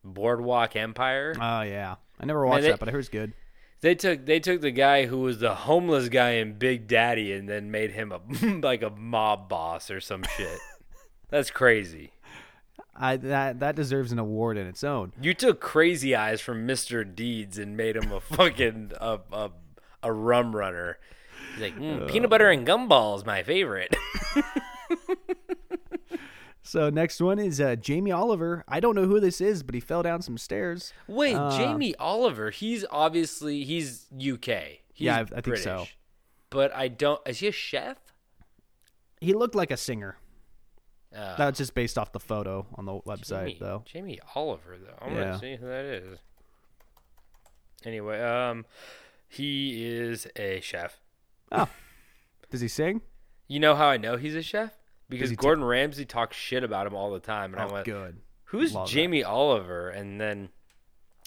[0.03, 1.33] Boardwalk Empire.
[1.39, 3.33] Oh yeah, I never watched they- that, but I heard it's good.
[3.81, 7.47] They took they took the guy who was the homeless guy in Big Daddy and
[7.47, 8.19] then made him a
[8.61, 10.57] like a mob boss or some shit.
[11.29, 12.11] That's crazy.
[12.95, 15.11] I that that deserves an award in its own.
[15.21, 17.03] You took Crazy Eyes from Mr.
[17.03, 19.51] Deeds and made him a fucking a a,
[20.03, 20.97] a rum runner.
[21.53, 23.95] He's like mm, peanut butter and gumballs, my favorite.
[26.67, 28.63] So next one is uh, Jamie Oliver.
[28.67, 30.93] I don't know who this is, but he fell down some stairs.
[31.07, 32.49] Wait, Uh, Jamie Oliver.
[32.49, 34.79] He's obviously he's UK.
[34.91, 35.63] He's Yeah, I- I think British.
[35.63, 35.85] so.
[36.49, 37.21] But I don't.
[37.27, 37.97] Is he a chef?
[39.21, 40.17] He looked like a singer.
[41.13, 43.83] Uh, That's just based off the photo on the website, Jamie, though.
[43.85, 45.05] Jamie Oliver, though.
[45.05, 45.23] I'm Yeah.
[45.23, 46.19] gonna see who that is.
[47.85, 48.65] Anyway, um,
[49.27, 50.99] he is a chef.
[51.51, 51.69] Oh,
[52.49, 53.01] does he sing?
[53.47, 54.71] You know how I know he's a chef?
[55.07, 58.21] Because Gordon Ramsay talks shit about him all the time, and I Oh, went, good.
[58.45, 58.93] "Who's Love that.
[58.93, 60.49] Jamie Oliver?" And then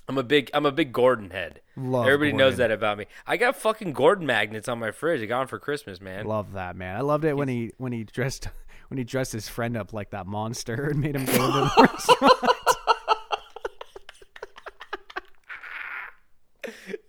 [0.08, 1.60] I'm a big I'm a big Gordon head.
[1.76, 3.06] Love Everybody knows that about me.
[3.24, 5.22] I got fucking Gordon magnets on my fridge.
[5.22, 6.26] I got them for Christmas, man.
[6.26, 6.96] Love that man.
[6.96, 8.48] I loved it when he when he dressed
[8.88, 11.70] when he dressed his friend up like that monster and made him go to the
[11.92, 12.54] restaurant.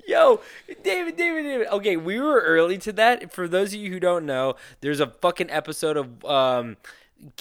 [0.08, 0.42] Yo,
[0.84, 1.68] David, David, David.
[1.68, 3.32] Okay, we were early to that.
[3.32, 6.78] For those of you who don't know, there's a fucking episode of um,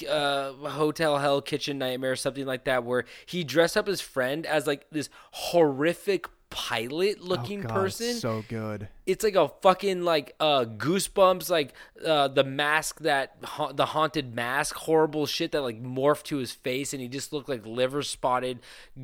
[0.08, 4.66] uh, Hotel Hell Kitchen Nightmare, something like that, where he dressed up his friend as
[4.66, 8.14] like this horrific pilot looking Oh, God, person.
[8.14, 8.88] so good.
[9.06, 11.74] it's like a fucking like uh goosebumps like
[12.06, 16.52] uh the mask that ha- the haunted mask horrible shit that like morphed to his
[16.52, 18.60] face and he just looked like liver spotted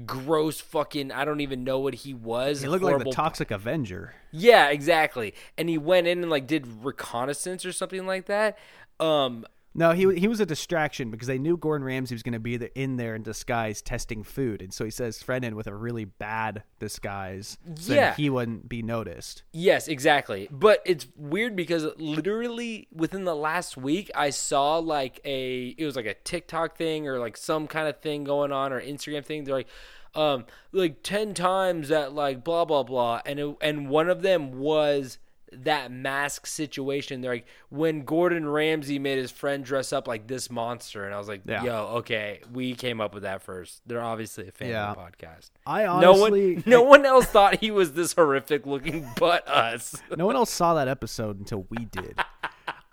[0.07, 3.51] gross fucking i don't even know what he was He looked like the Horrible- Toxic
[3.51, 4.15] Avenger.
[4.33, 8.57] yeah exactly and he went in and like did reconnaissance or something like that
[9.01, 9.45] um
[9.77, 12.55] No, he he was a distraction because they knew Gordon Ramsay was going to be
[12.77, 16.05] in there in disguise testing food, and so he says friend in with a really
[16.05, 18.15] bad disguise, so Yeah.
[18.15, 19.43] he wouldn't be noticed.
[19.53, 20.47] Yes, exactly.
[20.51, 25.97] But it's weird because literally within the last week, I saw like a it was
[25.97, 29.43] like a TikTok thing or like some kind of thing going on or Instagram thing.
[29.43, 29.69] They're like,
[30.15, 34.53] um, like ten times that like blah blah blah, and it, and one of them
[34.53, 35.19] was
[35.63, 37.21] that mask situation.
[37.21, 41.19] They're like when Gordon Ramsay made his friend dress up like this monster, and I
[41.19, 41.63] was like, Yeah.
[41.63, 43.81] yo, okay, we came up with that first.
[43.87, 44.91] They're obviously a fan Yeah.
[44.91, 45.51] of the podcast.
[45.67, 49.95] I no honestly, one, no one else thought he was this horrific looking, but us.
[50.17, 52.19] no one else saw that episode until we did.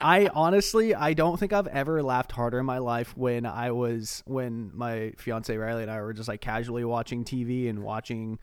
[0.03, 4.23] I honestly, I don't think I've ever laughed harder in my life when I was
[4.25, 8.39] when my fiance Riley and I were just like casually watching TV and watching.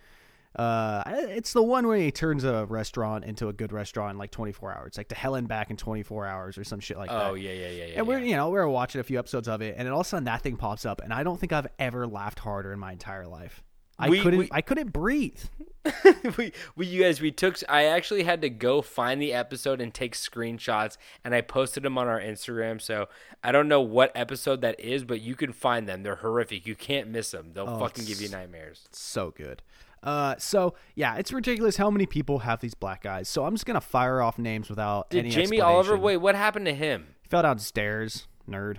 [0.59, 4.31] Uh, it's the one where he turns a restaurant into a good restaurant in like
[4.33, 7.27] 24 hours, like to hell and back in 24 hours or some shit like that.
[7.27, 7.95] Oh yeah, yeah, yeah, yeah.
[7.99, 8.25] And we're yeah.
[8.25, 10.25] you know we're watching a few episodes of it, and then all of a sudden
[10.25, 13.27] that thing pops up, and I don't think I've ever laughed harder in my entire
[13.27, 13.63] life.
[14.01, 15.41] I We- couldn't we- I couldn't breathe.
[16.37, 17.57] we, we, you guys, we took.
[17.69, 21.97] I actually had to go find the episode and take screenshots, and I posted them
[21.99, 22.81] on our Instagram.
[22.81, 23.09] So
[23.43, 26.03] I don't know what episode that is, but you can find them.
[26.03, 26.67] They're horrific.
[26.67, 27.53] You can't miss them.
[27.55, 28.87] They'll Oh, fucking give you it's- nightmares.
[28.93, 29.63] so good.
[30.03, 33.29] Uh, so yeah, it's ridiculous how many people have these black eyes.
[33.29, 35.97] So I'm just gonna fire off names without Did any Jamie Oliver?
[35.97, 37.15] Wait, what happened to him?
[37.23, 38.79] He fell downstairs, nerd.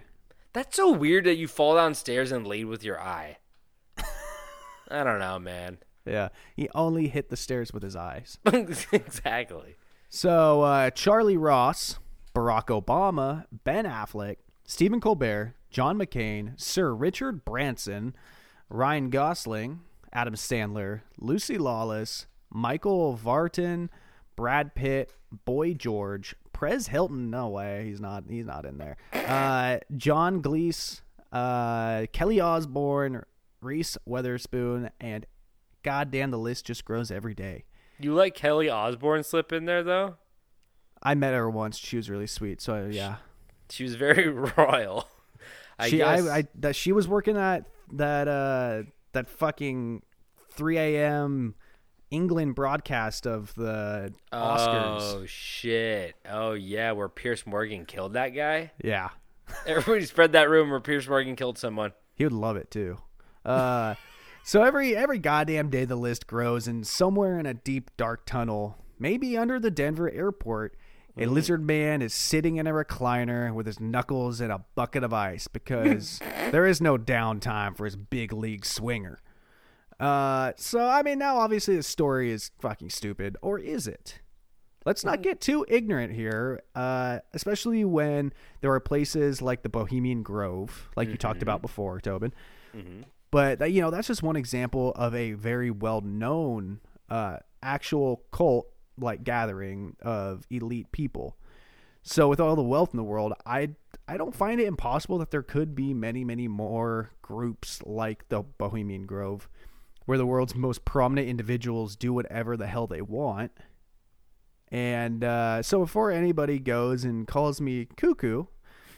[0.54, 3.38] That's so weird that you fall downstairs and lead with your eye.
[4.90, 5.78] I don't know, man.
[6.06, 8.40] Yeah, he only hit the stairs with his eyes.
[8.91, 9.76] exactly.
[10.10, 12.00] So uh, Charlie Ross,
[12.34, 18.16] Barack Obama, Ben Affleck, Stephen Colbert, John McCain, Sir Richard Branson,
[18.70, 23.90] Ryan Gosling, Adam Sandler, Lucy Lawless, Michael Vartan,
[24.36, 25.14] Brad Pitt,
[25.45, 27.30] Boy George, Perez Hilton.
[27.30, 28.23] No way, he's not.
[28.30, 28.98] He's not in there.
[29.14, 33.23] Uh, John Cleese, uh, Kelly Osbourne,
[33.61, 35.26] Reese Witherspoon, and
[35.84, 37.65] goddamn, the list just grows every day.
[37.99, 40.15] You let Kelly Osbourne slip in there though?
[41.03, 41.77] I met her once.
[41.77, 42.61] She was really sweet.
[42.61, 43.18] So yeah,
[43.69, 44.27] She was very
[44.57, 45.07] royal.
[45.77, 46.27] I she guess.
[46.27, 48.84] I, I that she was working at that uh
[49.14, 50.03] that fucking
[50.52, 51.56] 3 a.m.
[52.11, 54.98] England broadcast of the Oscars.
[55.02, 56.15] Oh shit!
[56.30, 58.72] Oh yeah, where Piers Morgan killed that guy.
[58.84, 59.10] Yeah,
[59.68, 60.80] Everybody spread that rumor.
[60.80, 61.94] Piers Morgan killed someone.
[62.15, 62.98] he would love it too.
[63.45, 63.94] Uh,
[64.44, 68.77] so every every goddamn day the list grows, and somewhere in a deep dark tunnel,
[68.98, 70.76] maybe under the Denver airport.
[71.20, 75.14] A lizard man is sitting in a recliner with his knuckles in a bucket of
[75.14, 76.20] ice because
[76.52, 79.20] there is no downtime for his big league swinger.
[80.00, 84.22] Uh, so I mean, now obviously the story is fucking stupid, or is it?
[84.86, 88.32] Let's not get too ignorant here, uh, especially when
[88.62, 92.34] there are places like the Bohemian Grove, like you talked about before, Tobin.
[93.30, 96.80] But you know, that's just one example of a very well-known
[97.10, 98.68] uh, actual cult
[99.02, 101.38] like gathering of elite people.
[102.02, 103.70] So with all the wealth in the world, I
[104.08, 108.42] I don't find it impossible that there could be many many more groups like the
[108.42, 109.50] Bohemian Grove
[110.10, 113.52] where the world's most prominent individuals do whatever the hell they want.
[114.72, 118.46] And uh, so before anybody goes and calls me cuckoo,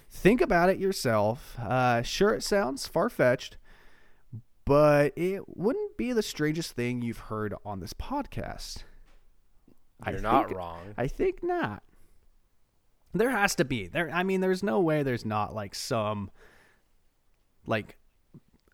[0.10, 1.60] think about it yourself.
[1.60, 3.58] Uh, sure, it sounds far fetched,
[4.64, 8.84] but it wouldn't be the strangest thing you've heard on this podcast.
[10.04, 10.94] I You're not think- wrong.
[10.98, 11.84] I think not.
[13.14, 13.88] There has to be.
[13.88, 16.32] There I mean there's no way there's not like some
[17.66, 17.98] like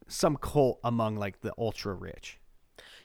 [0.07, 2.39] some cult among like the ultra rich.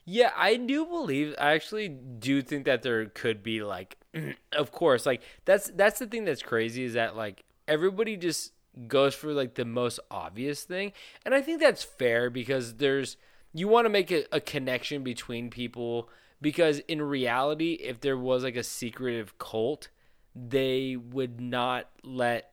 [0.04, 1.34] Yeah, I do believe.
[1.38, 3.96] I actually do think that there could be like,
[4.52, 8.52] of course, like that's that's the thing that's crazy is that like everybody just
[8.88, 10.92] goes for like the most obvious thing,
[11.24, 13.16] and I think that's fair because there's
[13.54, 16.08] you want to make a, a connection between people
[16.42, 19.88] because in reality, if there was like a secretive cult,
[20.34, 22.50] they would not let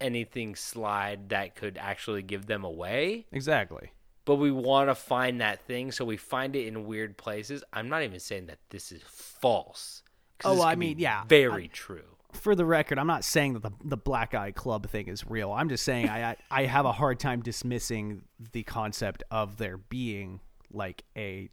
[0.00, 3.92] anything slide that could actually give them away Exactly.
[4.24, 7.62] but we want to find that thing, so we find it in weird places.
[7.72, 10.02] I'm not even saying that this is false
[10.44, 12.04] Oh, I mean, yeah, very true.
[12.32, 15.52] For the record, I'm not saying that the the black eye club thing is real.
[15.52, 19.76] I'm just saying I I, I have a hard time dismissing the concept of there
[19.76, 20.40] being
[20.72, 21.50] like a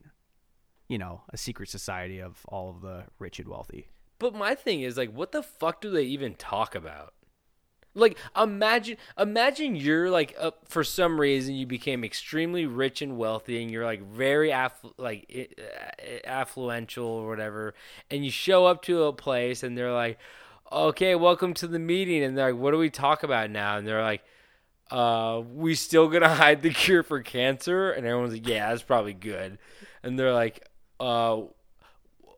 [0.88, 3.90] you know, a secret society of all of the rich and wealthy.
[4.20, 7.14] But my thing is like, what the fuck do they even talk about?
[7.94, 13.62] Like, imagine, imagine you're like, uh, for some reason, you became extremely rich and wealthy,
[13.62, 17.74] and you're like very aff- like uh, affluential or whatever,
[18.12, 20.20] and you show up to a place, and they're like,
[20.72, 23.88] "Okay, welcome to the meeting," and they're like, "What do we talk about now?" And
[23.88, 24.24] they're like,
[24.92, 27.92] uh, we still gonna hide the cure for cancer?
[27.92, 29.58] And everyone's like, yeah, that's probably good.
[30.04, 30.67] And they're like,
[31.00, 31.42] uh,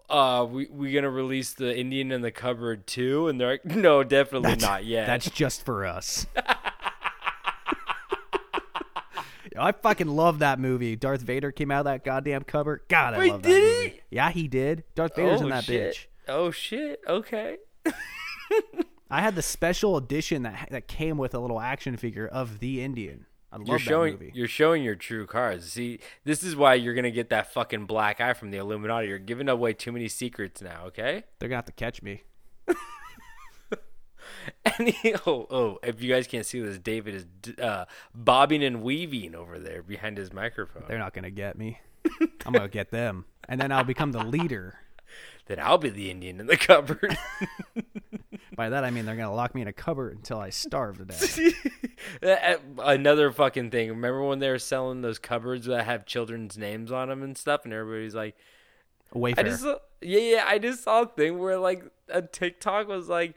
[0.10, 3.28] uh, we we gonna release the Indian in the cupboard too?
[3.28, 5.08] And they're like, no, definitely not yet.
[5.08, 6.26] That's just for us.
[9.58, 10.96] I fucking love that movie.
[10.96, 12.82] Darth Vader came out of that goddamn cover.
[12.88, 13.90] God, I Wait, love that did movie.
[13.90, 14.02] he?
[14.10, 14.84] Yeah, he did.
[14.96, 15.96] Darth Vader's oh, in that shit.
[15.96, 16.06] bitch.
[16.28, 17.02] Oh shit.
[17.08, 17.58] Okay.
[19.12, 22.82] I had the special edition that that came with a little action figure of the
[22.82, 23.26] Indian.
[23.52, 24.32] I love You're that showing movie.
[24.36, 25.72] you're showing your true cards.
[25.72, 29.08] See, this is why you're gonna get that fucking black eye from the Illuminati.
[29.08, 30.84] You're giving away too many secrets now.
[30.88, 31.24] Okay.
[31.40, 32.24] They're gonna have to catch me.
[34.66, 37.26] And he, oh, oh, if you guys can't see this, David is
[37.60, 37.86] uh,
[38.16, 40.84] bobbing and weaving over there behind his microphone.
[40.88, 41.80] They're not gonna get me.
[42.46, 44.80] I'm gonna get them, and then I'll become the leader.
[45.48, 47.18] Then I'll be the Indian in the cupboard.
[48.60, 51.06] By that I mean they're gonna lock me in a cupboard until I starve to
[51.06, 51.40] death.
[52.22, 53.88] Uh, Another fucking thing.
[53.88, 57.64] Remember when they were selling those cupboards that have children's names on them and stuff,
[57.64, 58.36] and everybody's like,
[59.40, 60.44] I just saw, yeah, yeah.
[60.46, 63.36] I just saw a thing where like a TikTok was like,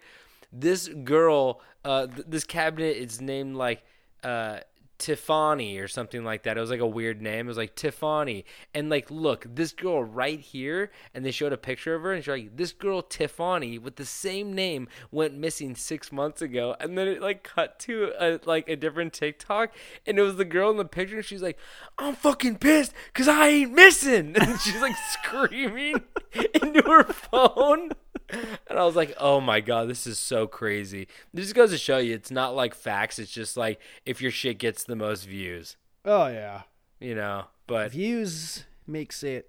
[0.53, 3.85] this girl, uh, th- this cabinet is named like
[4.25, 4.59] uh
[5.03, 6.57] Tiffany or something like that.
[6.57, 7.47] It was like a weird name.
[7.47, 11.57] It was like Tiffany, and like, look, this girl right here, and they showed a
[11.57, 15.75] picture of her, and she's like, this girl Tiffany with the same name went missing
[15.75, 19.75] six months ago, and then it like cut to a like a different TikTok,
[20.07, 21.59] and it was the girl in the picture, and she's like,
[21.99, 26.03] I'm fucking pissed because I ain't missing, and she's like screaming
[26.63, 27.91] into her phone.
[28.33, 31.99] And I was like, "Oh my god, this is so crazy." This goes to show
[31.99, 33.19] you, it's not like facts.
[33.19, 36.63] It's just like if your shit gets the most views, oh yeah.
[37.01, 37.45] you know.
[37.67, 39.49] But Views makes it.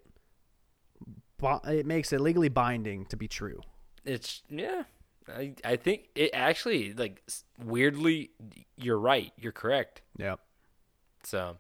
[1.66, 3.62] It makes it legally binding to be true.
[4.06, 4.84] it's yeah.
[5.28, 7.22] I I think it actually like
[7.64, 8.32] weirdly,
[8.78, 9.32] you're right.
[9.38, 10.02] You're correct.
[10.18, 10.40] Yep.
[11.24, 11.58] So,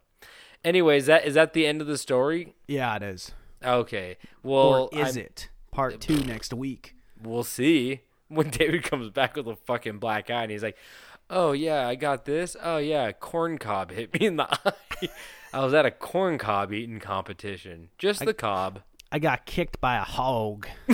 [0.65, 2.55] anyways, that is that the end of the story?
[2.67, 3.31] Yeah, it is.
[3.63, 4.17] Okay.
[4.41, 6.95] Well, or is I'm- it part two next week?
[7.25, 10.77] We'll see when David comes back with a fucking black eye and he's like,
[11.29, 12.55] "Oh yeah, I got this.
[12.61, 15.09] Oh yeah, corn cob hit me in the eye.
[15.53, 17.89] I was at a corn cob eating competition.
[17.97, 18.81] Just the cob.
[19.11, 20.67] I got kicked by a hog.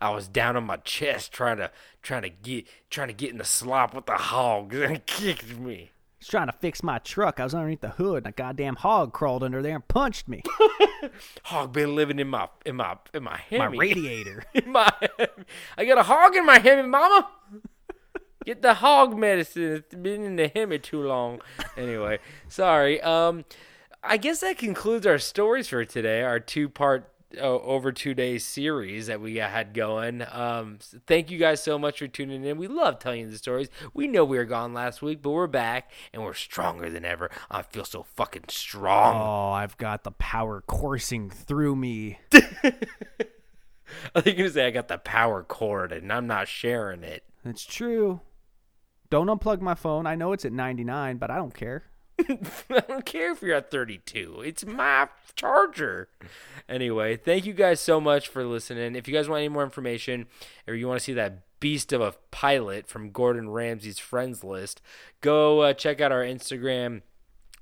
[0.00, 3.38] I was down on my chest trying to trying to get trying to get in
[3.38, 5.90] the slop with the hogs and it kicked me.
[6.18, 7.38] Was trying to fix my truck.
[7.40, 10.42] I was underneath the hood, and a goddamn hog crawled under there and punched me.
[11.44, 14.44] Hog been living in my in my in my My radiator.
[14.54, 14.92] in my
[15.76, 17.28] I got a hog in my Hemi, mama.
[18.44, 19.74] Get the hog medicine.
[19.74, 21.40] It's been in the Hemi too long.
[21.76, 22.18] Anyway,
[22.48, 23.00] sorry.
[23.02, 23.44] Um,
[24.02, 26.22] I guess that concludes our stories for today.
[26.22, 27.12] Our two part.
[27.36, 30.24] Uh, over two days series that we had going.
[30.32, 32.56] Um, thank you guys so much for tuning in.
[32.56, 33.68] We love telling you the stories.
[33.92, 37.30] We know we were gone last week, but we're back and we're stronger than ever.
[37.50, 39.14] I feel so fucking strong.
[39.14, 42.18] Oh, I've got the power coursing through me.
[42.32, 47.24] I think you say I got the power cord and I'm not sharing it.
[47.44, 48.22] It's true.
[49.10, 50.06] Don't unplug my phone.
[50.06, 51.84] I know it's at 99, but I don't care.
[52.70, 54.42] I don't care if you're at 32.
[54.44, 56.08] It's my charger.
[56.68, 58.96] Anyway, thank you guys so much for listening.
[58.96, 60.26] If you guys want any more information
[60.66, 64.80] or you want to see that beast of a pilot from Gordon Ramsay's friends list.
[65.20, 67.02] Go uh, check out our Instagram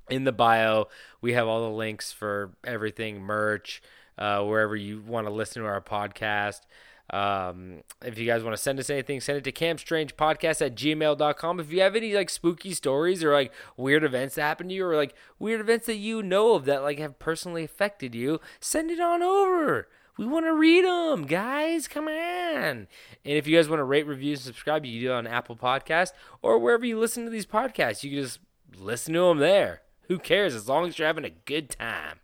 [0.09, 0.87] in the bio.
[1.21, 3.81] We have all the links for everything merch,
[4.17, 6.61] uh, wherever you want to listen to our podcast.
[7.09, 11.59] Um, if you guys want to send us anything, send it to campstrangepodcast at gmail.com.
[11.59, 14.85] If you have any like spooky stories or like weird events that happen to you
[14.85, 18.91] or like weird events that you know of that like have personally affected you, send
[18.91, 19.87] it on over.
[20.17, 21.87] We want to read them, guys.
[21.87, 22.13] Come on.
[22.15, 22.87] And
[23.23, 25.55] if you guys want to rate, review, and subscribe, you can do it on Apple
[25.55, 26.11] Podcast
[26.41, 28.03] or wherever you listen to these podcasts.
[28.03, 28.39] You can just
[28.75, 29.83] listen to them there.
[30.07, 30.55] Who cares?
[30.55, 32.19] As long as you're having a good time.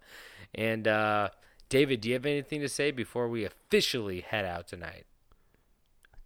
[0.55, 1.30] And uh,
[1.73, 5.07] David, do you have anything to say before we officially head out tonight?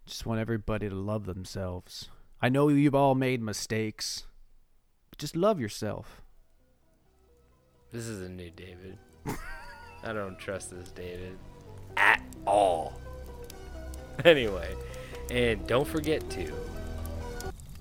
[0.06, 2.10] Just want everybody to love themselves.
[2.42, 4.26] I know you've all made mistakes.
[5.10, 6.22] But just love yourself.
[7.94, 8.98] This is a new David.
[10.04, 11.38] I don't trust this David
[11.96, 13.00] at all.
[14.26, 14.76] Anyway,
[15.30, 16.52] and don't forget to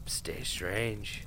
[0.04, 1.25] stay strange.